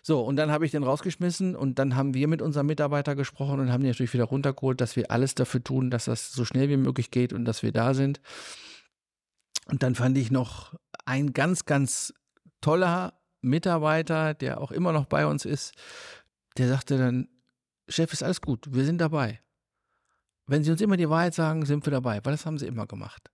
So, 0.02 0.20
und 0.20 0.36
dann 0.36 0.52
habe 0.52 0.64
ich 0.64 0.70
den 0.70 0.84
rausgeschmissen 0.84 1.56
und 1.56 1.78
dann 1.80 1.96
haben 1.96 2.14
wir 2.14 2.28
mit 2.28 2.40
unserem 2.40 2.66
Mitarbeiter 2.66 3.16
gesprochen 3.16 3.58
und 3.58 3.72
haben 3.72 3.82
die 3.82 3.88
natürlich 3.88 4.14
wieder 4.14 4.24
runtergeholt, 4.24 4.80
dass 4.80 4.94
wir 4.94 5.10
alles 5.10 5.34
dafür 5.34 5.62
tun, 5.62 5.90
dass 5.90 6.04
das 6.04 6.32
so 6.32 6.44
schnell 6.44 6.68
wie 6.68 6.76
möglich 6.76 7.10
geht 7.10 7.32
und 7.32 7.44
dass 7.44 7.64
wir 7.64 7.72
da 7.72 7.92
sind. 7.94 8.20
Und 9.66 9.82
dann 9.82 9.96
fand 9.96 10.16
ich 10.16 10.30
noch 10.30 10.74
ein 11.04 11.32
ganz, 11.32 11.64
ganz 11.64 12.14
toller 12.60 13.14
Mitarbeiter, 13.40 14.34
der 14.34 14.60
auch 14.60 14.70
immer 14.70 14.92
noch 14.92 15.06
bei 15.06 15.26
uns 15.26 15.44
ist, 15.44 15.74
der 16.56 16.68
sagte 16.68 16.98
dann, 16.98 17.28
Chef, 17.88 18.12
ist 18.12 18.22
alles 18.22 18.40
gut, 18.40 18.66
wir 18.70 18.84
sind 18.84 18.98
dabei. 18.98 19.40
Wenn 20.46 20.64
Sie 20.64 20.70
uns 20.70 20.80
immer 20.80 20.96
die 20.96 21.08
Wahrheit 21.08 21.34
sagen, 21.34 21.66
sind 21.66 21.84
wir 21.86 21.90
dabei, 21.90 22.20
weil 22.24 22.32
das 22.32 22.46
haben 22.46 22.58
Sie 22.58 22.66
immer 22.66 22.86
gemacht. 22.86 23.30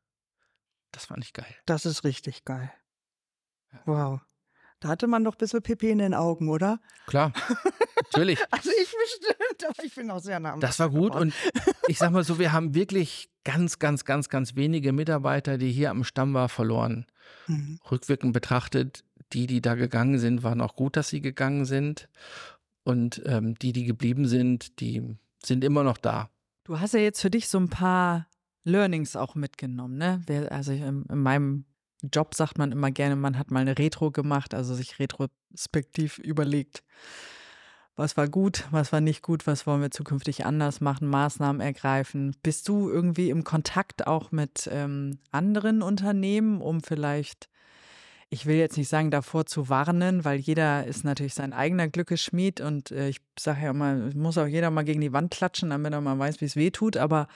Das 0.91 1.07
fand 1.07 1.25
ich 1.25 1.33
geil. 1.33 1.55
Das 1.67 1.87
ist 1.87 2.05
richtig 2.05 2.45
geil. 2.45 2.73
Wow. 3.85 4.21
Da 4.81 4.89
hatte 4.89 5.07
man 5.07 5.25
doch 5.25 5.35
ein 5.35 5.39
bisschen 5.39 5.63
Pipi 5.63 5.91
in 5.91 5.99
den 5.99 6.15
Augen, 6.15 6.49
oder? 6.49 6.81
Klar, 7.07 7.33
natürlich. 7.97 8.39
also 8.51 8.71
ich 8.71 8.95
bestimmt, 9.05 9.65
aber 9.65 9.85
ich 9.85 9.95
bin 9.95 10.11
auch 10.11 10.21
sehr 10.21 10.41
nah 10.41 10.57
Das 10.59 10.79
war 10.79 10.91
gut 10.91 11.15
und 11.15 11.33
ich 11.89 11.99
sag 11.99 12.11
mal 12.13 12.25
so, 12.25 12.39
wir 12.39 12.53
haben 12.53 12.75
wirklich 12.75 13.31
ganz, 13.45 13.79
ganz, 13.79 14.05
ganz, 14.05 14.29
ganz 14.29 14.57
wenige 14.57 14.93
Mitarbeiter, 14.93 15.59
die 15.59 15.73
hier 15.73 15.91
am 15.91 16.05
Stamm 16.05 16.35
war, 16.35 16.49
verloren. 16.49 17.07
Mhm. 17.47 17.81
Rückwirkend 17.91 18.33
betrachtet, 18.33 19.05
die, 19.33 19.47
die 19.47 19.61
da 19.61 19.75
gegangen 19.75 20.19
sind, 20.19 20.43
waren 20.43 20.61
auch 20.61 20.77
gut, 20.77 20.97
dass 20.97 21.09
sie 21.09 21.21
gegangen 21.21 21.65
sind. 21.65 22.09
Und 22.85 23.23
ähm, 23.27 23.55
die, 23.57 23.73
die 23.73 23.85
geblieben 23.85 24.29
sind, 24.29 24.81
die 24.81 25.17
sind 25.43 25.65
immer 25.65 25.83
noch 25.83 25.99
da. 25.99 26.31
Du 26.65 26.81
hast 26.81 26.95
ja 26.95 27.01
jetzt 27.01 27.21
für 27.21 27.31
dich 27.31 27.49
so 27.49 27.59
ein 27.59 27.69
paar 27.69 28.29
Learnings 28.65 29.17
auch 29.17 29.35
mitgenommen, 29.35 29.99
ne? 29.99 30.23
Also 30.51 30.73
in, 30.73 31.05
in 31.05 31.19
meinem 31.19 31.65
Job 32.13 32.35
sagt 32.35 32.59
man 32.59 32.73
immer 32.73 32.91
gerne, 32.91 33.17
man 33.17 33.39
hat 33.39 33.51
mal 33.51 33.61
eine 33.61 33.79
Retro 33.79 34.11
gemacht, 34.11 34.55
also 34.55 34.75
sich 34.75 34.99
retrospektiv 34.99 36.19
überlegt, 36.19 36.83
was 37.97 38.17
war 38.17 38.29
gut, 38.29 38.67
was 38.71 38.93
war 38.93 39.01
nicht 39.01 39.23
gut, 39.23 39.47
was 39.47 39.67
wollen 39.67 39.81
wir 39.81 39.91
zukünftig 39.91 40.45
anders 40.45 40.81
machen, 40.81 41.09
Maßnahmen 41.09 41.61
ergreifen. 41.61 42.35
Bist 42.43 42.69
du 42.69 42.91
irgendwie 42.91 43.31
im 43.31 43.45
Kontakt 43.45 44.07
auch 44.07 44.33
mit 44.33 44.69
ähm, 44.73 45.19
anderen 45.31 45.81
Unternehmen, 45.83 46.61
um 46.61 46.83
vielleicht, 46.83 47.49
ich 48.35 48.47
will 48.47 48.57
jetzt 48.57 48.77
nicht 48.77 48.89
sagen, 48.89 49.13
davor 49.13 49.47
zu 49.47 49.69
warnen, 49.69 50.25
weil 50.25 50.41
jeder 50.41 50.87
ist 50.87 51.05
natürlich 51.05 51.35
sein 51.35 51.53
eigener 51.53 51.89
Glückesschmied 51.89 52.61
und 52.61 52.91
äh, 52.91 53.09
ich 53.09 53.21
sage 53.39 53.63
ja 53.63 53.71
immer, 53.71 53.95
muss 54.15 54.37
auch 54.39 54.47
jeder 54.47 54.71
mal 54.71 54.83
gegen 54.83 55.01
die 55.01 55.13
Wand 55.13 55.31
klatschen, 55.31 55.71
damit 55.71 55.93
er 55.93 56.01
mal 56.01 56.19
weiß, 56.19 56.41
wie 56.41 56.47
es 56.47 56.57
weh 56.57 56.71
tut, 56.71 56.97
aber 56.97 57.29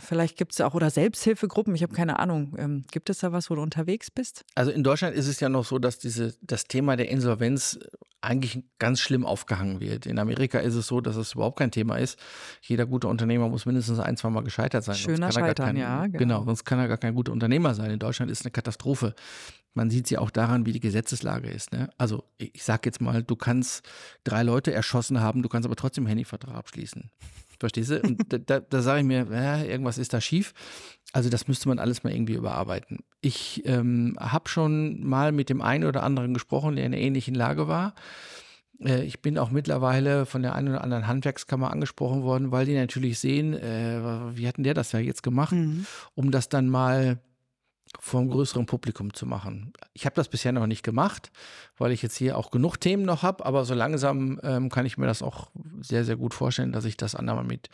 Vielleicht 0.00 0.36
gibt 0.36 0.52
es 0.52 0.60
auch, 0.60 0.74
oder 0.74 0.90
Selbsthilfegruppen, 0.90 1.72
ich 1.72 1.84
habe 1.84 1.94
keine 1.94 2.18
Ahnung. 2.18 2.56
Ähm, 2.58 2.84
gibt 2.90 3.10
es 3.10 3.18
da 3.18 3.30
was, 3.30 3.48
wo 3.48 3.54
du 3.54 3.62
unterwegs 3.62 4.10
bist? 4.10 4.44
Also 4.56 4.72
in 4.72 4.82
Deutschland 4.82 5.14
ist 5.14 5.28
es 5.28 5.38
ja 5.38 5.48
noch 5.48 5.64
so, 5.64 5.78
dass 5.78 6.00
diese, 6.00 6.34
das 6.40 6.64
Thema 6.64 6.96
der 6.96 7.08
Insolvenz 7.08 7.78
eigentlich 8.20 8.64
ganz 8.80 8.98
schlimm 8.98 9.24
aufgehangen 9.24 9.78
wird. 9.78 10.06
In 10.06 10.18
Amerika 10.18 10.58
ist 10.58 10.74
es 10.74 10.88
so, 10.88 11.00
dass 11.00 11.14
es 11.14 11.34
überhaupt 11.34 11.60
kein 11.60 11.70
Thema 11.70 11.96
ist. 11.96 12.18
Jeder 12.60 12.86
gute 12.86 13.06
Unternehmer 13.06 13.48
muss 13.48 13.66
mindestens 13.66 14.00
ein, 14.00 14.16
zwei 14.16 14.30
Mal 14.30 14.42
gescheitert 14.42 14.82
sein. 14.82 14.96
Schöner 14.96 15.30
Scheitern, 15.30 15.66
kein, 15.66 15.76
ja. 15.76 16.06
Genau. 16.06 16.18
genau, 16.18 16.44
sonst 16.44 16.64
kann 16.64 16.80
er 16.80 16.88
gar 16.88 16.98
kein 16.98 17.14
guter 17.14 17.30
Unternehmer 17.30 17.74
sein. 17.74 17.92
In 17.92 18.00
Deutschland 18.00 18.32
ist 18.32 18.40
es 18.40 18.46
eine 18.46 18.50
Katastrophe. 18.50 19.14
Man 19.78 19.90
sieht 19.90 20.08
sie 20.08 20.18
auch 20.18 20.30
daran, 20.30 20.66
wie 20.66 20.72
die 20.72 20.80
Gesetzeslage 20.80 21.48
ist. 21.48 21.70
Ne? 21.70 21.88
Also 21.98 22.24
ich 22.36 22.64
sage 22.64 22.82
jetzt 22.86 23.00
mal, 23.00 23.22
du 23.22 23.36
kannst 23.36 23.88
drei 24.24 24.42
Leute 24.42 24.72
erschossen 24.72 25.20
haben, 25.20 25.40
du 25.40 25.48
kannst 25.48 25.66
aber 25.66 25.76
trotzdem 25.76 26.04
Handyvertrag 26.08 26.56
abschließen. 26.56 27.12
Verstehst 27.60 27.90
du? 27.90 28.00
Und 28.00 28.32
da, 28.32 28.38
da, 28.38 28.58
da 28.58 28.82
sage 28.82 29.00
ich 29.00 29.06
mir, 29.06 29.28
ja, 29.30 29.62
irgendwas 29.62 29.96
ist 29.96 30.12
da 30.12 30.20
schief. 30.20 30.52
Also 31.12 31.28
das 31.30 31.46
müsste 31.46 31.68
man 31.68 31.78
alles 31.78 32.02
mal 32.02 32.12
irgendwie 32.12 32.34
überarbeiten. 32.34 32.98
Ich 33.20 33.62
ähm, 33.66 34.16
habe 34.18 34.48
schon 34.48 35.06
mal 35.06 35.30
mit 35.30 35.48
dem 35.48 35.62
einen 35.62 35.84
oder 35.84 36.02
anderen 36.02 36.34
gesprochen, 36.34 36.74
der 36.74 36.84
in 36.84 36.92
einer 36.92 37.00
ähnlichen 37.00 37.36
Lage 37.36 37.68
war. 37.68 37.94
Äh, 38.80 39.04
ich 39.04 39.22
bin 39.22 39.38
auch 39.38 39.52
mittlerweile 39.52 40.26
von 40.26 40.42
der 40.42 40.56
einen 40.56 40.70
oder 40.70 40.82
anderen 40.82 41.06
Handwerkskammer 41.06 41.70
angesprochen 41.70 42.24
worden, 42.24 42.50
weil 42.50 42.66
die 42.66 42.74
natürlich 42.74 43.20
sehen, 43.20 43.54
äh, 43.54 44.36
wie 44.36 44.48
hat 44.48 44.56
denn 44.56 44.64
der 44.64 44.74
das 44.74 44.90
ja 44.90 44.98
jetzt 44.98 45.22
gemacht, 45.22 45.52
mhm. 45.52 45.86
um 46.16 46.32
das 46.32 46.48
dann 46.48 46.68
mal 46.68 47.20
vor 47.98 48.20
einem 48.20 48.30
größeren 48.30 48.66
Publikum 48.66 49.12
zu 49.14 49.26
machen. 49.26 49.72
Ich 49.92 50.06
habe 50.06 50.14
das 50.14 50.28
bisher 50.28 50.52
noch 50.52 50.66
nicht 50.66 50.82
gemacht, 50.82 51.30
weil 51.76 51.92
ich 51.92 52.02
jetzt 52.02 52.16
hier 52.16 52.36
auch 52.36 52.50
genug 52.50 52.78
Themen 52.78 53.04
noch 53.04 53.22
habe, 53.22 53.44
aber 53.46 53.64
so 53.64 53.74
langsam 53.74 54.40
ähm, 54.42 54.68
kann 54.68 54.86
ich 54.86 54.98
mir 54.98 55.06
das 55.06 55.22
auch 55.22 55.50
sehr, 55.80 56.04
sehr 56.04 56.16
gut 56.16 56.34
vorstellen, 56.34 56.72
dass 56.72 56.84
ich 56.84 56.96
das 56.96 57.14
andermal 57.14 57.44
mit 57.44 57.68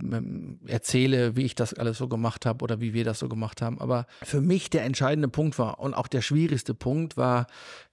ähm, 0.00 0.60
erzähle, 0.66 1.36
wie 1.36 1.44
ich 1.44 1.54
das 1.54 1.74
alles 1.74 1.98
so 1.98 2.08
gemacht 2.08 2.46
habe 2.46 2.62
oder 2.62 2.80
wie 2.80 2.94
wir 2.94 3.04
das 3.04 3.18
so 3.18 3.28
gemacht 3.28 3.62
haben. 3.62 3.80
Aber 3.80 4.06
für 4.22 4.40
mich 4.40 4.70
der 4.70 4.84
entscheidende 4.84 5.28
Punkt 5.28 5.58
war 5.58 5.80
und 5.80 5.94
auch 5.94 6.08
der 6.08 6.22
schwierigste 6.22 6.74
Punkt 6.74 7.16
war 7.16 7.46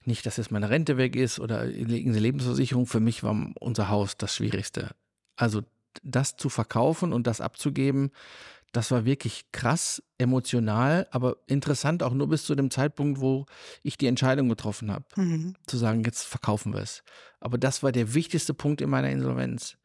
nicht, 0.04 0.26
dass 0.26 0.36
jetzt 0.36 0.50
meine 0.50 0.70
Rente 0.70 0.96
weg 0.96 1.16
ist 1.16 1.40
oder 1.40 1.60
eine 1.60 1.74
Lebensversicherung. 2.18 2.86
Für 2.86 3.00
mich 3.00 3.22
war 3.22 3.36
unser 3.60 3.88
Haus 3.88 4.16
das 4.16 4.34
Schwierigste. 4.34 4.90
Also 5.36 5.62
das 6.02 6.36
zu 6.36 6.48
verkaufen 6.48 7.12
und 7.12 7.26
das 7.26 7.40
abzugeben, 7.40 8.10
das 8.76 8.90
war 8.90 9.06
wirklich 9.06 9.46
krass, 9.52 10.02
emotional, 10.18 11.06
aber 11.10 11.38
interessant 11.46 12.02
auch 12.02 12.12
nur 12.12 12.28
bis 12.28 12.44
zu 12.44 12.54
dem 12.54 12.70
Zeitpunkt, 12.70 13.20
wo 13.20 13.46
ich 13.82 13.96
die 13.96 14.06
Entscheidung 14.06 14.50
getroffen 14.50 14.90
habe, 14.90 15.04
mhm. 15.16 15.54
zu 15.66 15.78
sagen, 15.78 16.04
jetzt 16.04 16.24
verkaufen 16.24 16.74
wir 16.74 16.80
es. 16.80 17.02
Aber 17.40 17.56
das 17.56 17.82
war 17.82 17.90
der 17.90 18.12
wichtigste 18.12 18.52
Punkt 18.52 18.82
in 18.82 18.90
meiner 18.90 19.08
Insolvenz. 19.08 19.78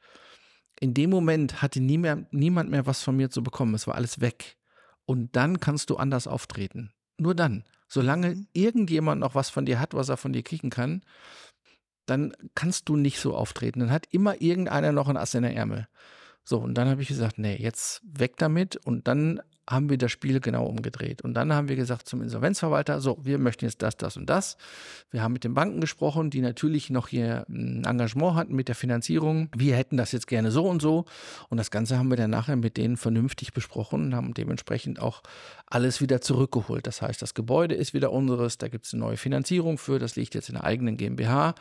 In 0.81 0.93
dem 0.93 1.09
Moment 1.09 1.61
hatte 1.61 1.79
nie 1.79 1.97
mehr, 1.97 2.25
niemand 2.31 2.69
mehr 2.69 2.85
was 2.85 3.01
von 3.01 3.15
mir 3.15 3.29
zu 3.29 3.43
bekommen. 3.43 3.75
Es 3.75 3.87
war 3.87 3.95
alles 3.95 4.19
weg. 4.19 4.57
Und 5.05 5.35
dann 5.37 5.59
kannst 5.61 5.89
du 5.89 5.95
anders 5.95 6.27
auftreten. 6.27 6.91
Nur 7.17 7.33
dann. 7.33 7.63
Solange 7.87 8.35
mhm. 8.35 8.47
irgendjemand 8.51 9.21
noch 9.21 9.35
was 9.35 9.49
von 9.49 9.65
dir 9.65 9.79
hat, 9.79 9.93
was 9.93 10.09
er 10.09 10.17
von 10.17 10.33
dir 10.33 10.43
kriegen 10.43 10.69
kann, 10.69 11.01
dann 12.05 12.33
kannst 12.55 12.89
du 12.89 12.97
nicht 12.97 13.19
so 13.19 13.35
auftreten. 13.35 13.79
Dann 13.79 13.91
hat 13.91 14.07
immer 14.11 14.41
irgendeiner 14.41 14.91
noch 14.91 15.07
ein 15.07 15.17
Ass 15.17 15.33
in 15.33 15.43
der 15.43 15.55
Ärmel. 15.55 15.87
So, 16.43 16.59
und 16.59 16.73
dann 16.75 16.89
habe 16.89 17.01
ich 17.01 17.07
gesagt, 17.07 17.37
nee, 17.37 17.55
jetzt 17.55 18.01
weg 18.03 18.37
damit. 18.37 18.75
Und 18.77 19.07
dann 19.07 19.41
haben 19.69 19.89
wir 19.89 19.97
das 19.97 20.11
Spiel 20.11 20.39
genau 20.39 20.65
umgedreht. 20.65 21.21
Und 21.21 21.33
dann 21.33 21.53
haben 21.53 21.69
wir 21.69 21.75
gesagt 21.75 22.07
zum 22.07 22.21
Insolvenzverwalter, 22.21 22.99
so, 22.99 23.17
wir 23.21 23.37
möchten 23.37 23.65
jetzt 23.65 23.81
das, 23.81 23.95
das 23.95 24.17
und 24.17 24.29
das. 24.29 24.57
Wir 25.11 25.21
haben 25.21 25.33
mit 25.33 25.43
den 25.43 25.53
Banken 25.53 25.81
gesprochen, 25.81 26.29
die 26.29 26.41
natürlich 26.41 26.89
noch 26.89 27.07
hier 27.07 27.45
ein 27.47 27.83
Engagement 27.85 28.35
hatten 28.35 28.55
mit 28.55 28.67
der 28.67 28.75
Finanzierung. 28.75 29.49
Wir 29.55 29.75
hätten 29.75 29.97
das 29.97 30.11
jetzt 30.11 30.27
gerne 30.27 30.51
so 30.51 30.65
und 30.67 30.81
so. 30.81 31.05
Und 31.49 31.57
das 31.57 31.71
Ganze 31.71 31.97
haben 31.97 32.09
wir 32.09 32.17
dann 32.17 32.31
nachher 32.31 32.55
mit 32.55 32.77
denen 32.77 32.97
vernünftig 32.97 33.53
besprochen 33.53 34.05
und 34.05 34.15
haben 34.15 34.33
dementsprechend 34.33 34.99
auch 35.01 35.21
alles 35.67 36.01
wieder 36.01 36.21
zurückgeholt. 36.21 36.87
Das 36.87 37.01
heißt, 37.01 37.21
das 37.21 37.33
Gebäude 37.33 37.75
ist 37.75 37.93
wieder 37.93 38.11
unseres, 38.11 38.57
da 38.57 38.67
gibt 38.67 38.85
es 38.85 38.93
eine 38.93 39.01
neue 39.01 39.17
Finanzierung 39.17 39.77
für, 39.77 39.99
das 39.99 40.15
liegt 40.15 40.35
jetzt 40.35 40.49
in 40.49 40.55
der 40.55 40.63
eigenen 40.63 40.97
GmbH. 40.97 41.55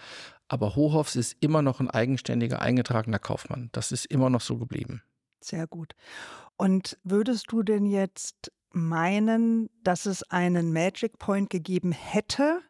Aber 0.48 0.74
Hochhoffs 0.74 1.14
ist 1.14 1.36
immer 1.40 1.62
noch 1.62 1.78
ein 1.78 1.88
eigenständiger, 1.88 2.60
eingetragener 2.60 3.20
Kaufmann. 3.20 3.68
Das 3.70 3.92
ist 3.92 4.06
immer 4.06 4.30
noch 4.30 4.40
so 4.40 4.58
geblieben. 4.58 5.02
Sehr 5.40 5.66
gut. 5.66 5.94
Und 6.60 6.98
würdest 7.04 7.46
du 7.52 7.62
denn 7.62 7.86
jetzt 7.86 8.52
meinen, 8.70 9.70
dass 9.82 10.04
es 10.04 10.22
einen 10.24 10.74
Magic 10.74 11.18
Point 11.18 11.48
gegeben 11.48 11.90
hätte, 11.90 12.60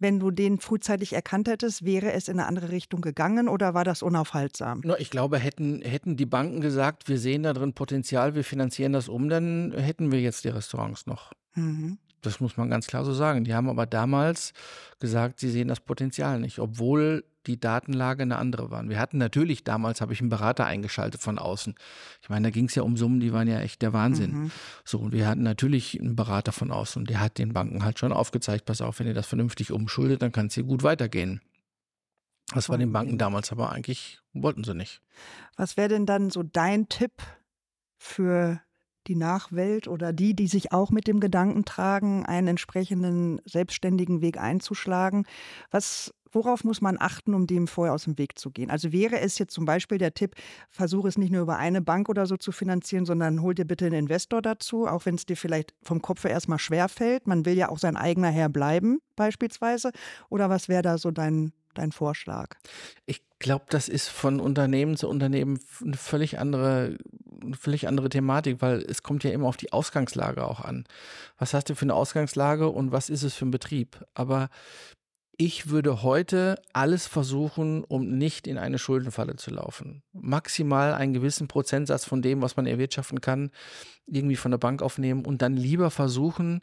wenn 0.00 0.18
du 0.18 0.32
den 0.32 0.58
frühzeitig 0.58 1.12
erkannt 1.12 1.46
hättest, 1.46 1.84
wäre 1.84 2.10
es 2.10 2.26
in 2.26 2.40
eine 2.40 2.48
andere 2.48 2.72
Richtung 2.72 3.00
gegangen 3.00 3.48
oder 3.48 3.74
war 3.74 3.84
das 3.84 4.02
unaufhaltsam? 4.02 4.82
Ich 4.98 5.10
glaube, 5.10 5.38
hätten, 5.38 5.82
hätten 5.82 6.16
die 6.16 6.26
Banken 6.26 6.60
gesagt, 6.60 7.08
wir 7.08 7.16
sehen 7.16 7.44
da 7.44 7.52
drin 7.52 7.74
Potenzial, 7.74 8.34
wir 8.34 8.42
finanzieren 8.42 8.92
das 8.92 9.08
um, 9.08 9.28
dann 9.28 9.70
hätten 9.70 10.10
wir 10.10 10.20
jetzt 10.20 10.42
die 10.42 10.48
Restaurants 10.48 11.06
noch. 11.06 11.32
Mhm. 11.54 11.98
Das 12.22 12.40
muss 12.40 12.56
man 12.56 12.70
ganz 12.70 12.86
klar 12.86 13.04
so 13.04 13.12
sagen. 13.12 13.44
Die 13.44 13.54
haben 13.54 13.68
aber 13.68 13.84
damals 13.84 14.52
gesagt, 15.00 15.40
sie 15.40 15.50
sehen 15.50 15.68
das 15.68 15.80
Potenzial 15.80 16.38
nicht, 16.38 16.60
obwohl 16.60 17.24
die 17.46 17.58
Datenlage 17.58 18.22
eine 18.22 18.36
andere 18.36 18.70
war. 18.70 18.88
Wir 18.88 19.00
hatten 19.00 19.18
natürlich 19.18 19.64
damals, 19.64 20.00
habe 20.00 20.12
ich 20.12 20.20
einen 20.20 20.30
Berater 20.30 20.64
eingeschaltet 20.64 21.20
von 21.20 21.38
außen. 21.38 21.74
Ich 22.22 22.28
meine, 22.28 22.46
da 22.46 22.50
ging 22.50 22.66
es 22.66 22.76
ja 22.76 22.84
um 22.84 22.96
Summen, 22.96 23.18
die 23.18 23.32
waren 23.32 23.48
ja 23.48 23.60
echt 23.60 23.82
der 23.82 23.92
Wahnsinn. 23.92 24.32
Mhm. 24.32 24.50
So, 24.84 24.98
und 24.98 25.12
wir 25.12 25.26
hatten 25.26 25.42
natürlich 25.42 26.00
einen 26.00 26.14
Berater 26.14 26.52
von 26.52 26.70
außen 26.70 27.02
und 27.02 27.10
der 27.10 27.20
hat 27.20 27.38
den 27.38 27.52
Banken 27.52 27.84
halt 27.84 27.98
schon 27.98 28.12
aufgezeigt, 28.12 28.64
pass 28.64 28.80
auf, 28.80 29.00
wenn 29.00 29.08
ihr 29.08 29.14
das 29.14 29.26
vernünftig 29.26 29.72
umschuldet, 29.72 30.22
dann 30.22 30.30
kann 30.30 30.46
es 30.46 30.54
hier 30.54 30.62
gut 30.64 30.84
weitergehen. 30.84 31.40
Das 32.54 32.68
war 32.68 32.78
den 32.78 32.92
Banken 32.92 33.18
damals 33.18 33.50
aber 33.50 33.72
eigentlich, 33.72 34.20
wollten 34.32 34.62
sie 34.62 34.74
nicht. 34.74 35.00
Was 35.56 35.76
wäre 35.76 35.88
denn 35.88 36.06
dann 36.06 36.30
so 36.30 36.42
dein 36.42 36.88
Tipp 36.88 37.12
für 37.96 38.60
die 39.06 39.16
Nachwelt 39.16 39.88
oder 39.88 40.12
die, 40.12 40.34
die 40.34 40.46
sich 40.46 40.72
auch 40.72 40.90
mit 40.90 41.06
dem 41.06 41.20
Gedanken 41.20 41.64
tragen, 41.64 42.24
einen 42.26 42.48
entsprechenden 42.48 43.40
selbstständigen 43.44 44.20
Weg 44.20 44.38
einzuschlagen. 44.38 45.26
Was, 45.70 46.14
worauf 46.30 46.64
muss 46.64 46.80
man 46.80 46.96
achten, 46.98 47.34
um 47.34 47.46
dem 47.46 47.66
vorher 47.66 47.94
aus 47.94 48.04
dem 48.04 48.18
Weg 48.18 48.38
zu 48.38 48.50
gehen? 48.50 48.70
Also 48.70 48.92
wäre 48.92 49.20
es 49.20 49.38
jetzt 49.38 49.54
zum 49.54 49.64
Beispiel 49.64 49.98
der 49.98 50.14
Tipp, 50.14 50.34
versuche 50.70 51.08
es 51.08 51.18
nicht 51.18 51.32
nur 51.32 51.42
über 51.42 51.58
eine 51.58 51.82
Bank 51.82 52.08
oder 52.08 52.26
so 52.26 52.36
zu 52.36 52.52
finanzieren, 52.52 53.04
sondern 53.04 53.42
hol 53.42 53.54
dir 53.54 53.64
bitte 53.64 53.86
einen 53.86 53.94
Investor 53.94 54.42
dazu, 54.42 54.86
auch 54.86 55.06
wenn 55.06 55.14
es 55.14 55.26
dir 55.26 55.36
vielleicht 55.36 55.74
vom 55.82 56.02
Kopf 56.02 56.24
erstmal 56.24 56.58
schwer 56.58 56.88
fällt. 56.88 57.26
Man 57.26 57.44
will 57.44 57.56
ja 57.56 57.68
auch 57.68 57.78
sein 57.78 57.96
eigener 57.96 58.30
Herr 58.30 58.48
bleiben, 58.48 59.00
beispielsweise. 59.16 59.90
Oder 60.28 60.50
was 60.50 60.68
wäre 60.68 60.82
da 60.82 60.98
so 60.98 61.10
dein, 61.10 61.52
dein 61.74 61.92
Vorschlag? 61.92 62.56
Ich 63.06 63.22
glaube, 63.38 63.66
das 63.68 63.88
ist 63.88 64.08
von 64.08 64.40
Unternehmen 64.40 64.96
zu 64.96 65.08
Unternehmen 65.08 65.60
eine 65.82 65.96
völlig 65.96 66.38
andere, 66.38 66.96
eine 67.42 67.56
völlig 67.56 67.88
andere 67.88 68.08
Thematik, 68.08 68.62
weil 68.62 68.78
es 68.82 69.02
kommt 69.02 69.24
ja 69.24 69.30
immer 69.30 69.48
auf 69.48 69.56
die 69.56 69.72
Ausgangslage 69.72 70.46
auch 70.46 70.60
an. 70.60 70.84
Was 71.38 71.54
hast 71.54 71.68
du 71.68 71.74
für 71.74 71.82
eine 71.82 71.94
Ausgangslage 71.94 72.68
und 72.68 72.92
was 72.92 73.10
ist 73.10 73.22
es 73.22 73.34
für 73.34 73.46
ein 73.46 73.50
Betrieb? 73.50 74.04
Aber 74.14 74.48
ich 75.36 75.70
würde 75.70 76.02
heute 76.02 76.60
alles 76.72 77.06
versuchen, 77.06 77.84
um 77.84 78.16
nicht 78.16 78.46
in 78.46 78.58
eine 78.58 78.78
Schuldenfalle 78.78 79.36
zu 79.36 79.50
laufen. 79.50 80.02
Maximal 80.12 80.94
einen 80.94 81.14
gewissen 81.14 81.48
Prozentsatz 81.48 82.04
von 82.04 82.22
dem, 82.22 82.42
was 82.42 82.56
man 82.56 82.66
erwirtschaften 82.66 83.20
kann, 83.20 83.50
irgendwie 84.06 84.36
von 84.36 84.50
der 84.50 84.58
Bank 84.58 84.82
aufnehmen 84.82 85.24
und 85.24 85.42
dann 85.42 85.56
lieber 85.56 85.90
versuchen, 85.90 86.60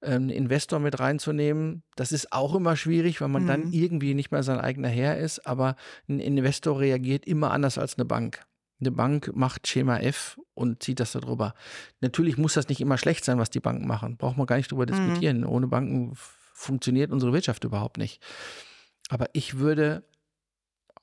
einen 0.00 0.30
Investor 0.30 0.78
mit 0.78 0.98
reinzunehmen. 1.00 1.82
Das 1.96 2.12
ist 2.12 2.32
auch 2.32 2.54
immer 2.54 2.76
schwierig, 2.76 3.20
weil 3.20 3.28
man 3.28 3.44
mhm. 3.44 3.48
dann 3.48 3.72
irgendwie 3.72 4.14
nicht 4.14 4.30
mehr 4.30 4.42
sein 4.42 4.60
eigener 4.60 4.88
Herr 4.88 5.18
ist. 5.18 5.46
Aber 5.46 5.76
ein 6.08 6.20
Investor 6.20 6.80
reagiert 6.80 7.26
immer 7.26 7.50
anders 7.50 7.78
als 7.78 7.96
eine 7.96 8.04
Bank. 8.04 8.44
Eine 8.78 8.90
Bank 8.90 9.32
macht 9.34 9.66
Schema 9.66 9.98
F 9.98 10.38
und 10.54 10.82
zieht 10.82 11.00
das 11.00 11.12
darüber. 11.12 11.54
Natürlich 12.00 12.36
muss 12.36 12.54
das 12.54 12.68
nicht 12.68 12.80
immer 12.80 12.98
schlecht 12.98 13.24
sein, 13.24 13.38
was 13.38 13.48
die 13.48 13.60
Banken 13.60 13.86
machen. 13.86 14.18
Braucht 14.18 14.36
man 14.36 14.46
gar 14.46 14.56
nicht 14.56 14.70
darüber 14.70 14.84
mhm. 14.84 14.96
diskutieren. 14.96 15.44
Ohne 15.44 15.66
Banken 15.66 16.12
funktioniert 16.52 17.10
unsere 17.10 17.32
Wirtschaft 17.32 17.64
überhaupt 17.64 17.96
nicht. 17.96 18.22
Aber 19.08 19.30
ich 19.32 19.58
würde 19.58 20.04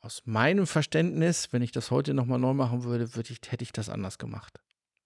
aus 0.01 0.21
meinem 0.25 0.67
Verständnis, 0.67 1.49
wenn 1.51 1.61
ich 1.61 1.71
das 1.71 1.89
heute 1.89 2.13
nochmal 2.13 2.39
neu 2.39 2.53
machen 2.53 2.83
würde, 2.83 3.15
würde 3.15 3.31
ich, 3.31 3.39
hätte 3.49 3.63
ich 3.63 3.71
das 3.71 3.89
anders 3.89 4.17
gemacht. 4.17 4.59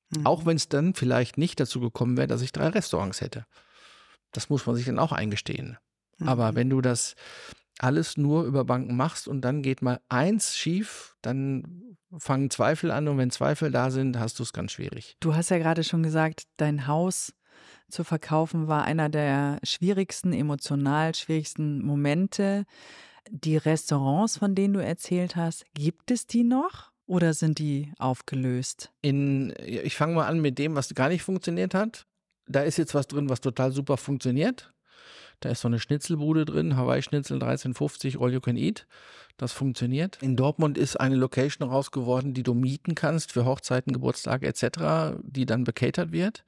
Mhm. 0.09 0.25
Auch 0.25 0.45
wenn 0.45 0.57
es 0.57 0.69
dann 0.69 0.93
vielleicht 0.93 1.37
nicht 1.37 1.59
dazu 1.59 1.79
gekommen 1.79 2.17
wäre, 2.17 2.27
dass 2.27 2.41
ich 2.41 2.51
drei 2.51 2.67
Restaurants 2.69 3.21
hätte. 3.21 3.45
Das 4.31 4.49
muss 4.49 4.65
man 4.65 4.75
sich 4.75 4.85
dann 4.85 4.99
auch 4.99 5.11
eingestehen. 5.11 5.77
Mhm. 6.17 6.27
Aber 6.27 6.55
wenn 6.55 6.69
du 6.69 6.81
das 6.81 7.15
alles 7.79 8.17
nur 8.17 8.43
über 8.43 8.65
Banken 8.65 8.95
machst 8.95 9.27
und 9.27 9.41
dann 9.41 9.61
geht 9.61 9.81
mal 9.81 9.99
eins 10.09 10.57
schief, 10.57 11.15
dann 11.21 11.97
fangen 12.17 12.49
Zweifel 12.49 12.91
an 12.91 13.07
und 13.07 13.17
wenn 13.17 13.29
Zweifel 13.29 13.71
da 13.71 13.91
sind, 13.91 14.17
hast 14.19 14.39
du 14.39 14.43
es 14.43 14.53
ganz 14.53 14.71
schwierig. 14.71 15.15
Du 15.19 15.35
hast 15.35 15.49
ja 15.49 15.57
gerade 15.57 15.83
schon 15.83 16.03
gesagt, 16.03 16.43
dein 16.57 16.87
Haus 16.87 17.33
zu 17.89 18.03
verkaufen 18.03 18.67
war 18.67 18.83
einer 18.83 19.09
der 19.09 19.59
schwierigsten, 19.63 20.33
emotional 20.33 21.15
schwierigsten 21.15 21.83
Momente. 21.83 22.65
Die 23.29 23.57
Restaurants, 23.57 24.37
von 24.37 24.55
denen 24.55 24.73
du 24.73 24.83
erzählt 24.83 25.35
hast, 25.35 25.65
gibt 25.73 26.11
es 26.11 26.27
die 26.27 26.43
noch? 26.43 26.91
Oder 27.05 27.33
sind 27.33 27.59
die 27.59 27.93
aufgelöst? 27.99 28.91
In, 29.01 29.53
ich 29.63 29.95
fange 29.95 30.15
mal 30.15 30.27
an 30.27 30.41
mit 30.41 30.59
dem, 30.59 30.75
was 30.75 30.93
gar 30.93 31.07
nicht 31.07 31.23
funktioniert 31.23 31.73
hat 31.73 32.06
da 32.47 32.61
ist 32.61 32.77
jetzt 32.77 32.93
was 32.93 33.07
drin, 33.07 33.29
was 33.29 33.41
total 33.41 33.71
super 33.71 33.97
funktioniert. 33.97 34.73
Da 35.39 35.49
ist 35.49 35.61
so 35.61 35.67
eine 35.67 35.79
Schnitzelbude 35.79 36.45
drin, 36.45 36.75
Hawaii-Schnitzel 36.77 37.35
1350, 37.35 38.19
All 38.19 38.33
You 38.33 38.39
Can 38.39 38.57
Eat. 38.57 38.87
Das 39.37 39.53
funktioniert. 39.53 40.17
In 40.21 40.35
Dortmund 40.35 40.79
ist 40.79 40.99
eine 40.99 41.15
Location 41.15 41.69
raus 41.69 41.91
geworden, 41.91 42.33
die 42.33 42.41
du 42.41 42.55
mieten 42.55 42.95
kannst 42.95 43.31
für 43.31 43.45
Hochzeiten, 43.45 43.93
Geburtstage 43.93 44.47
etc., 44.47 45.19
die 45.21 45.45
dann 45.45 45.63
bekatert 45.63 46.11
wird. 46.11 46.43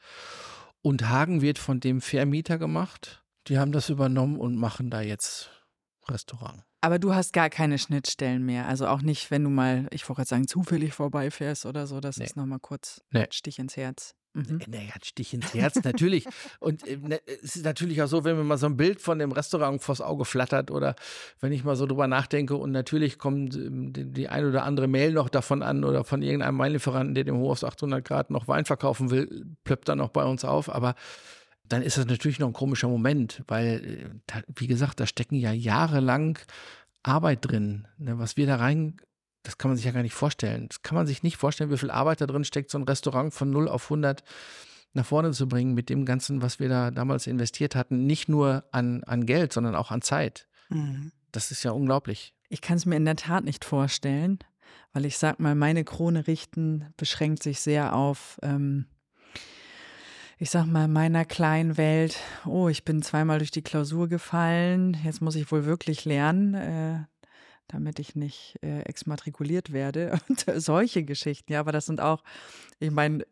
Und 0.81 1.07
Hagen 1.07 1.41
wird 1.41 1.59
von 1.59 1.79
dem 1.79 2.01
Vermieter 2.01 2.57
gemacht. 2.57 3.23
Die 3.47 3.59
haben 3.59 3.71
das 3.71 3.89
übernommen 3.89 4.39
und 4.39 4.55
machen 4.55 4.89
da 4.89 5.01
jetzt 5.01 5.51
Restaurant. 6.07 6.63
Aber 6.81 6.97
du 6.97 7.13
hast 7.13 7.33
gar 7.33 7.49
keine 7.49 7.77
Schnittstellen 7.77 8.45
mehr. 8.45 8.67
Also 8.67 8.87
auch 8.87 9.01
nicht, 9.01 9.29
wenn 9.31 9.43
du 9.43 9.49
mal, 9.49 9.87
ich 9.91 10.07
wollte 10.07 10.19
gerade 10.19 10.29
sagen, 10.29 10.47
zufällig 10.47 10.93
vorbeifährst 10.93 11.65
oder 11.65 11.85
so. 11.85 11.99
Das 11.99 12.17
nee. 12.17 12.25
ist 12.25 12.37
nochmal 12.37 12.59
kurz 12.59 13.01
nee. 13.11 13.27
Stich 13.31 13.59
ins 13.59 13.75
Herz. 13.75 14.15
Mhm. 14.33 14.61
Naja, 14.67 14.93
Stich 15.03 15.33
ins 15.33 15.53
Herz, 15.53 15.83
natürlich. 15.83 16.25
Und 16.59 16.87
äh, 16.87 16.97
ne, 16.97 17.19
es 17.25 17.55
ist 17.55 17.65
natürlich 17.65 18.01
auch 18.01 18.07
so, 18.07 18.23
wenn 18.23 18.37
mir 18.37 18.43
mal 18.43 18.57
so 18.57 18.67
ein 18.67 18.77
Bild 18.77 19.01
von 19.01 19.17
dem 19.17 19.31
Restaurant 19.31 19.81
vors 19.81 20.01
Auge 20.01 20.25
flattert 20.25 20.69
oder 20.71 20.95
wenn 21.39 21.51
ich 21.51 21.63
mal 21.63 21.75
so 21.75 21.85
drüber 21.87 22.07
nachdenke 22.07 22.55
und 22.55 22.71
natürlich 22.71 23.17
kommt 23.17 23.55
ähm, 23.55 23.91
die, 23.91 24.05
die 24.05 24.29
ein 24.29 24.45
oder 24.45 24.63
andere 24.63 24.87
Mail 24.87 25.13
noch 25.13 25.29
davon 25.29 25.63
an 25.63 25.83
oder 25.83 26.03
von 26.03 26.21
irgendeinem 26.21 26.59
Weinlieferanten, 26.59 27.15
der 27.15 27.23
dem 27.23 27.37
Hof 27.37 27.63
800 27.63 28.05
Grad 28.05 28.29
noch 28.29 28.47
Wein 28.47 28.65
verkaufen 28.65 29.09
will, 29.09 29.45
plöppt 29.63 29.89
dann 29.89 29.97
noch 29.97 30.09
bei 30.09 30.23
uns 30.23 30.45
auf. 30.45 30.69
Aber 30.73 30.95
dann 31.67 31.81
ist 31.81 31.97
das 31.97 32.05
natürlich 32.05 32.39
noch 32.39 32.47
ein 32.47 32.53
komischer 32.53 32.87
Moment, 32.87 33.43
weil, 33.47 34.11
äh, 34.27 34.41
wie 34.55 34.67
gesagt, 34.67 34.99
da 34.99 35.07
stecken 35.07 35.35
ja 35.35 35.51
jahrelang 35.51 36.37
Arbeit 37.03 37.49
drin, 37.49 37.87
ne, 37.97 38.19
was 38.19 38.37
wir 38.37 38.45
da 38.45 38.57
rein 38.57 38.97
das 39.43 39.57
kann 39.57 39.69
man 39.69 39.77
sich 39.77 39.85
ja 39.85 39.91
gar 39.91 40.03
nicht 40.03 40.13
vorstellen. 40.13 40.67
Das 40.67 40.81
kann 40.81 40.95
man 40.95 41.07
sich 41.07 41.23
nicht 41.23 41.37
vorstellen, 41.37 41.71
wie 41.71 41.77
viel 41.77 41.91
Arbeit 41.91 42.21
da 42.21 42.27
drin 42.27 42.43
steckt, 42.43 42.69
so 42.69 42.77
ein 42.77 42.83
Restaurant 42.83 43.33
von 43.33 43.49
0 43.49 43.67
auf 43.67 43.85
100 43.85 44.23
nach 44.93 45.05
vorne 45.05 45.31
zu 45.31 45.47
bringen 45.47 45.73
mit 45.73 45.89
dem 45.89 46.05
Ganzen, 46.05 46.41
was 46.41 46.59
wir 46.59 46.67
da 46.67 46.91
damals 46.91 47.27
investiert 47.27 47.75
hatten. 47.75 48.05
Nicht 48.05 48.27
nur 48.27 48.65
an, 48.71 49.03
an 49.03 49.25
Geld, 49.25 49.53
sondern 49.53 49.75
auch 49.75 49.91
an 49.91 50.01
Zeit. 50.01 50.47
Mhm. 50.69 51.11
Das 51.31 51.51
ist 51.51 51.63
ja 51.63 51.71
unglaublich. 51.71 52.33
Ich 52.49 52.61
kann 52.61 52.77
es 52.77 52.85
mir 52.85 52.95
in 52.95 53.05
der 53.05 53.15
Tat 53.15 53.43
nicht 53.43 53.63
vorstellen, 53.63 54.39
weil 54.93 55.05
ich 55.05 55.17
sag 55.17 55.39
mal, 55.39 55.55
meine 55.55 55.83
Krone 55.83 56.25
richten 56.27 56.91
beschränkt 56.97 57.43
sich 57.43 57.61
sehr 57.61 57.95
auf, 57.95 58.39
ähm, 58.41 58.85
ich 60.39 60.49
sag 60.49 60.65
mal, 60.65 60.87
meiner 60.87 61.25
kleinen 61.25 61.77
Welt. 61.77 62.17
Oh, 62.45 62.69
ich 62.69 62.83
bin 62.83 63.03
zweimal 63.03 63.37
durch 63.37 63.51
die 63.51 63.61
Klausur 63.61 64.07
gefallen. 64.07 64.97
Jetzt 65.03 65.21
muss 65.21 65.35
ich 65.35 65.51
wohl 65.51 65.65
wirklich 65.65 66.05
lernen. 66.05 66.53
Äh, 66.55 66.99
damit 67.69 67.99
ich 67.99 68.15
nicht 68.15 68.57
äh, 68.61 68.81
exmatrikuliert 68.81 69.71
werde 69.71 70.19
und 70.27 70.45
solche 70.55 71.03
Geschichten. 71.03 71.53
Ja, 71.53 71.61
aber 71.61 71.71
das 71.71 71.85
sind 71.85 72.01
auch, 72.01 72.23
ich 72.79 72.91
meine, 72.91 73.25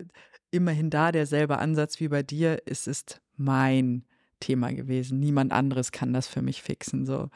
immerhin 0.51 0.89
da 0.89 1.11
derselbe 1.11 1.57
Ansatz 1.57 1.99
wie 1.99 2.07
bei 2.07 2.23
dir. 2.23 2.61
Es 2.65 2.87
ist 2.87 3.21
mein 3.35 4.05
Thema 4.39 4.71
gewesen. 4.71 5.19
Niemand 5.19 5.51
anderes 5.51 5.91
kann 5.91 6.13
das 6.13 6.27
für 6.27 6.41
mich 6.41 6.61
fixen. 6.61 7.05
So. 7.05 7.29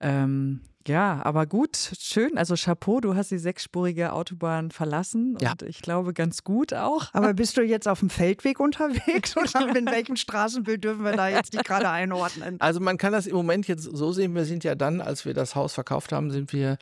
Ähm, 0.00 0.60
ja, 0.86 1.20
aber 1.24 1.46
gut, 1.46 1.76
schön. 1.98 2.36
Also 2.36 2.54
Chapeau, 2.56 3.00
du 3.00 3.14
hast 3.14 3.30
die 3.30 3.38
sechsspurige 3.38 4.12
Autobahn 4.12 4.70
verlassen 4.70 5.36
ja. 5.40 5.52
und 5.52 5.62
ich 5.62 5.80
glaube 5.80 6.12
ganz 6.12 6.44
gut 6.44 6.74
auch. 6.74 7.08
Aber 7.12 7.32
bist 7.32 7.56
du 7.56 7.62
jetzt 7.62 7.88
auf 7.88 8.00
dem 8.00 8.10
Feldweg 8.10 8.60
unterwegs 8.60 9.36
oder 9.36 9.74
in 9.76 9.86
welchem 9.86 10.16
Straßenbild 10.16 10.84
dürfen 10.84 11.04
wir 11.04 11.12
da 11.12 11.28
jetzt 11.28 11.54
nicht 11.54 11.64
gerade 11.64 11.88
einordnen? 11.88 12.60
Also 12.60 12.80
man 12.80 12.98
kann 12.98 13.12
das 13.12 13.26
im 13.26 13.34
Moment 13.34 13.66
jetzt 13.66 13.84
so 13.84 14.12
sehen, 14.12 14.34
wir 14.34 14.44
sind 14.44 14.62
ja 14.62 14.74
dann, 14.74 15.00
als 15.00 15.24
wir 15.24 15.32
das 15.32 15.54
Haus 15.54 15.72
verkauft 15.72 16.12
haben, 16.12 16.30
sind 16.30 16.52
wir, 16.52 16.76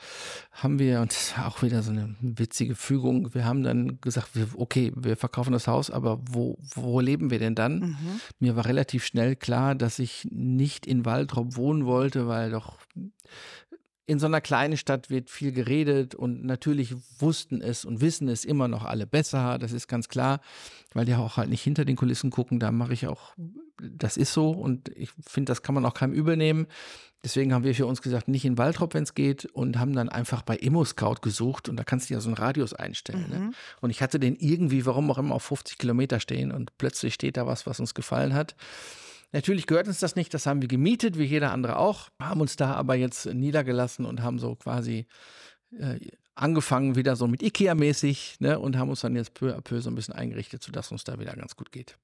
haben 0.51 0.79
wir, 0.79 1.01
und 1.01 1.13
das 1.13 1.37
war 1.37 1.47
auch 1.47 1.63
wieder 1.63 1.83
so 1.83 1.93
eine 1.93 2.17
witzige 2.21 2.75
Fügung, 2.75 3.33
wir 3.35 3.45
haben 3.45 3.63
dann 3.63 4.01
gesagt, 4.01 4.31
okay, 4.57 4.93
wir 4.97 5.17
verkaufen 5.17 5.53
das 5.53 5.69
Haus, 5.69 5.91
aber 5.91 6.21
wo, 6.29 6.59
wo 6.75 7.01
leben 7.01 7.31
wir 7.31 7.39
denn 7.39 7.55
dann? 7.55 7.81
Mhm. 7.81 8.21
Mir 8.41 8.57
war 8.57 8.67
relativ 8.67 9.05
schnell 9.05 9.37
klar, 9.37 9.75
dass 9.75 9.99
ich 9.99 10.27
nicht 10.31 10.87
in 10.87 11.05
Waldrop 11.05 11.57
wohnen 11.57 11.87
wollte, 11.87 12.27
weil 12.27 12.51
doch 12.51 12.79
in 14.07 14.19
so 14.19 14.27
einer 14.27 14.41
kleinen 14.41 14.77
Stadt 14.77 15.11
wird 15.11 15.31
viel 15.31 15.53
geredet 15.53 16.15
und 16.15 16.45
natürlich 16.45 16.95
wussten 17.19 17.61
es 17.61 17.85
und 17.85 18.01
wissen 18.01 18.29
es 18.29 18.45
immer 18.45 18.67
noch 18.67 18.85
alle 18.85 19.07
besser, 19.07 19.59
das 19.59 19.73
ist 19.73 19.87
ganz 19.87 20.09
klar, 20.09 20.41
weil 20.93 21.05
die 21.05 21.15
auch 21.15 21.37
halt 21.37 21.49
nicht 21.49 21.63
hinter 21.63 21.85
den 21.85 21.97
Kulissen 21.97 22.31
gucken, 22.31 22.59
da 22.59 22.73
mache 22.73 22.93
ich 22.93 23.07
auch, 23.07 23.35
das 23.81 24.17
ist 24.17 24.33
so 24.33 24.51
und 24.51 24.89
ich 24.97 25.11
finde, 25.27 25.51
das 25.51 25.63
kann 25.63 25.75
man 25.75 25.85
auch 25.85 25.95
keinem 25.95 26.13
übel 26.13 26.37
nehmen. 26.37 26.67
Deswegen 27.25 27.55
haben 27.55 27.63
wir 27.63 27.73
für 27.73 27.87
uns 27.87 28.03
gesagt, 28.03 28.27
nicht 28.27 28.45
in 28.45 28.59
Waldrop, 28.59 28.95
wenn 28.95 29.05
es 29.05 29.15
geht 29.15 29.45
und 29.45 29.79
haben 29.79 29.95
dann 29.95 30.09
einfach 30.09 30.43
bei 30.43 30.57
ImmoScout 30.57 31.21
gesucht 31.23 31.69
und 31.69 31.77
da 31.77 31.85
kannst 31.85 32.11
du 32.11 32.15
ja 32.15 32.21
so 32.21 32.29
einen 32.29 32.37
Radius 32.37 32.75
einstellen. 32.75 33.31
Ne? 33.31 33.39
Mhm. 33.39 33.45
Ne? 33.47 33.53
Und 33.81 33.91
ich 33.91 34.03
hatte 34.03 34.19
den 34.19 34.35
irgendwie, 34.35 34.85
warum 34.87 35.09
auch 35.09 35.19
immer, 35.19 35.37
auf 35.37 35.45
50 35.45 35.79
Kilometer 35.79 36.19
stehen 36.19 36.51
und 36.51 36.77
plötzlich 36.79 37.15
steht 37.15 37.37
da 37.37 37.47
was, 37.47 37.65
was 37.65 37.79
uns 37.79 37.95
gefallen 37.95 38.35
hat. 38.35 38.57
Natürlich 39.33 39.67
gehört 39.67 39.89
uns 39.89 39.99
das 39.99 40.15
nicht, 40.15 40.35
das 40.35 40.47
haben 40.47 40.61
wir 40.61 40.69
gemietet, 40.69 41.19
wie 41.19 41.25
jeder 41.25 41.53
andere 41.53 41.77
auch, 41.77 42.11
haben 42.21 42.41
uns 42.41 42.57
da 42.57 42.75
aber 42.75 42.95
jetzt 42.95 43.27
niedergelassen 43.27 44.05
und 44.05 44.23
haben 44.23 44.39
so 44.39 44.55
quasi 44.57 45.07
äh, 45.79 45.99
angefangen 46.35 46.97
wieder 46.97 47.17
so 47.17 47.27
mit 47.27 47.43
Ikea-mäßig 47.43 48.37
ne, 48.41 48.59
und 48.59 48.77
haben 48.77 48.91
uns 48.91 49.01
dann 49.01 49.17
jetzt 49.17 49.35
peu 49.35 49.55
à 49.55 49.61
peu 49.61 49.81
so 49.81 49.91
ein 49.91 49.95
bisschen 49.95 50.15
eingerichtet, 50.15 50.63
sodass 50.63 50.93
uns 50.93 51.05
da 51.05 51.19
wieder 51.19 51.35
ganz 51.35 51.57
gut 51.57 51.73
geht. 51.73 51.99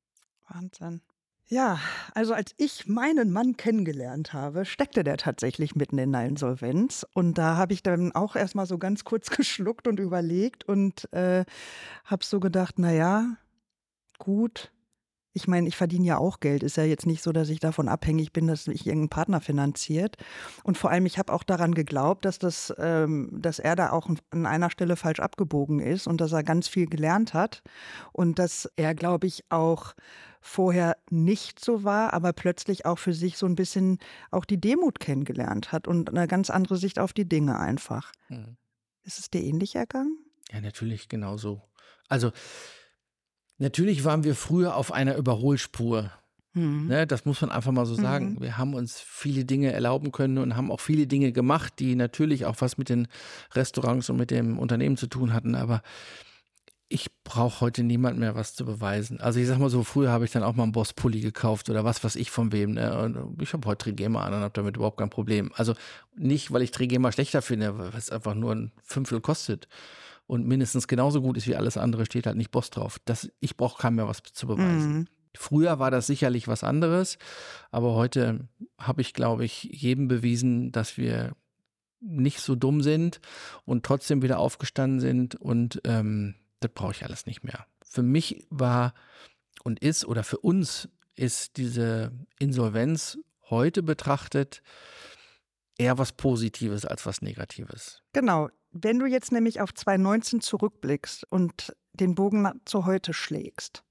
Wahnsinn. 0.48 1.02
Ja, 1.50 1.80
also 2.14 2.34
als 2.34 2.52
ich 2.58 2.86
meinen 2.86 3.32
Mann 3.32 3.56
kennengelernt 3.56 4.34
habe, 4.34 4.66
steckte 4.66 5.02
der 5.02 5.16
tatsächlich 5.16 5.74
mitten 5.74 5.96
in 5.96 6.14
einer 6.14 6.28
Insolvenz. 6.28 7.06
Und 7.14 7.38
da 7.38 7.56
habe 7.56 7.72
ich 7.72 7.82
dann 7.82 8.12
auch 8.12 8.36
erstmal 8.36 8.66
so 8.66 8.76
ganz 8.76 9.04
kurz 9.04 9.30
geschluckt 9.36 9.88
und 9.88 9.98
überlegt 9.98 10.64
und 10.64 11.10
äh, 11.12 11.46
habe 12.04 12.24
so 12.24 12.38
gedacht, 12.38 12.78
naja, 12.78 13.36
gut, 14.18 14.70
ich 15.32 15.46
meine, 15.46 15.68
ich 15.68 15.76
verdiene 15.76 16.06
ja 16.06 16.18
auch 16.18 16.40
Geld. 16.40 16.62
Ist 16.62 16.76
ja 16.76 16.84
jetzt 16.84 17.06
nicht 17.06 17.22
so, 17.22 17.32
dass 17.32 17.48
ich 17.48 17.60
davon 17.60 17.88
abhängig 17.88 18.32
bin, 18.32 18.46
dass 18.46 18.66
mich 18.66 18.86
irgendein 18.86 19.10
Partner 19.10 19.40
finanziert. 19.40 20.16
Und 20.64 20.78
vor 20.78 20.90
allem, 20.90 21.06
ich 21.06 21.18
habe 21.18 21.32
auch 21.32 21.42
daran 21.42 21.74
geglaubt, 21.74 22.24
dass 22.24 22.38
das, 22.38 22.74
ähm, 22.78 23.30
dass 23.32 23.58
er 23.58 23.76
da 23.76 23.90
auch 23.90 24.08
an 24.30 24.46
einer 24.46 24.70
Stelle 24.70 24.96
falsch 24.96 25.20
abgebogen 25.20 25.80
ist 25.80 26.06
und 26.06 26.20
dass 26.20 26.32
er 26.32 26.42
ganz 26.42 26.68
viel 26.68 26.86
gelernt 26.86 27.34
hat 27.34 27.62
und 28.12 28.38
dass 28.38 28.70
er, 28.76 28.94
glaube 28.94 29.26
ich, 29.26 29.44
auch 29.50 29.94
vorher 30.40 30.96
nicht 31.10 31.62
so 31.62 31.84
war, 31.84 32.14
aber 32.14 32.32
plötzlich 32.32 32.86
auch 32.86 32.98
für 32.98 33.12
sich 33.12 33.36
so 33.36 33.46
ein 33.46 33.54
bisschen 33.54 33.98
auch 34.30 34.44
die 34.44 34.60
Demut 34.60 35.00
kennengelernt 35.00 35.72
hat 35.72 35.86
und 35.86 36.10
eine 36.10 36.26
ganz 36.26 36.48
andere 36.48 36.76
Sicht 36.76 36.98
auf 36.98 37.12
die 37.12 37.28
Dinge 37.28 37.58
einfach. 37.58 38.12
Mhm. 38.28 38.56
Ist 39.04 39.18
es 39.18 39.30
dir 39.30 39.42
ähnlich 39.42 39.74
ergangen? 39.74 40.18
Ja, 40.52 40.60
natürlich 40.60 41.08
genauso. 41.08 41.62
Also 42.08 42.32
Natürlich 43.58 44.04
waren 44.04 44.24
wir 44.24 44.34
früher 44.34 44.76
auf 44.76 44.92
einer 44.92 45.16
Überholspur. 45.16 46.10
Mhm. 46.54 46.86
Ne, 46.86 47.06
das 47.06 47.24
muss 47.24 47.40
man 47.40 47.50
einfach 47.50 47.72
mal 47.72 47.86
so 47.86 47.94
sagen. 47.94 48.34
Mhm. 48.34 48.40
Wir 48.40 48.58
haben 48.58 48.74
uns 48.74 49.00
viele 49.00 49.44
Dinge 49.44 49.72
erlauben 49.72 50.12
können 50.12 50.38
und 50.38 50.56
haben 50.56 50.70
auch 50.70 50.80
viele 50.80 51.06
Dinge 51.06 51.32
gemacht, 51.32 51.74
die 51.78 51.94
natürlich 51.94 52.46
auch 52.46 52.56
was 52.60 52.78
mit 52.78 52.88
den 52.88 53.08
Restaurants 53.52 54.08
und 54.10 54.16
mit 54.16 54.30
dem 54.30 54.58
Unternehmen 54.58 54.96
zu 54.96 55.08
tun 55.08 55.32
hatten. 55.32 55.54
Aber 55.54 55.82
ich 56.88 57.10
brauche 57.22 57.60
heute 57.60 57.82
niemand 57.82 58.18
mehr 58.18 58.34
was 58.34 58.54
zu 58.54 58.64
beweisen. 58.64 59.20
Also 59.20 59.40
ich 59.40 59.46
sag 59.46 59.58
mal 59.58 59.68
so, 59.68 59.82
früher 59.84 60.10
habe 60.10 60.24
ich 60.24 60.30
dann 60.30 60.42
auch 60.42 60.54
mal 60.54 60.62
einen 60.62 60.72
Boss-Pulli 60.72 61.20
gekauft 61.20 61.68
oder 61.68 61.84
was 61.84 62.02
weiß 62.02 62.16
ich 62.16 62.30
von 62.30 62.50
wem. 62.50 62.72
Ne? 62.72 62.98
Und 62.98 63.42
ich 63.42 63.52
habe 63.52 63.68
heute 63.68 63.84
Trigema 63.84 64.24
an 64.24 64.32
und 64.32 64.40
habe 64.40 64.54
damit 64.54 64.76
überhaupt 64.76 64.96
kein 64.96 65.10
Problem. 65.10 65.52
Also 65.54 65.74
nicht, 66.16 66.50
weil 66.50 66.62
ich 66.62 66.70
Trigema 66.70 67.12
schlechter 67.12 67.42
finde, 67.42 67.78
weil 67.78 67.90
es 67.96 68.08
einfach 68.08 68.34
nur 68.34 68.54
ein 68.54 68.72
Fünftel 68.82 69.20
kostet 69.20 69.68
und 70.28 70.46
mindestens 70.46 70.86
genauso 70.86 71.22
gut 71.22 71.36
ist 71.36 71.48
wie 71.48 71.56
alles 71.56 71.76
andere, 71.76 72.04
steht 72.04 72.26
halt 72.26 72.36
nicht 72.36 72.52
Boss 72.52 72.70
drauf. 72.70 72.98
Das, 73.06 73.28
ich 73.40 73.56
brauche 73.56 73.80
keinem 73.80 73.96
mehr 73.96 74.08
was 74.08 74.22
zu 74.22 74.46
beweisen. 74.46 74.92
Mhm. 74.92 75.06
Früher 75.34 75.78
war 75.78 75.90
das 75.90 76.06
sicherlich 76.06 76.46
was 76.46 76.62
anderes, 76.62 77.18
aber 77.70 77.94
heute 77.94 78.46
habe 78.78 79.00
ich, 79.00 79.14
glaube 79.14 79.44
ich, 79.44 79.64
jedem 79.64 80.06
bewiesen, 80.06 80.70
dass 80.70 80.98
wir 80.98 81.32
nicht 82.00 82.40
so 82.40 82.54
dumm 82.54 82.82
sind 82.82 83.20
und 83.64 83.84
trotzdem 83.84 84.22
wieder 84.22 84.38
aufgestanden 84.38 85.00
sind 85.00 85.34
und 85.34 85.80
ähm, 85.84 86.34
das 86.60 86.72
brauche 86.74 86.92
ich 86.92 87.04
alles 87.04 87.26
nicht 87.26 87.42
mehr. 87.42 87.66
Für 87.82 88.02
mich 88.02 88.46
war 88.50 88.92
und 89.64 89.80
ist 89.80 90.04
oder 90.04 90.24
für 90.24 90.38
uns 90.38 90.88
ist 91.14 91.56
diese 91.56 92.12
Insolvenz 92.38 93.18
heute 93.48 93.82
betrachtet 93.82 94.62
eher 95.78 95.96
was 95.96 96.12
Positives 96.12 96.84
als 96.84 97.06
was 97.06 97.22
Negatives. 97.22 98.02
Genau. 98.12 98.50
Wenn 98.70 98.98
du 98.98 99.06
jetzt 99.06 99.32
nämlich 99.32 99.60
auf 99.60 99.72
2019 99.72 100.40
zurückblickst 100.40 101.26
und 101.30 101.74
den 101.92 102.14
Bogen 102.14 102.48
zu 102.64 102.86
heute 102.86 103.12
schlägst, 103.12 103.82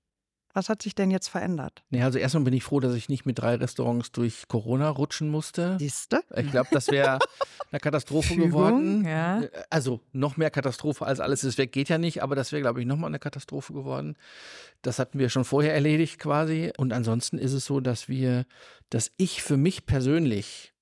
was 0.57 0.69
hat 0.69 0.81
sich 0.81 0.95
denn 0.95 1.11
jetzt 1.11 1.27
verändert? 1.27 1.83
Nee, 1.91 2.01
also 2.01 2.17
erstmal 2.17 2.45
bin 2.45 2.53
ich 2.55 2.63
froh, 2.63 2.79
dass 2.79 2.95
ich 2.95 3.09
nicht 3.09 3.27
mit 3.27 3.37
drei 3.37 3.55
Restaurants 3.55 4.11
durch 4.11 4.47
Corona 4.47 4.89
rutschen 4.89 5.29
musste. 5.29 5.77
Siehste? 5.77 6.21
Ich 6.35 6.49
glaube, 6.49 6.69
das 6.71 6.87
wäre 6.87 7.19
eine 7.71 7.79
Katastrophe 7.79 8.33
Fügung, 8.33 8.49
geworden. 8.49 9.05
Ja. 9.05 9.43
Also 9.69 10.01
noch 10.13 10.35
mehr 10.35 10.49
Katastrophe 10.49 11.05
als 11.05 11.19
alles 11.19 11.43
ist 11.43 11.59
weg, 11.59 11.71
geht 11.71 11.89
ja 11.89 11.99
nicht, 11.99 12.23
aber 12.23 12.35
das 12.35 12.51
wäre, 12.51 12.63
glaube 12.63 12.79
ich, 12.79 12.87
nochmal 12.87 13.09
eine 13.09 13.19
Katastrophe 13.19 13.71
geworden. 13.73 14.17
Das 14.81 14.97
hatten 14.97 15.19
wir 15.19 15.29
schon 15.29 15.45
vorher 15.45 15.75
erledigt 15.75 16.17
quasi. 16.17 16.73
Und 16.75 16.91
ansonsten 16.91 17.37
ist 17.37 17.53
es 17.53 17.65
so, 17.65 17.79
dass 17.79 18.09
wir, 18.09 18.47
dass 18.89 19.11
ich 19.17 19.43
für 19.43 19.57
mich 19.57 19.85
persönlich 19.85 20.73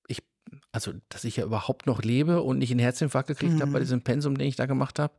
also 0.76 0.92
dass 1.08 1.24
ich 1.24 1.36
ja 1.36 1.44
überhaupt 1.46 1.86
noch 1.86 2.02
lebe 2.02 2.42
und 2.42 2.58
nicht 2.58 2.70
einen 2.70 2.80
Herzinfarkt 2.80 3.28
gekriegt 3.28 3.54
mhm. 3.54 3.62
habe 3.62 3.70
bei 3.72 3.78
diesem 3.80 4.02
Pensum, 4.02 4.36
den 4.36 4.46
ich 4.46 4.56
da 4.56 4.66
gemacht 4.66 4.98
habe. 4.98 5.14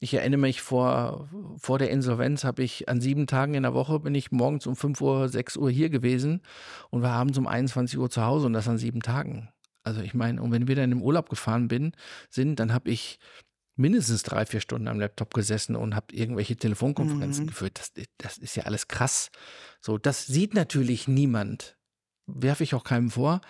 Ich 0.00 0.12
erinnere 0.12 0.40
mich, 0.40 0.60
vor, 0.60 1.30
vor 1.56 1.78
der 1.78 1.88
Insolvenz 1.88 2.44
habe 2.44 2.62
ich 2.62 2.90
an 2.90 3.00
sieben 3.00 3.26
Tagen 3.26 3.54
in 3.54 3.62
der 3.62 3.72
Woche 3.72 4.00
bin 4.00 4.14
ich 4.14 4.32
morgens 4.32 4.66
um 4.66 4.76
5 4.76 5.00
Uhr, 5.00 5.30
6 5.30 5.56
Uhr 5.56 5.70
hier 5.70 5.88
gewesen 5.88 6.42
und 6.90 7.00
war 7.00 7.12
abends 7.12 7.38
um 7.38 7.46
21 7.46 7.98
Uhr 7.98 8.10
zu 8.10 8.22
Hause 8.22 8.44
und 8.44 8.52
das 8.52 8.68
an 8.68 8.76
sieben 8.76 9.00
Tagen. 9.00 9.48
Also 9.82 10.02
ich 10.02 10.12
meine, 10.12 10.42
und 10.42 10.52
wenn 10.52 10.68
wir 10.68 10.76
dann 10.76 10.92
im 10.92 11.00
Urlaub 11.00 11.30
gefahren 11.30 11.68
bin, 11.68 11.92
sind, 12.28 12.60
dann 12.60 12.74
habe 12.74 12.90
ich 12.90 13.18
mindestens 13.76 14.24
drei, 14.24 14.44
vier 14.44 14.60
Stunden 14.60 14.88
am 14.88 15.00
Laptop 15.00 15.32
gesessen 15.32 15.74
und 15.74 15.96
habe 15.96 16.14
irgendwelche 16.14 16.56
Telefonkonferenzen 16.56 17.44
mhm. 17.44 17.48
geführt. 17.48 17.78
Das, 17.78 17.92
das 18.18 18.36
ist 18.36 18.56
ja 18.56 18.64
alles 18.64 18.88
krass. 18.88 19.30
So, 19.80 19.96
das 19.96 20.26
sieht 20.26 20.52
natürlich 20.52 21.08
niemand. 21.08 21.78
Werfe 22.26 22.62
ich 22.62 22.74
auch 22.74 22.84
keinem 22.84 23.10
vor. 23.10 23.40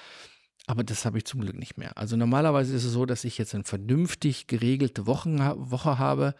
Aber 0.66 0.84
das 0.84 1.04
habe 1.04 1.18
ich 1.18 1.24
zum 1.24 1.40
Glück 1.40 1.58
nicht 1.58 1.76
mehr. 1.76 1.98
Also 1.98 2.16
normalerweise 2.16 2.74
ist 2.74 2.84
es 2.84 2.92
so, 2.92 3.04
dass 3.04 3.24
ich 3.24 3.36
jetzt 3.36 3.54
eine 3.54 3.64
vernünftig 3.64 4.46
geregelte 4.46 5.06
Wochen, 5.06 5.38
Woche 5.40 5.98
habe, 5.98 6.34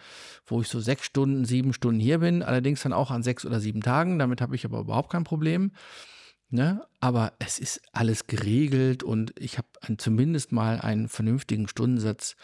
wo 0.46 0.60
ich 0.60 0.68
so 0.68 0.78
sechs 0.78 1.04
Stunden, 1.06 1.44
sieben 1.44 1.72
Stunden 1.72 1.98
hier 1.98 2.18
bin. 2.18 2.42
Allerdings 2.42 2.82
dann 2.82 2.92
auch 2.92 3.10
an 3.10 3.24
sechs 3.24 3.44
oder 3.44 3.58
sieben 3.58 3.80
Tagen. 3.80 4.20
Damit 4.20 4.40
habe 4.40 4.54
ich 4.54 4.64
aber 4.64 4.78
überhaupt 4.78 5.10
kein 5.10 5.24
Problem. 5.24 5.72
Ne? 6.50 6.86
Aber 7.00 7.32
es 7.40 7.58
ist 7.58 7.80
alles 7.92 8.26
geregelt 8.26 9.02
und 9.02 9.32
ich 9.40 9.58
habe 9.58 9.68
zumindest 9.96 10.52
mal 10.52 10.80
einen 10.80 11.08
vernünftigen 11.08 11.66
Stundensatz, 11.66 12.36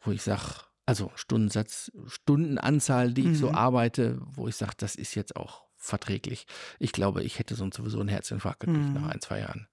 wo 0.00 0.10
ich 0.10 0.22
sage, 0.22 0.62
also 0.86 1.12
Stundensatz, 1.14 1.92
Stundenanzahl, 2.06 3.12
die 3.12 3.30
ich 3.30 3.38
so 3.38 3.50
mhm. 3.50 3.54
arbeite, 3.54 4.18
wo 4.20 4.48
ich 4.48 4.56
sage, 4.56 4.72
das 4.76 4.96
ist 4.96 5.14
jetzt 5.14 5.36
auch 5.36 5.64
verträglich. 5.76 6.46
Ich 6.78 6.92
glaube, 6.92 7.22
ich 7.22 7.38
hätte 7.38 7.54
sonst 7.54 7.76
sowieso 7.76 8.00
einen 8.00 8.08
Herzinfarkt 8.08 8.60
gekriegt 8.60 8.88
mhm. 8.88 8.94
nach 8.94 9.08
ein, 9.08 9.20
zwei 9.20 9.40
Jahren. 9.40 9.68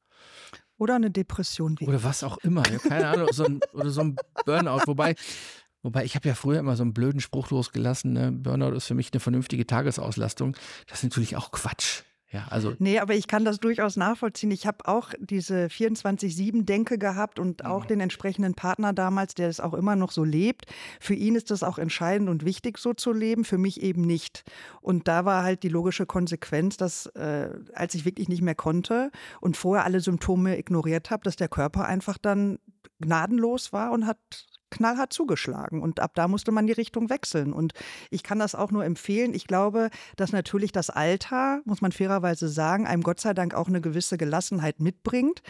Oder 0.80 0.95
eine 0.95 1.11
Depression. 1.11 1.75
Wie 1.80 1.88
oder 1.88 2.03
was 2.03 2.23
auch 2.23 2.38
immer. 2.38 2.63
Ja, 2.71 2.80
keine 2.80 3.07
Ahnung. 3.09 3.27
So 3.32 3.43
ein, 3.43 3.59
oder 3.73 3.89
so 3.89 4.01
ein 4.01 4.15
Burnout. 4.45 4.82
Wobei, 4.88 5.15
wobei 5.84 6.05
ich 6.05 6.15
habe 6.15 6.27
ja 6.27 6.36
früher 6.36 6.57
immer 6.57 6.77
so 6.77 6.84
einen 6.84 6.93
blöden 6.93 7.19
Spruch 7.19 7.51
losgelassen. 7.51 8.13
Ne? 8.13 8.32
Burnout 8.32 8.75
ist 8.75 8.88
für 8.88 8.95
mich 8.95 9.11
eine 9.13 9.19
vernünftige 9.19 9.67
Tagesauslastung. 9.67 10.55
Das 10.88 10.99
ist 10.99 11.03
natürlich 11.03 11.36
auch 11.36 11.51
Quatsch. 11.51 12.03
Ja, 12.32 12.45
also. 12.49 12.75
Nee, 12.77 12.99
aber 12.99 13.15
ich 13.15 13.27
kann 13.27 13.43
das 13.43 13.59
durchaus 13.59 13.97
nachvollziehen. 13.97 14.51
Ich 14.51 14.67
habe 14.67 14.88
auch 14.88 15.13
diese 15.19 15.65
24-7-Denke 15.65 16.99
gehabt 16.99 17.39
und 17.39 17.65
auch 17.65 17.82
ja. 17.82 17.88
den 17.88 18.01
entsprechenden 18.01 18.53
Partner 18.53 18.93
damals, 18.93 19.34
der 19.34 19.49
es 19.49 19.59
auch 19.59 19.73
immer 19.73 19.95
noch 19.95 20.11
so 20.11 20.23
lebt. 20.23 20.65
Für 20.99 21.15
ihn 21.15 21.34
ist 21.34 21.49
das 21.49 21.63
auch 21.63 21.80
entscheidend 21.80 22.30
und 22.30 22.45
wichtig, 22.45 22.77
so 22.77 22.93
zu 22.93 23.13
leben, 23.13 23.45
für 23.45 23.57
mich 23.57 23.82
eben 23.82 24.03
nicht. 24.03 24.43
Und 24.82 25.07
da 25.07 25.25
war 25.25 25.43
halt 25.43 25.63
die 25.63 25.69
logische 25.69 26.05
Konsequenz, 26.05 26.77
dass 26.77 27.07
äh, 27.07 27.49
als 27.73 27.95
ich 27.95 28.05
wirklich 28.05 28.30
nicht 28.30 28.43
mehr 28.43 28.55
konnte 28.55 29.11
und 29.41 29.57
vorher 29.57 29.86
alle 29.86 29.99
Symptome 29.99 30.59
ignoriert 30.59 31.09
habe, 31.09 31.23
dass 31.23 31.36
der 31.36 31.47
Körper 31.47 31.86
einfach 31.86 32.19
dann 32.19 32.59
gnadenlos 32.99 33.73
war 33.73 33.91
und 33.91 34.05
hat 34.05 34.45
knallhart 34.70 35.13
zugeschlagen. 35.13 35.82
Und 35.82 35.99
ab 35.99 36.11
da 36.15 36.28
musste 36.28 36.51
man 36.51 36.67
die 36.67 36.74
Richtung 36.74 37.09
wechseln. 37.09 37.53
Und 37.53 37.74
ich 38.09 38.24
kann 38.24 38.39
das 38.39 38.55
auch 38.55 38.72
nur 38.72 38.86
empfehlen. 38.86 39.34
Ich 39.34 39.47
glaube, 39.47 39.89
dass 40.15 40.32
natürlich 40.32 40.72
das 40.72 40.89
Alter, 40.89 41.61
muss 41.65 41.82
man 41.82 41.91
fairerweise 41.91 42.47
sagen, 42.47 42.88
einem 42.88 43.03
Gott 43.03 43.20
sei 43.20 43.34
Dank 43.34 43.53
auch 43.53 43.67
eine 43.67 43.82
gewisse 43.82 44.17
Gelassenheit 44.17 44.80
mitbringt, 44.80 45.41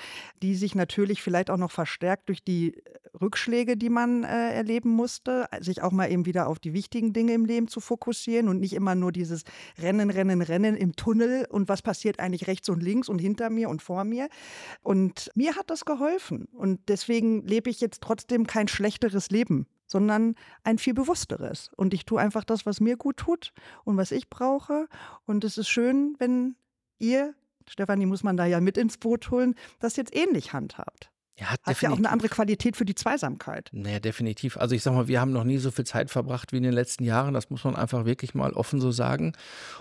die 0.41 0.55
sich 0.55 0.75
natürlich 0.75 1.21
vielleicht 1.21 1.49
auch 1.49 1.57
noch 1.57 1.71
verstärkt 1.71 2.29
durch 2.29 2.43
die 2.43 2.81
Rückschläge, 3.19 3.77
die 3.77 3.89
man 3.89 4.23
äh, 4.23 4.53
erleben 4.53 4.89
musste, 4.89 5.47
sich 5.59 5.81
auch 5.81 5.91
mal 5.91 6.11
eben 6.11 6.25
wieder 6.25 6.47
auf 6.47 6.59
die 6.59 6.73
wichtigen 6.73 7.13
Dinge 7.13 7.33
im 7.33 7.45
Leben 7.45 7.67
zu 7.67 7.79
fokussieren 7.79 8.47
und 8.47 8.59
nicht 8.59 8.73
immer 8.73 8.95
nur 8.95 9.11
dieses 9.11 9.43
Rennen, 9.81 10.09
Rennen, 10.09 10.41
Rennen 10.41 10.75
im 10.75 10.95
Tunnel 10.95 11.45
und 11.49 11.69
was 11.69 11.81
passiert 11.81 12.19
eigentlich 12.19 12.47
rechts 12.47 12.69
und 12.69 12.81
links 12.81 13.09
und 13.09 13.19
hinter 13.19 13.49
mir 13.49 13.69
und 13.69 13.81
vor 13.81 14.03
mir. 14.03 14.29
Und 14.81 15.31
mir 15.35 15.55
hat 15.55 15.69
das 15.69 15.85
geholfen. 15.85 16.47
Und 16.53 16.79
deswegen 16.87 17.45
lebe 17.45 17.69
ich 17.69 17.81
jetzt 17.81 18.01
trotzdem 18.01 18.47
kein 18.47 18.67
schlechteres 19.09 19.29
Leben, 19.29 19.67
sondern 19.87 20.35
ein 20.63 20.77
viel 20.77 20.93
bewussteres. 20.93 21.71
Und 21.75 21.93
ich 21.93 22.05
tue 22.05 22.19
einfach 22.19 22.43
das, 22.43 22.65
was 22.65 22.79
mir 22.79 22.97
gut 22.97 23.17
tut 23.17 23.51
und 23.83 23.97
was 23.97 24.11
ich 24.11 24.29
brauche. 24.29 24.87
Und 25.25 25.43
es 25.43 25.57
ist 25.57 25.69
schön, 25.69 26.15
wenn 26.19 26.55
ihr, 26.99 27.33
Stefanie 27.67 28.05
muss 28.05 28.23
man 28.23 28.37
da 28.37 28.45
ja 28.45 28.59
mit 28.59 28.77
ins 28.77 28.97
Boot 28.97 29.31
holen, 29.31 29.55
das 29.79 29.95
jetzt 29.95 30.15
ähnlich 30.15 30.53
handhabt. 30.53 31.11
Ja, 31.37 31.51
hat, 31.51 31.61
hat 31.63 31.81
ja 31.81 31.89
auch 31.91 31.97
eine 31.97 32.09
andere 32.09 32.27
Qualität 32.27 32.75
für 32.75 32.83
die 32.83 32.95
Zweisamkeit. 32.95 33.69
Naja, 33.71 34.01
definitiv. 34.01 34.57
Also 34.57 34.75
ich 34.75 34.83
sag 34.83 34.93
mal, 34.93 35.07
wir 35.07 35.21
haben 35.21 35.31
noch 35.31 35.45
nie 35.45 35.57
so 35.57 35.71
viel 35.71 35.85
Zeit 35.85 36.09
verbracht 36.09 36.51
wie 36.51 36.57
in 36.57 36.63
den 36.63 36.73
letzten 36.73 37.05
Jahren. 37.05 37.33
Das 37.33 37.49
muss 37.49 37.63
man 37.63 37.77
einfach 37.77 38.03
wirklich 38.03 38.35
mal 38.35 38.51
offen 38.51 38.81
so 38.81 38.91
sagen. 38.91 39.33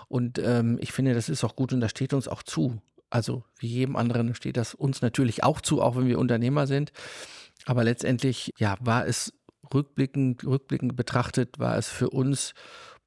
Und 0.07 0.39
ähm, 0.39 0.77
ich 0.79 0.93
finde, 0.93 1.13
das 1.13 1.27
ist 1.27 1.43
auch 1.43 1.57
gut 1.57 1.73
und 1.73 1.81
das 1.81 1.91
steht 1.91 2.13
uns 2.13 2.29
auch 2.29 2.43
zu. 2.43 2.81
Also 3.09 3.43
wie 3.57 3.67
jedem 3.67 3.97
anderen 3.97 4.35
steht 4.35 4.55
das 4.55 4.73
uns 4.73 5.01
natürlich 5.01 5.43
auch 5.43 5.59
zu, 5.59 5.81
auch 5.81 5.97
wenn 5.97 6.07
wir 6.07 6.19
Unternehmer 6.19 6.65
sind. 6.65 6.93
Aber 7.65 7.83
letztendlich, 7.83 8.51
ja, 8.57 8.77
war 8.79 9.05
es 9.05 9.33
rückblickend, 9.73 10.43
rückblickend 10.43 10.95
betrachtet, 10.95 11.59
war 11.59 11.77
es 11.77 11.87
für 11.89 12.09
uns 12.09 12.53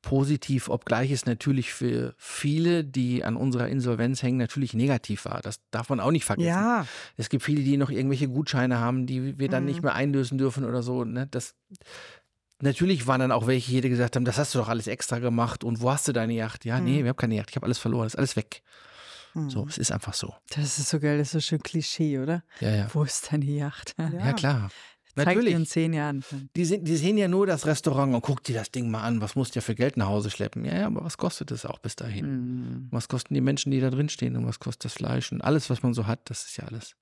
positiv, 0.02 0.68
obgleich 0.68 1.12
es 1.12 1.26
natürlich 1.26 1.72
für 1.72 2.14
viele, 2.18 2.84
die 2.84 3.24
an 3.24 3.36
unserer 3.36 3.68
Insolvenz 3.68 4.22
hängen, 4.22 4.38
natürlich 4.38 4.74
negativ 4.74 5.24
war. 5.24 5.40
Das 5.40 5.60
darf 5.70 5.88
man 5.88 6.00
auch 6.00 6.10
nicht 6.10 6.24
vergessen. 6.24 6.48
Ja. 6.48 6.86
Es 7.16 7.28
gibt 7.28 7.44
viele, 7.44 7.62
die 7.62 7.76
noch 7.76 7.90
irgendwelche 7.90 8.28
Gutscheine 8.28 8.80
haben, 8.80 9.06
die 9.06 9.38
wir 9.38 9.48
dann 9.48 9.62
mhm. 9.62 9.68
nicht 9.68 9.82
mehr 9.82 9.94
einlösen 9.94 10.38
dürfen 10.38 10.64
oder 10.64 10.82
so. 10.82 11.04
Ne? 11.04 11.28
Das, 11.30 11.54
natürlich 12.60 13.06
waren 13.06 13.20
dann 13.20 13.32
auch 13.32 13.46
welche, 13.46 13.80
die 13.80 13.88
gesagt 13.88 14.16
haben, 14.16 14.24
das 14.24 14.38
hast 14.38 14.54
du 14.54 14.58
doch 14.58 14.68
alles 14.68 14.88
extra 14.88 15.20
gemacht 15.20 15.62
und 15.62 15.80
wo 15.80 15.90
hast 15.90 16.08
du 16.08 16.12
deine 16.12 16.34
Yacht? 16.34 16.64
Ja, 16.64 16.78
mhm. 16.78 16.84
nee, 16.84 17.02
wir 17.04 17.10
haben 17.10 17.16
keine 17.16 17.36
Yacht, 17.36 17.50
ich 17.50 17.56
habe 17.56 17.66
alles 17.66 17.78
verloren, 17.78 18.06
ist 18.06 18.18
alles 18.18 18.36
weg. 18.36 18.62
Mhm. 19.34 19.50
So, 19.50 19.66
es 19.68 19.78
ist 19.78 19.92
einfach 19.92 20.14
so. 20.14 20.34
Das 20.50 20.78
ist 20.78 20.88
so 20.88 21.00
geil, 21.00 21.18
das 21.18 21.28
ist 21.28 21.32
so 21.32 21.40
schön 21.40 21.62
Klischee, 21.62 22.18
oder? 22.18 22.42
Ja, 22.60 22.70
ja. 22.70 22.86
Wo 22.92 23.02
ist 23.02 23.32
deine 23.32 23.44
Yacht? 23.44 23.94
Ja, 23.98 24.10
ja 24.10 24.32
klar. 24.32 24.70
Natürlich. 25.14 25.54
in 25.54 25.66
zehn 25.66 25.92
Jahren. 25.92 26.24
Die, 26.56 26.64
sind, 26.64 26.88
die 26.88 26.96
sehen 26.96 27.18
ja 27.18 27.28
nur 27.28 27.46
das 27.46 27.66
Restaurant 27.66 28.14
und 28.14 28.22
guck 28.22 28.42
dir 28.44 28.56
das 28.56 28.70
Ding 28.70 28.90
mal 28.90 29.02
an. 29.02 29.20
Was 29.20 29.36
musst 29.36 29.54
du 29.54 29.58
ja 29.58 29.60
für 29.60 29.74
Geld 29.74 29.96
nach 29.98 30.06
Hause 30.06 30.30
schleppen? 30.30 30.64
Ja, 30.64 30.74
ja, 30.74 30.86
aber 30.86 31.04
was 31.04 31.18
kostet 31.18 31.50
es 31.50 31.66
auch 31.66 31.78
bis 31.80 31.96
dahin? 31.96 32.26
Mhm. 32.26 32.88
Was 32.90 33.08
kosten 33.08 33.34
die 33.34 33.42
Menschen, 33.42 33.70
die 33.70 33.80
da 33.80 33.90
drin 33.90 34.08
stehen 34.08 34.36
und 34.36 34.46
was 34.46 34.58
kostet 34.58 34.86
das 34.86 34.94
Fleisch 34.94 35.30
und 35.30 35.42
alles, 35.42 35.68
was 35.68 35.82
man 35.82 35.92
so 35.92 36.06
hat, 36.06 36.30
das 36.30 36.44
ist 36.44 36.56
ja 36.56 36.64
alles 36.64 36.96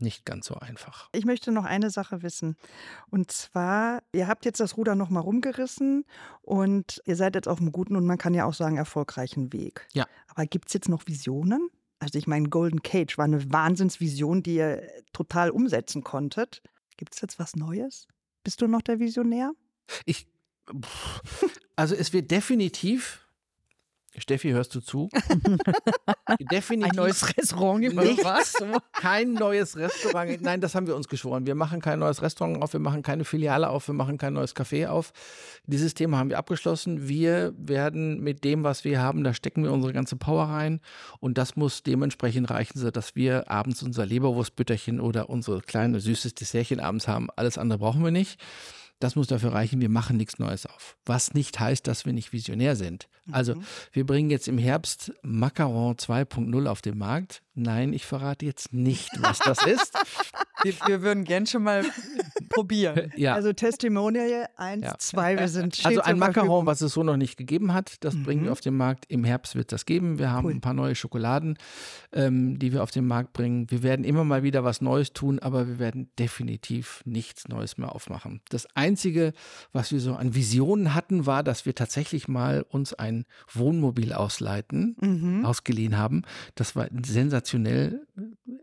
nicht 0.00 0.24
ganz 0.24 0.46
so 0.46 0.54
einfach. 0.54 1.08
Ich 1.12 1.24
möchte 1.24 1.52
noch 1.52 1.64
eine 1.64 1.90
Sache 1.90 2.22
wissen. 2.22 2.56
Und 3.10 3.30
zwar, 3.30 4.02
ihr 4.12 4.28
habt 4.28 4.44
jetzt 4.44 4.60
das 4.60 4.76
Ruder 4.76 4.94
noch 4.94 5.10
mal 5.10 5.20
rumgerissen 5.20 6.04
und 6.42 7.02
ihr 7.04 7.16
seid 7.16 7.34
jetzt 7.34 7.48
auf 7.48 7.60
einem 7.60 7.72
guten 7.72 7.96
und 7.96 8.06
man 8.06 8.18
kann 8.18 8.34
ja 8.34 8.44
auch 8.44 8.54
sagen 8.54 8.76
erfolgreichen 8.76 9.52
Weg. 9.52 9.86
Ja. 9.92 10.06
Aber 10.28 10.46
gibt 10.46 10.68
es 10.68 10.74
jetzt 10.74 10.88
noch 10.88 11.06
Visionen? 11.06 11.70
Also 11.98 12.18
ich 12.18 12.26
meine, 12.26 12.48
Golden 12.48 12.82
Cage 12.82 13.18
war 13.18 13.26
eine 13.26 13.52
Wahnsinnsvision, 13.52 14.42
die 14.42 14.56
ihr 14.56 14.82
total 15.12 15.50
umsetzen 15.50 16.02
konntet. 16.02 16.62
Gibt 16.96 17.14
es 17.14 17.20
jetzt 17.20 17.38
was 17.38 17.56
Neues? 17.56 18.08
Bist 18.42 18.62
du 18.62 18.66
noch 18.66 18.82
der 18.82 18.98
Visionär? 18.98 19.52
Ich, 20.06 20.26
also 21.76 21.94
es 21.94 22.12
wird 22.12 22.30
definitiv 22.30 23.26
Steffi, 24.16 24.50
hörst 24.50 24.74
du 24.74 24.80
zu? 24.80 25.08
Definitiv. 26.50 26.90
Ein 26.92 26.96
neues 26.96 27.36
Restaurant 27.36 27.80
nicht, 27.80 28.24
was? 28.24 28.54
Kein 28.92 29.34
neues 29.34 29.76
Restaurant. 29.76 30.40
Nein, 30.42 30.60
das 30.60 30.74
haben 30.74 30.88
wir 30.88 30.96
uns 30.96 31.08
geschworen. 31.08 31.46
Wir 31.46 31.54
machen 31.54 31.80
kein 31.80 32.00
neues 32.00 32.20
Restaurant 32.20 32.60
auf, 32.62 32.72
wir 32.72 32.80
machen 32.80 33.02
keine 33.02 33.24
Filiale 33.24 33.68
auf, 33.70 33.86
wir 33.86 33.94
machen 33.94 34.18
kein 34.18 34.32
neues 34.32 34.56
Café 34.56 34.88
auf. 34.88 35.12
Dieses 35.66 35.94
Thema 35.94 36.18
haben 36.18 36.28
wir 36.28 36.38
abgeschlossen. 36.38 37.08
Wir 37.08 37.54
werden 37.56 38.20
mit 38.20 38.42
dem, 38.42 38.64
was 38.64 38.84
wir 38.84 39.00
haben, 39.00 39.22
da 39.22 39.32
stecken 39.32 39.62
wir 39.62 39.72
unsere 39.72 39.92
ganze 39.92 40.16
Power 40.16 40.44
rein. 40.44 40.80
Und 41.20 41.38
das 41.38 41.54
muss 41.54 41.84
dementsprechend 41.84 42.50
reichen, 42.50 42.78
sodass 42.78 43.14
wir 43.14 43.48
abends 43.50 43.82
unser 43.82 44.06
Leberwurstbütterchen 44.06 45.00
oder 45.00 45.30
unsere 45.30 45.60
kleine 45.60 46.00
süßes 46.00 46.34
Dessertchen 46.34 46.80
abends 46.80 47.06
haben. 47.06 47.28
Alles 47.36 47.58
andere 47.58 47.78
brauchen 47.78 48.02
wir 48.02 48.10
nicht. 48.10 48.40
Das 49.00 49.16
muss 49.16 49.26
dafür 49.26 49.52
reichen, 49.54 49.80
wir 49.80 49.88
machen 49.88 50.18
nichts 50.18 50.38
Neues 50.38 50.66
auf. 50.66 50.96
Was 51.06 51.32
nicht 51.32 51.58
heißt, 51.58 51.86
dass 51.86 52.04
wir 52.04 52.12
nicht 52.12 52.32
visionär 52.32 52.76
sind. 52.76 53.08
Also, 53.32 53.54
mhm. 53.54 53.64
wir 53.92 54.06
bringen 54.06 54.30
jetzt 54.30 54.46
im 54.46 54.58
Herbst 54.58 55.12
Macaron 55.22 55.96
2.0 55.96 56.66
auf 56.68 56.82
den 56.82 56.98
Markt. 56.98 57.42
Nein, 57.54 57.94
ich 57.94 58.04
verrate 58.04 58.44
jetzt 58.44 58.72
nicht, 58.72 59.10
was 59.18 59.38
das 59.38 59.64
ist. 59.66 59.94
Wir, 60.62 60.74
wir, 60.86 61.02
würden 61.02 61.24
gern 61.24 61.46
schon 61.46 61.62
mal 61.62 61.84
probieren. 62.48 63.12
Ja. 63.20 63.34
Also 63.34 63.52
Testimonial 63.52 64.48
1, 64.56 64.82
ja. 64.82 64.96
2, 64.96 65.38
wir 65.38 65.48
sind 65.48 65.84
Also 65.84 66.00
ein 66.00 66.18
Macaron, 66.18 66.64
was 66.64 66.80
es 66.80 66.94
so 66.94 67.02
noch 67.02 67.16
nicht 67.16 67.36
gegeben 67.36 67.74
hat, 67.74 67.96
das 68.00 68.14
mhm. 68.14 68.22
bringen 68.22 68.44
wir 68.44 68.52
auf 68.52 68.60
den 68.60 68.76
Markt. 68.76 69.04
Im 69.08 69.24
Herbst 69.24 69.56
wird 69.56 69.72
das 69.72 69.84
geben. 69.84 70.18
Wir 70.18 70.30
haben 70.30 70.46
cool. 70.46 70.52
ein 70.52 70.60
paar 70.60 70.72
neue 70.72 70.94
Schokoladen, 70.94 71.58
ähm, 72.12 72.58
die 72.58 72.72
wir 72.72 72.82
auf 72.82 72.90
den 72.90 73.06
Markt 73.06 73.32
bringen. 73.32 73.70
Wir 73.70 73.82
werden 73.82 74.04
immer 74.04 74.24
mal 74.24 74.42
wieder 74.42 74.64
was 74.64 74.80
Neues 74.80 75.12
tun, 75.12 75.38
aber 75.38 75.68
wir 75.68 75.78
werden 75.78 76.10
definitiv 76.18 77.02
nichts 77.04 77.48
Neues 77.48 77.76
mehr 77.76 77.94
aufmachen. 77.94 78.40
Das 78.48 78.66
Einzige, 78.74 79.32
was 79.72 79.92
wir 79.92 80.00
so 80.00 80.14
an 80.14 80.34
Visionen 80.34 80.94
hatten, 80.94 81.26
war, 81.26 81.42
dass 81.42 81.66
wir 81.66 81.74
tatsächlich 81.74 82.26
mal 82.26 82.64
uns 82.68 82.94
ein 82.94 83.24
Wohnmobil 83.52 84.12
ausleiten, 84.12 84.96
mhm. 85.00 85.44
ausgeliehen 85.44 85.98
haben. 85.98 86.22
Das 86.54 86.74
war 86.74 86.88
sensationell, 87.04 88.06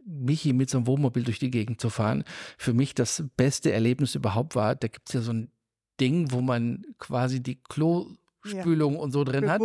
Michi 0.06 0.54
mit 0.54 0.70
so 0.70 0.78
einem 0.78 0.88
Wohnmobil 0.88 1.24
durch 1.24 1.40
die 1.40 1.52
Gegend 1.52 1.82
zu 1.82 1.87
fahren. 1.90 2.24
Für 2.58 2.74
mich 2.74 2.96
das 2.96 3.24
beste 3.36 3.72
Erlebnis 3.72 4.16
überhaupt 4.16 4.56
war, 4.56 4.76
da 4.76 4.88
gibt 4.88 5.10
es 5.10 5.14
ja 5.14 5.22
so 5.22 5.34
ein 5.34 5.52
Ding, 6.00 6.32
wo 6.32 6.42
man 6.42 6.86
quasi 7.00 7.42
die 7.42 7.62
Klo 7.64 8.08
Spülung 8.48 8.96
ja. 8.96 9.00
und 9.00 9.12
so 9.12 9.24
drin 9.24 9.50
hat. 9.50 9.62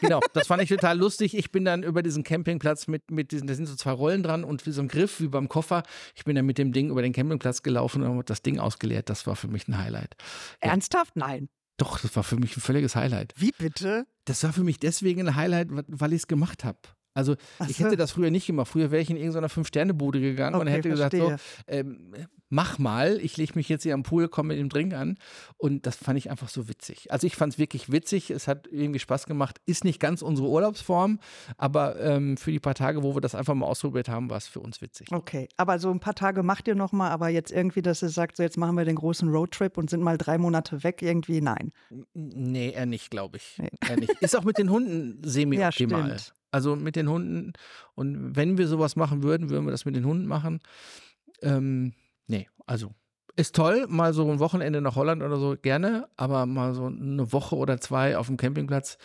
Genau, 0.00 0.20
das 0.32 0.46
fand 0.46 0.62
ich 0.62 0.68
total 0.68 0.98
lustig. 0.98 1.36
Ich 1.36 1.50
bin 1.50 1.64
dann 1.64 1.82
über 1.82 2.02
diesen 2.02 2.24
Campingplatz 2.24 2.88
mit, 2.88 3.10
mit 3.10 3.32
diesen, 3.32 3.46
da 3.46 3.54
sind 3.54 3.66
so 3.66 3.76
zwei 3.76 3.92
Rollen 3.92 4.22
dran 4.22 4.44
und 4.44 4.66
wie 4.66 4.72
so 4.72 4.82
ein 4.82 4.88
Griff, 4.88 5.20
wie 5.20 5.28
beim 5.28 5.48
Koffer. 5.48 5.82
Ich 6.14 6.24
bin 6.24 6.36
dann 6.36 6.46
mit 6.46 6.58
dem 6.58 6.72
Ding 6.72 6.90
über 6.90 7.02
den 7.02 7.12
Campingplatz 7.12 7.62
gelaufen 7.62 8.02
und 8.02 8.08
habe 8.08 8.24
das 8.24 8.42
Ding 8.42 8.58
ausgeleert. 8.58 9.08
Das 9.08 9.26
war 9.26 9.36
für 9.36 9.48
mich 9.48 9.68
ein 9.68 9.78
Highlight. 9.78 10.16
Ernsthaft? 10.60 11.16
Nein. 11.16 11.48
Doch, 11.76 11.98
das 11.98 12.14
war 12.14 12.24
für 12.24 12.36
mich 12.36 12.56
ein 12.56 12.60
völliges 12.60 12.94
Highlight. 12.94 13.32
Wie 13.36 13.52
bitte? 13.56 14.06
Das 14.26 14.42
war 14.42 14.52
für 14.52 14.64
mich 14.64 14.78
deswegen 14.78 15.28
ein 15.28 15.36
Highlight, 15.36 15.68
weil 15.70 16.12
ich 16.12 16.22
es 16.22 16.26
gemacht 16.26 16.64
habe. 16.64 16.78
Also 17.14 17.34
so. 17.58 17.64
ich 17.68 17.80
hätte 17.80 17.96
das 17.96 18.12
früher 18.12 18.30
nicht 18.30 18.46
gemacht. 18.46 18.68
Früher 18.68 18.90
wäre 18.90 19.02
ich 19.02 19.10
in 19.10 19.16
irgendeiner 19.16 19.48
Fünf-Sterne-Bude 19.48 20.20
gegangen 20.20 20.54
okay, 20.54 20.62
und 20.62 20.72
hätte 20.72 20.96
verstehe. 20.96 21.20
gesagt, 21.20 21.42
so, 21.66 21.72
ähm, 21.72 22.14
mach 22.50 22.78
mal, 22.78 23.18
ich 23.20 23.36
lege 23.36 23.52
mich 23.54 23.68
jetzt 23.68 23.84
hier 23.84 23.94
am 23.94 24.02
Pool, 24.02 24.28
komme 24.28 24.48
mit 24.48 24.58
dem 24.58 24.68
Drink 24.68 24.92
an. 24.92 25.16
Und 25.56 25.86
das 25.86 25.96
fand 25.96 26.18
ich 26.18 26.30
einfach 26.30 26.48
so 26.48 26.68
witzig. 26.68 27.10
Also 27.10 27.26
ich 27.26 27.36
fand 27.36 27.54
es 27.54 27.58
wirklich 27.58 27.90
witzig, 27.90 28.30
es 28.30 28.46
hat 28.46 28.66
irgendwie 28.70 28.98
Spaß 28.98 29.26
gemacht. 29.26 29.60
Ist 29.66 29.84
nicht 29.84 30.00
ganz 30.00 30.22
unsere 30.22 30.48
Urlaubsform, 30.48 31.20
aber 31.56 31.98
ähm, 32.00 32.36
für 32.36 32.50
die 32.50 32.60
paar 32.60 32.74
Tage, 32.74 33.02
wo 33.02 33.14
wir 33.14 33.20
das 33.20 33.34
einfach 33.34 33.54
mal 33.54 33.66
ausprobiert 33.66 34.08
haben, 34.08 34.28
war 34.30 34.36
es 34.36 34.48
für 34.48 34.60
uns 34.60 34.82
witzig. 34.82 35.08
Okay, 35.12 35.48
aber 35.56 35.78
so 35.78 35.90
ein 35.90 36.00
paar 36.00 36.14
Tage 36.14 36.42
macht 36.42 36.68
ihr 36.68 36.74
noch 36.74 36.92
mal, 36.92 37.10
aber 37.10 37.28
jetzt 37.28 37.52
irgendwie, 37.52 37.82
dass 37.82 38.02
ihr 38.02 38.08
sagt, 38.08 38.36
so 38.36 38.42
jetzt 38.42 38.56
machen 38.56 38.76
wir 38.76 38.84
den 38.84 38.96
großen 38.96 39.28
Roadtrip 39.28 39.78
und 39.78 39.88
sind 39.88 40.02
mal 40.02 40.18
drei 40.18 40.38
Monate 40.38 40.82
weg, 40.82 41.02
irgendwie 41.02 41.40
nein. 41.40 41.72
Nee, 42.14 42.70
eher 42.70 42.86
nicht, 42.86 43.10
glaube 43.10 43.38
ich. 43.38 43.58
Nee. 43.58 43.70
Er 43.88 43.96
nicht. 43.96 44.10
Ist 44.20 44.36
auch 44.36 44.44
mit 44.44 44.58
den 44.58 44.70
Hunden 44.70 45.22
semi-optimal. 45.24 46.10
Ja, 46.10 46.16
also 46.50 46.76
mit 46.76 46.96
den 46.96 47.08
Hunden. 47.08 47.52
Und 47.94 48.36
wenn 48.36 48.58
wir 48.58 48.68
sowas 48.68 48.96
machen 48.96 49.22
würden, 49.22 49.50
würden 49.50 49.66
wir 49.66 49.72
das 49.72 49.84
mit 49.84 49.96
den 49.96 50.06
Hunden 50.06 50.26
machen. 50.26 50.60
Ähm, 51.42 51.92
nee, 52.26 52.48
also 52.66 52.92
ist 53.36 53.54
toll, 53.54 53.86
mal 53.88 54.12
so 54.12 54.30
ein 54.30 54.38
Wochenende 54.38 54.80
nach 54.80 54.96
Holland 54.96 55.22
oder 55.22 55.38
so 55.38 55.56
gerne, 55.60 56.08
aber 56.16 56.46
mal 56.46 56.74
so 56.74 56.86
eine 56.86 57.32
Woche 57.32 57.56
oder 57.56 57.80
zwei 57.80 58.16
auf 58.16 58.26
dem 58.26 58.36
Campingplatz 58.36 58.98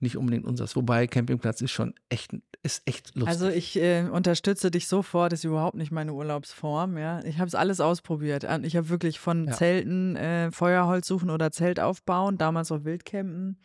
nicht 0.00 0.16
unbedingt 0.16 0.44
unseres. 0.44 0.76
Wobei 0.76 1.06
Campingplatz 1.06 1.60
ist 1.60 1.72
schon 1.72 1.94
echt, 2.08 2.32
ist 2.62 2.82
echt 2.86 3.14
lustig. 3.14 3.28
Also 3.28 3.48
ich 3.48 3.76
äh, 3.76 4.08
unterstütze 4.08 4.70
dich 4.70 4.86
sofort, 4.86 5.32
ist 5.32 5.44
überhaupt 5.44 5.76
nicht 5.76 5.90
meine 5.90 6.12
Urlaubsform. 6.12 6.98
Ja, 6.98 7.24
ich 7.24 7.38
habe 7.38 7.48
es 7.48 7.54
alles 7.54 7.80
ausprobiert. 7.80 8.46
Ich 8.62 8.76
habe 8.76 8.88
wirklich 8.90 9.18
von 9.18 9.46
ja. 9.46 9.52
Zelten, 9.52 10.14
äh, 10.16 10.52
Feuerholz 10.52 11.06
suchen 11.06 11.30
oder 11.30 11.50
Zelt 11.50 11.80
aufbauen, 11.80 12.38
damals 12.38 12.70
auch 12.70 12.84
Wildcampen 12.84 13.58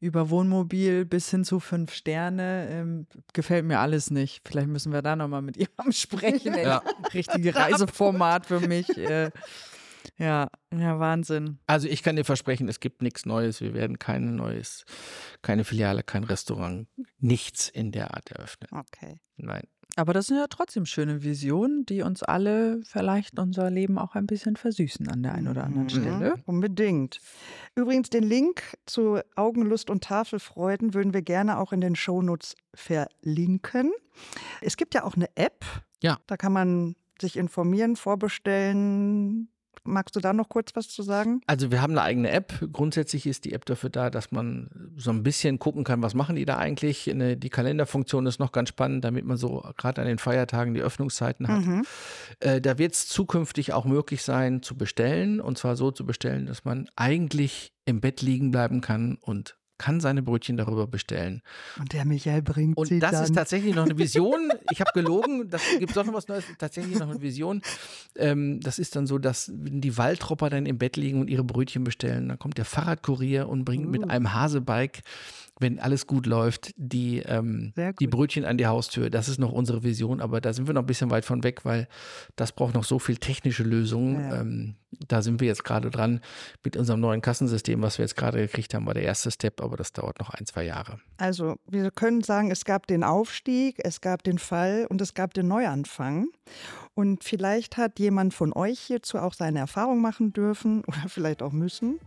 über 0.00 0.30
Wohnmobil 0.30 1.04
bis 1.04 1.30
hin 1.30 1.44
zu 1.44 1.60
fünf 1.60 1.92
Sterne, 1.92 2.68
ähm, 2.70 3.06
gefällt 3.32 3.66
mir 3.66 3.78
alles 3.78 4.10
nicht. 4.10 4.40
Vielleicht 4.48 4.68
müssen 4.68 4.92
wir 4.92 5.02
da 5.02 5.14
nochmal 5.14 5.42
mit 5.42 5.56
jemandem 5.58 5.92
sprechen. 5.92 6.54
Ja. 6.54 6.82
Richtige 7.12 7.54
Reiseformat 7.54 8.46
für 8.46 8.60
mich. 8.60 8.88
Äh, 8.96 9.30
ja, 10.16 10.48
ja, 10.72 10.98
Wahnsinn. 10.98 11.58
Also 11.66 11.88
ich 11.88 12.02
kann 12.02 12.16
dir 12.16 12.24
versprechen, 12.24 12.68
es 12.68 12.80
gibt 12.80 13.02
nichts 13.02 13.26
Neues. 13.26 13.60
Wir 13.60 13.74
werden 13.74 13.98
kein 13.98 14.36
neues, 14.36 14.84
keine 15.42 15.64
Filiale, 15.64 16.02
kein 16.02 16.24
Restaurant, 16.24 16.88
nichts 17.18 17.68
in 17.68 17.92
der 17.92 18.14
Art 18.14 18.30
eröffnen. 18.30 18.68
Okay. 18.72 19.20
Nein. 19.36 19.64
Aber 19.96 20.12
das 20.12 20.26
sind 20.26 20.36
ja 20.36 20.46
trotzdem 20.48 20.86
schöne 20.86 21.22
Visionen, 21.22 21.84
die 21.86 22.02
uns 22.02 22.22
alle 22.22 22.80
vielleicht 22.84 23.38
unser 23.38 23.70
Leben 23.70 23.98
auch 23.98 24.14
ein 24.14 24.26
bisschen 24.26 24.56
versüßen 24.56 25.08
an 25.08 25.22
der 25.22 25.34
einen 25.34 25.48
oder 25.48 25.64
anderen 25.64 25.84
mhm, 25.84 25.90
Stelle. 25.90 26.34
Unbedingt. 26.46 27.20
Übrigens, 27.74 28.10
den 28.10 28.24
Link 28.24 28.76
zu 28.86 29.20
Augenlust 29.36 29.90
und 29.90 30.04
Tafelfreuden 30.04 30.94
würden 30.94 31.14
wir 31.14 31.22
gerne 31.22 31.58
auch 31.58 31.72
in 31.72 31.80
den 31.80 31.96
Shownotes 31.96 32.56
verlinken. 32.74 33.92
Es 34.60 34.76
gibt 34.76 34.94
ja 34.94 35.04
auch 35.04 35.16
eine 35.16 35.28
App. 35.36 35.64
Ja. 36.02 36.18
Da 36.26 36.36
kann 36.36 36.52
man 36.52 36.96
sich 37.20 37.36
informieren, 37.36 37.96
vorbestellen, 37.96 39.48
Magst 39.82 40.14
du 40.14 40.20
da 40.20 40.32
noch 40.32 40.48
kurz 40.48 40.76
was 40.76 40.88
zu 40.88 41.02
sagen? 41.02 41.40
Also 41.46 41.70
wir 41.70 41.80
haben 41.80 41.92
eine 41.92 42.02
eigene 42.02 42.30
App. 42.30 42.52
Grundsätzlich 42.72 43.26
ist 43.26 43.44
die 43.44 43.52
App 43.52 43.64
dafür 43.64 43.88
da, 43.88 44.10
dass 44.10 44.30
man 44.30 44.92
so 44.96 45.10
ein 45.10 45.22
bisschen 45.22 45.58
gucken 45.58 45.84
kann, 45.84 46.02
was 46.02 46.14
machen 46.14 46.36
die 46.36 46.44
da 46.44 46.58
eigentlich. 46.58 47.10
Die 47.14 47.50
Kalenderfunktion 47.50 48.26
ist 48.26 48.38
noch 48.38 48.52
ganz 48.52 48.68
spannend, 48.68 49.04
damit 49.04 49.24
man 49.24 49.36
so 49.36 49.64
gerade 49.76 50.02
an 50.02 50.06
den 50.06 50.18
Feiertagen 50.18 50.74
die 50.74 50.82
Öffnungszeiten 50.82 51.48
hat. 51.48 51.64
Mhm. 51.64 51.86
Äh, 52.40 52.60
da 52.60 52.78
wird 52.78 52.92
es 52.92 53.08
zukünftig 53.08 53.72
auch 53.72 53.86
möglich 53.86 54.22
sein 54.22 54.62
zu 54.62 54.76
bestellen. 54.76 55.40
Und 55.40 55.56
zwar 55.56 55.76
so 55.76 55.90
zu 55.90 56.04
bestellen, 56.04 56.46
dass 56.46 56.64
man 56.64 56.88
eigentlich 56.96 57.72
im 57.86 58.00
Bett 58.00 58.20
liegen 58.22 58.50
bleiben 58.50 58.80
kann 58.80 59.16
und 59.20 59.56
kann 59.80 59.98
seine 59.98 60.22
Brötchen 60.22 60.58
darüber 60.58 60.86
bestellen. 60.86 61.40
Und 61.78 61.94
der 61.94 62.04
Michael 62.04 62.42
bringt 62.42 62.76
Und 62.76 62.88
sie 62.88 62.98
das 62.98 63.12
dann. 63.12 63.24
ist 63.24 63.34
tatsächlich 63.34 63.74
noch 63.74 63.86
eine 63.86 63.96
Vision. 63.98 64.52
Ich 64.70 64.80
habe 64.82 64.90
gelogen, 64.92 65.48
das 65.48 65.62
gibt 65.78 65.96
doch 65.96 66.04
noch 66.04 66.12
was 66.12 66.28
Neues. 66.28 66.44
Tatsächlich 66.58 66.98
noch 66.98 67.08
eine 67.08 67.22
Vision. 67.22 67.62
Ähm, 68.14 68.60
das 68.60 68.78
ist 68.78 68.94
dann 68.94 69.06
so, 69.06 69.16
dass 69.16 69.50
die 69.50 69.96
Waldtropper 69.96 70.50
dann 70.50 70.66
im 70.66 70.76
Bett 70.76 70.98
liegen 70.98 71.22
und 71.22 71.30
ihre 71.30 71.44
Brötchen 71.44 71.82
bestellen. 71.82 72.28
Dann 72.28 72.38
kommt 72.38 72.58
der 72.58 72.66
Fahrradkurier 72.66 73.48
und 73.48 73.64
bringt 73.64 73.86
uh. 73.86 73.90
mit 73.90 74.10
einem 74.10 74.34
Hasebike 74.34 75.00
wenn 75.60 75.78
alles 75.78 76.06
gut 76.06 76.26
läuft, 76.26 76.72
die, 76.76 77.18
ähm, 77.20 77.72
die 78.00 78.06
Brötchen 78.06 78.44
an 78.44 78.58
die 78.58 78.66
Haustür. 78.66 79.10
Das 79.10 79.28
ist 79.28 79.38
noch 79.38 79.52
unsere 79.52 79.82
Vision, 79.82 80.20
aber 80.20 80.40
da 80.40 80.52
sind 80.52 80.66
wir 80.66 80.74
noch 80.74 80.82
ein 80.82 80.86
bisschen 80.86 81.10
weit 81.10 81.24
von 81.24 81.44
weg, 81.44 81.64
weil 81.64 81.86
das 82.36 82.52
braucht 82.52 82.74
noch 82.74 82.84
so 82.84 82.98
viel 82.98 83.16
technische 83.16 83.62
Lösungen. 83.62 84.20
Ja. 84.20 84.40
Ähm, 84.40 84.74
da 85.06 85.22
sind 85.22 85.40
wir 85.40 85.46
jetzt 85.46 85.64
gerade 85.64 85.90
dran 85.90 86.20
mit 86.64 86.76
unserem 86.76 87.00
neuen 87.00 87.20
Kassensystem, 87.20 87.80
was 87.82 87.98
wir 87.98 88.04
jetzt 88.04 88.16
gerade 88.16 88.38
gekriegt 88.38 88.74
haben, 88.74 88.86
war 88.86 88.94
der 88.94 89.04
erste 89.04 89.30
Step, 89.30 89.60
aber 89.60 89.76
das 89.76 89.92
dauert 89.92 90.18
noch 90.18 90.30
ein, 90.30 90.46
zwei 90.46 90.64
Jahre. 90.64 90.98
Also 91.16 91.56
wir 91.68 91.90
können 91.90 92.22
sagen, 92.22 92.50
es 92.50 92.64
gab 92.64 92.86
den 92.86 93.04
Aufstieg, 93.04 93.76
es 93.84 94.00
gab 94.00 94.22
den 94.24 94.38
Fall 94.38 94.86
und 94.88 95.00
es 95.00 95.14
gab 95.14 95.34
den 95.34 95.46
Neuanfang. 95.46 96.26
Und 97.00 97.24
vielleicht 97.24 97.78
hat 97.78 97.98
jemand 97.98 98.34
von 98.34 98.52
euch 98.52 98.78
hierzu 98.78 99.16
auch 99.16 99.32
seine 99.32 99.60
Erfahrung 99.60 100.02
machen 100.02 100.34
dürfen 100.34 100.84
oder 100.86 101.08
vielleicht 101.08 101.40
auch 101.40 101.52
müssen. 101.52 101.98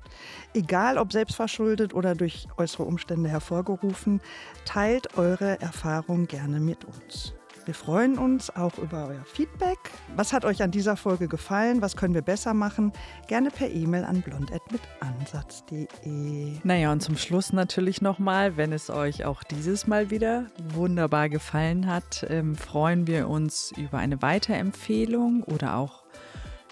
Egal 0.53 0.99
ob 0.99 1.11
selbstverschuldet 1.11 1.95
oder 1.95 2.13
durch 2.13 2.47
äußere 2.57 2.83
Umstände 2.83 3.27
hervorgerufen, 3.27 4.21
teilt 4.65 5.17
eure 5.17 5.59
Erfahrung 5.59 6.27
gerne 6.27 6.59
mit 6.59 6.85
uns. 6.85 7.33
Wir 7.66 7.74
freuen 7.74 8.18
uns 8.18 8.53
auch 8.53 8.78
über 8.78 9.07
euer 9.07 9.24
Feedback. 9.24 9.78
Was 10.18 10.34
hat 10.34 10.43
euch 10.43 10.61
an 10.61 10.72
dieser 10.72 10.97
Folge 10.97 11.30
gefallen? 11.30 11.82
Was 11.82 11.95
können 11.95 12.14
wir 12.14 12.22
besser 12.22 12.53
machen? 12.53 12.91
Gerne 13.28 13.51
per 13.51 13.70
E-Mail 13.70 14.03
an 14.03 14.22
blond.mitansatz.de. 14.22 16.57
Naja, 16.64 16.91
und 16.91 17.01
zum 17.01 17.16
Schluss 17.16 17.53
natürlich 17.53 18.01
nochmal, 18.01 18.57
wenn 18.57 18.74
es 18.74 18.89
euch 18.89 19.24
auch 19.24 19.43
dieses 19.43 19.88
Mal 19.88 20.09
wieder 20.09 20.47
wunderbar 20.74 21.30
gefallen 21.30 21.88
hat, 21.88 22.26
ähm, 22.30 22.55
freuen 22.55 23.07
wir 23.07 23.30
uns 23.30 23.72
über 23.78 23.97
eine 23.97 24.22
Weiterempfehlung 24.22 25.43
oder 25.43 25.78
auch 25.78 26.03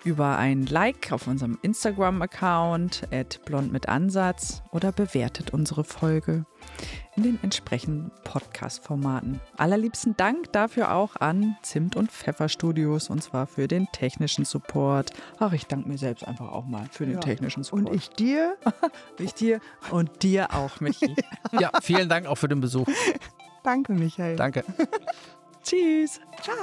über 0.03 0.37
ein 0.37 0.65
Like 0.65 1.11
auf 1.11 1.27
unserem 1.27 1.57
Instagram-Account 1.61 3.07
blond 3.45 3.71
mit 3.71 3.89
Ansatz 3.89 4.63
oder 4.71 4.91
bewertet 4.91 5.51
unsere 5.53 5.83
Folge 5.83 6.45
in 7.15 7.23
den 7.23 7.39
entsprechenden 7.43 8.11
Podcast-Formaten. 8.23 9.41
Allerliebsten 9.57 10.15
Dank 10.15 10.51
dafür 10.53 10.93
auch 10.93 11.15
an 11.17 11.57
Zimt 11.61 11.95
und 11.95 12.11
Pfeffer 12.11 12.49
Studios 12.49 13.09
und 13.09 13.21
zwar 13.21 13.47
für 13.47 13.67
den 13.67 13.87
technischen 13.91 14.45
Support. 14.45 15.11
Ach, 15.39 15.51
ich 15.51 15.67
danke 15.67 15.89
mir 15.89 15.97
selbst 15.97 16.25
einfach 16.25 16.51
auch 16.51 16.65
mal 16.65 16.87
für 16.91 17.05
den 17.05 17.15
ja. 17.15 17.19
technischen 17.19 17.63
Support. 17.63 17.89
Und 17.89 17.95
ich 17.95 18.09
dir? 18.09 18.55
ich 19.19 19.33
dir 19.33 19.59
und 19.91 20.23
dir 20.23 20.53
auch, 20.53 20.79
Michi. 20.79 21.15
ja, 21.59 21.71
vielen 21.81 22.09
Dank 22.09 22.27
auch 22.27 22.37
für 22.37 22.47
den 22.47 22.61
Besuch. 22.61 22.87
Danke, 23.63 23.93
Michael. 23.93 24.35
Danke. 24.37 24.63
Tschüss. 25.63 26.19
Ciao. 26.41 26.55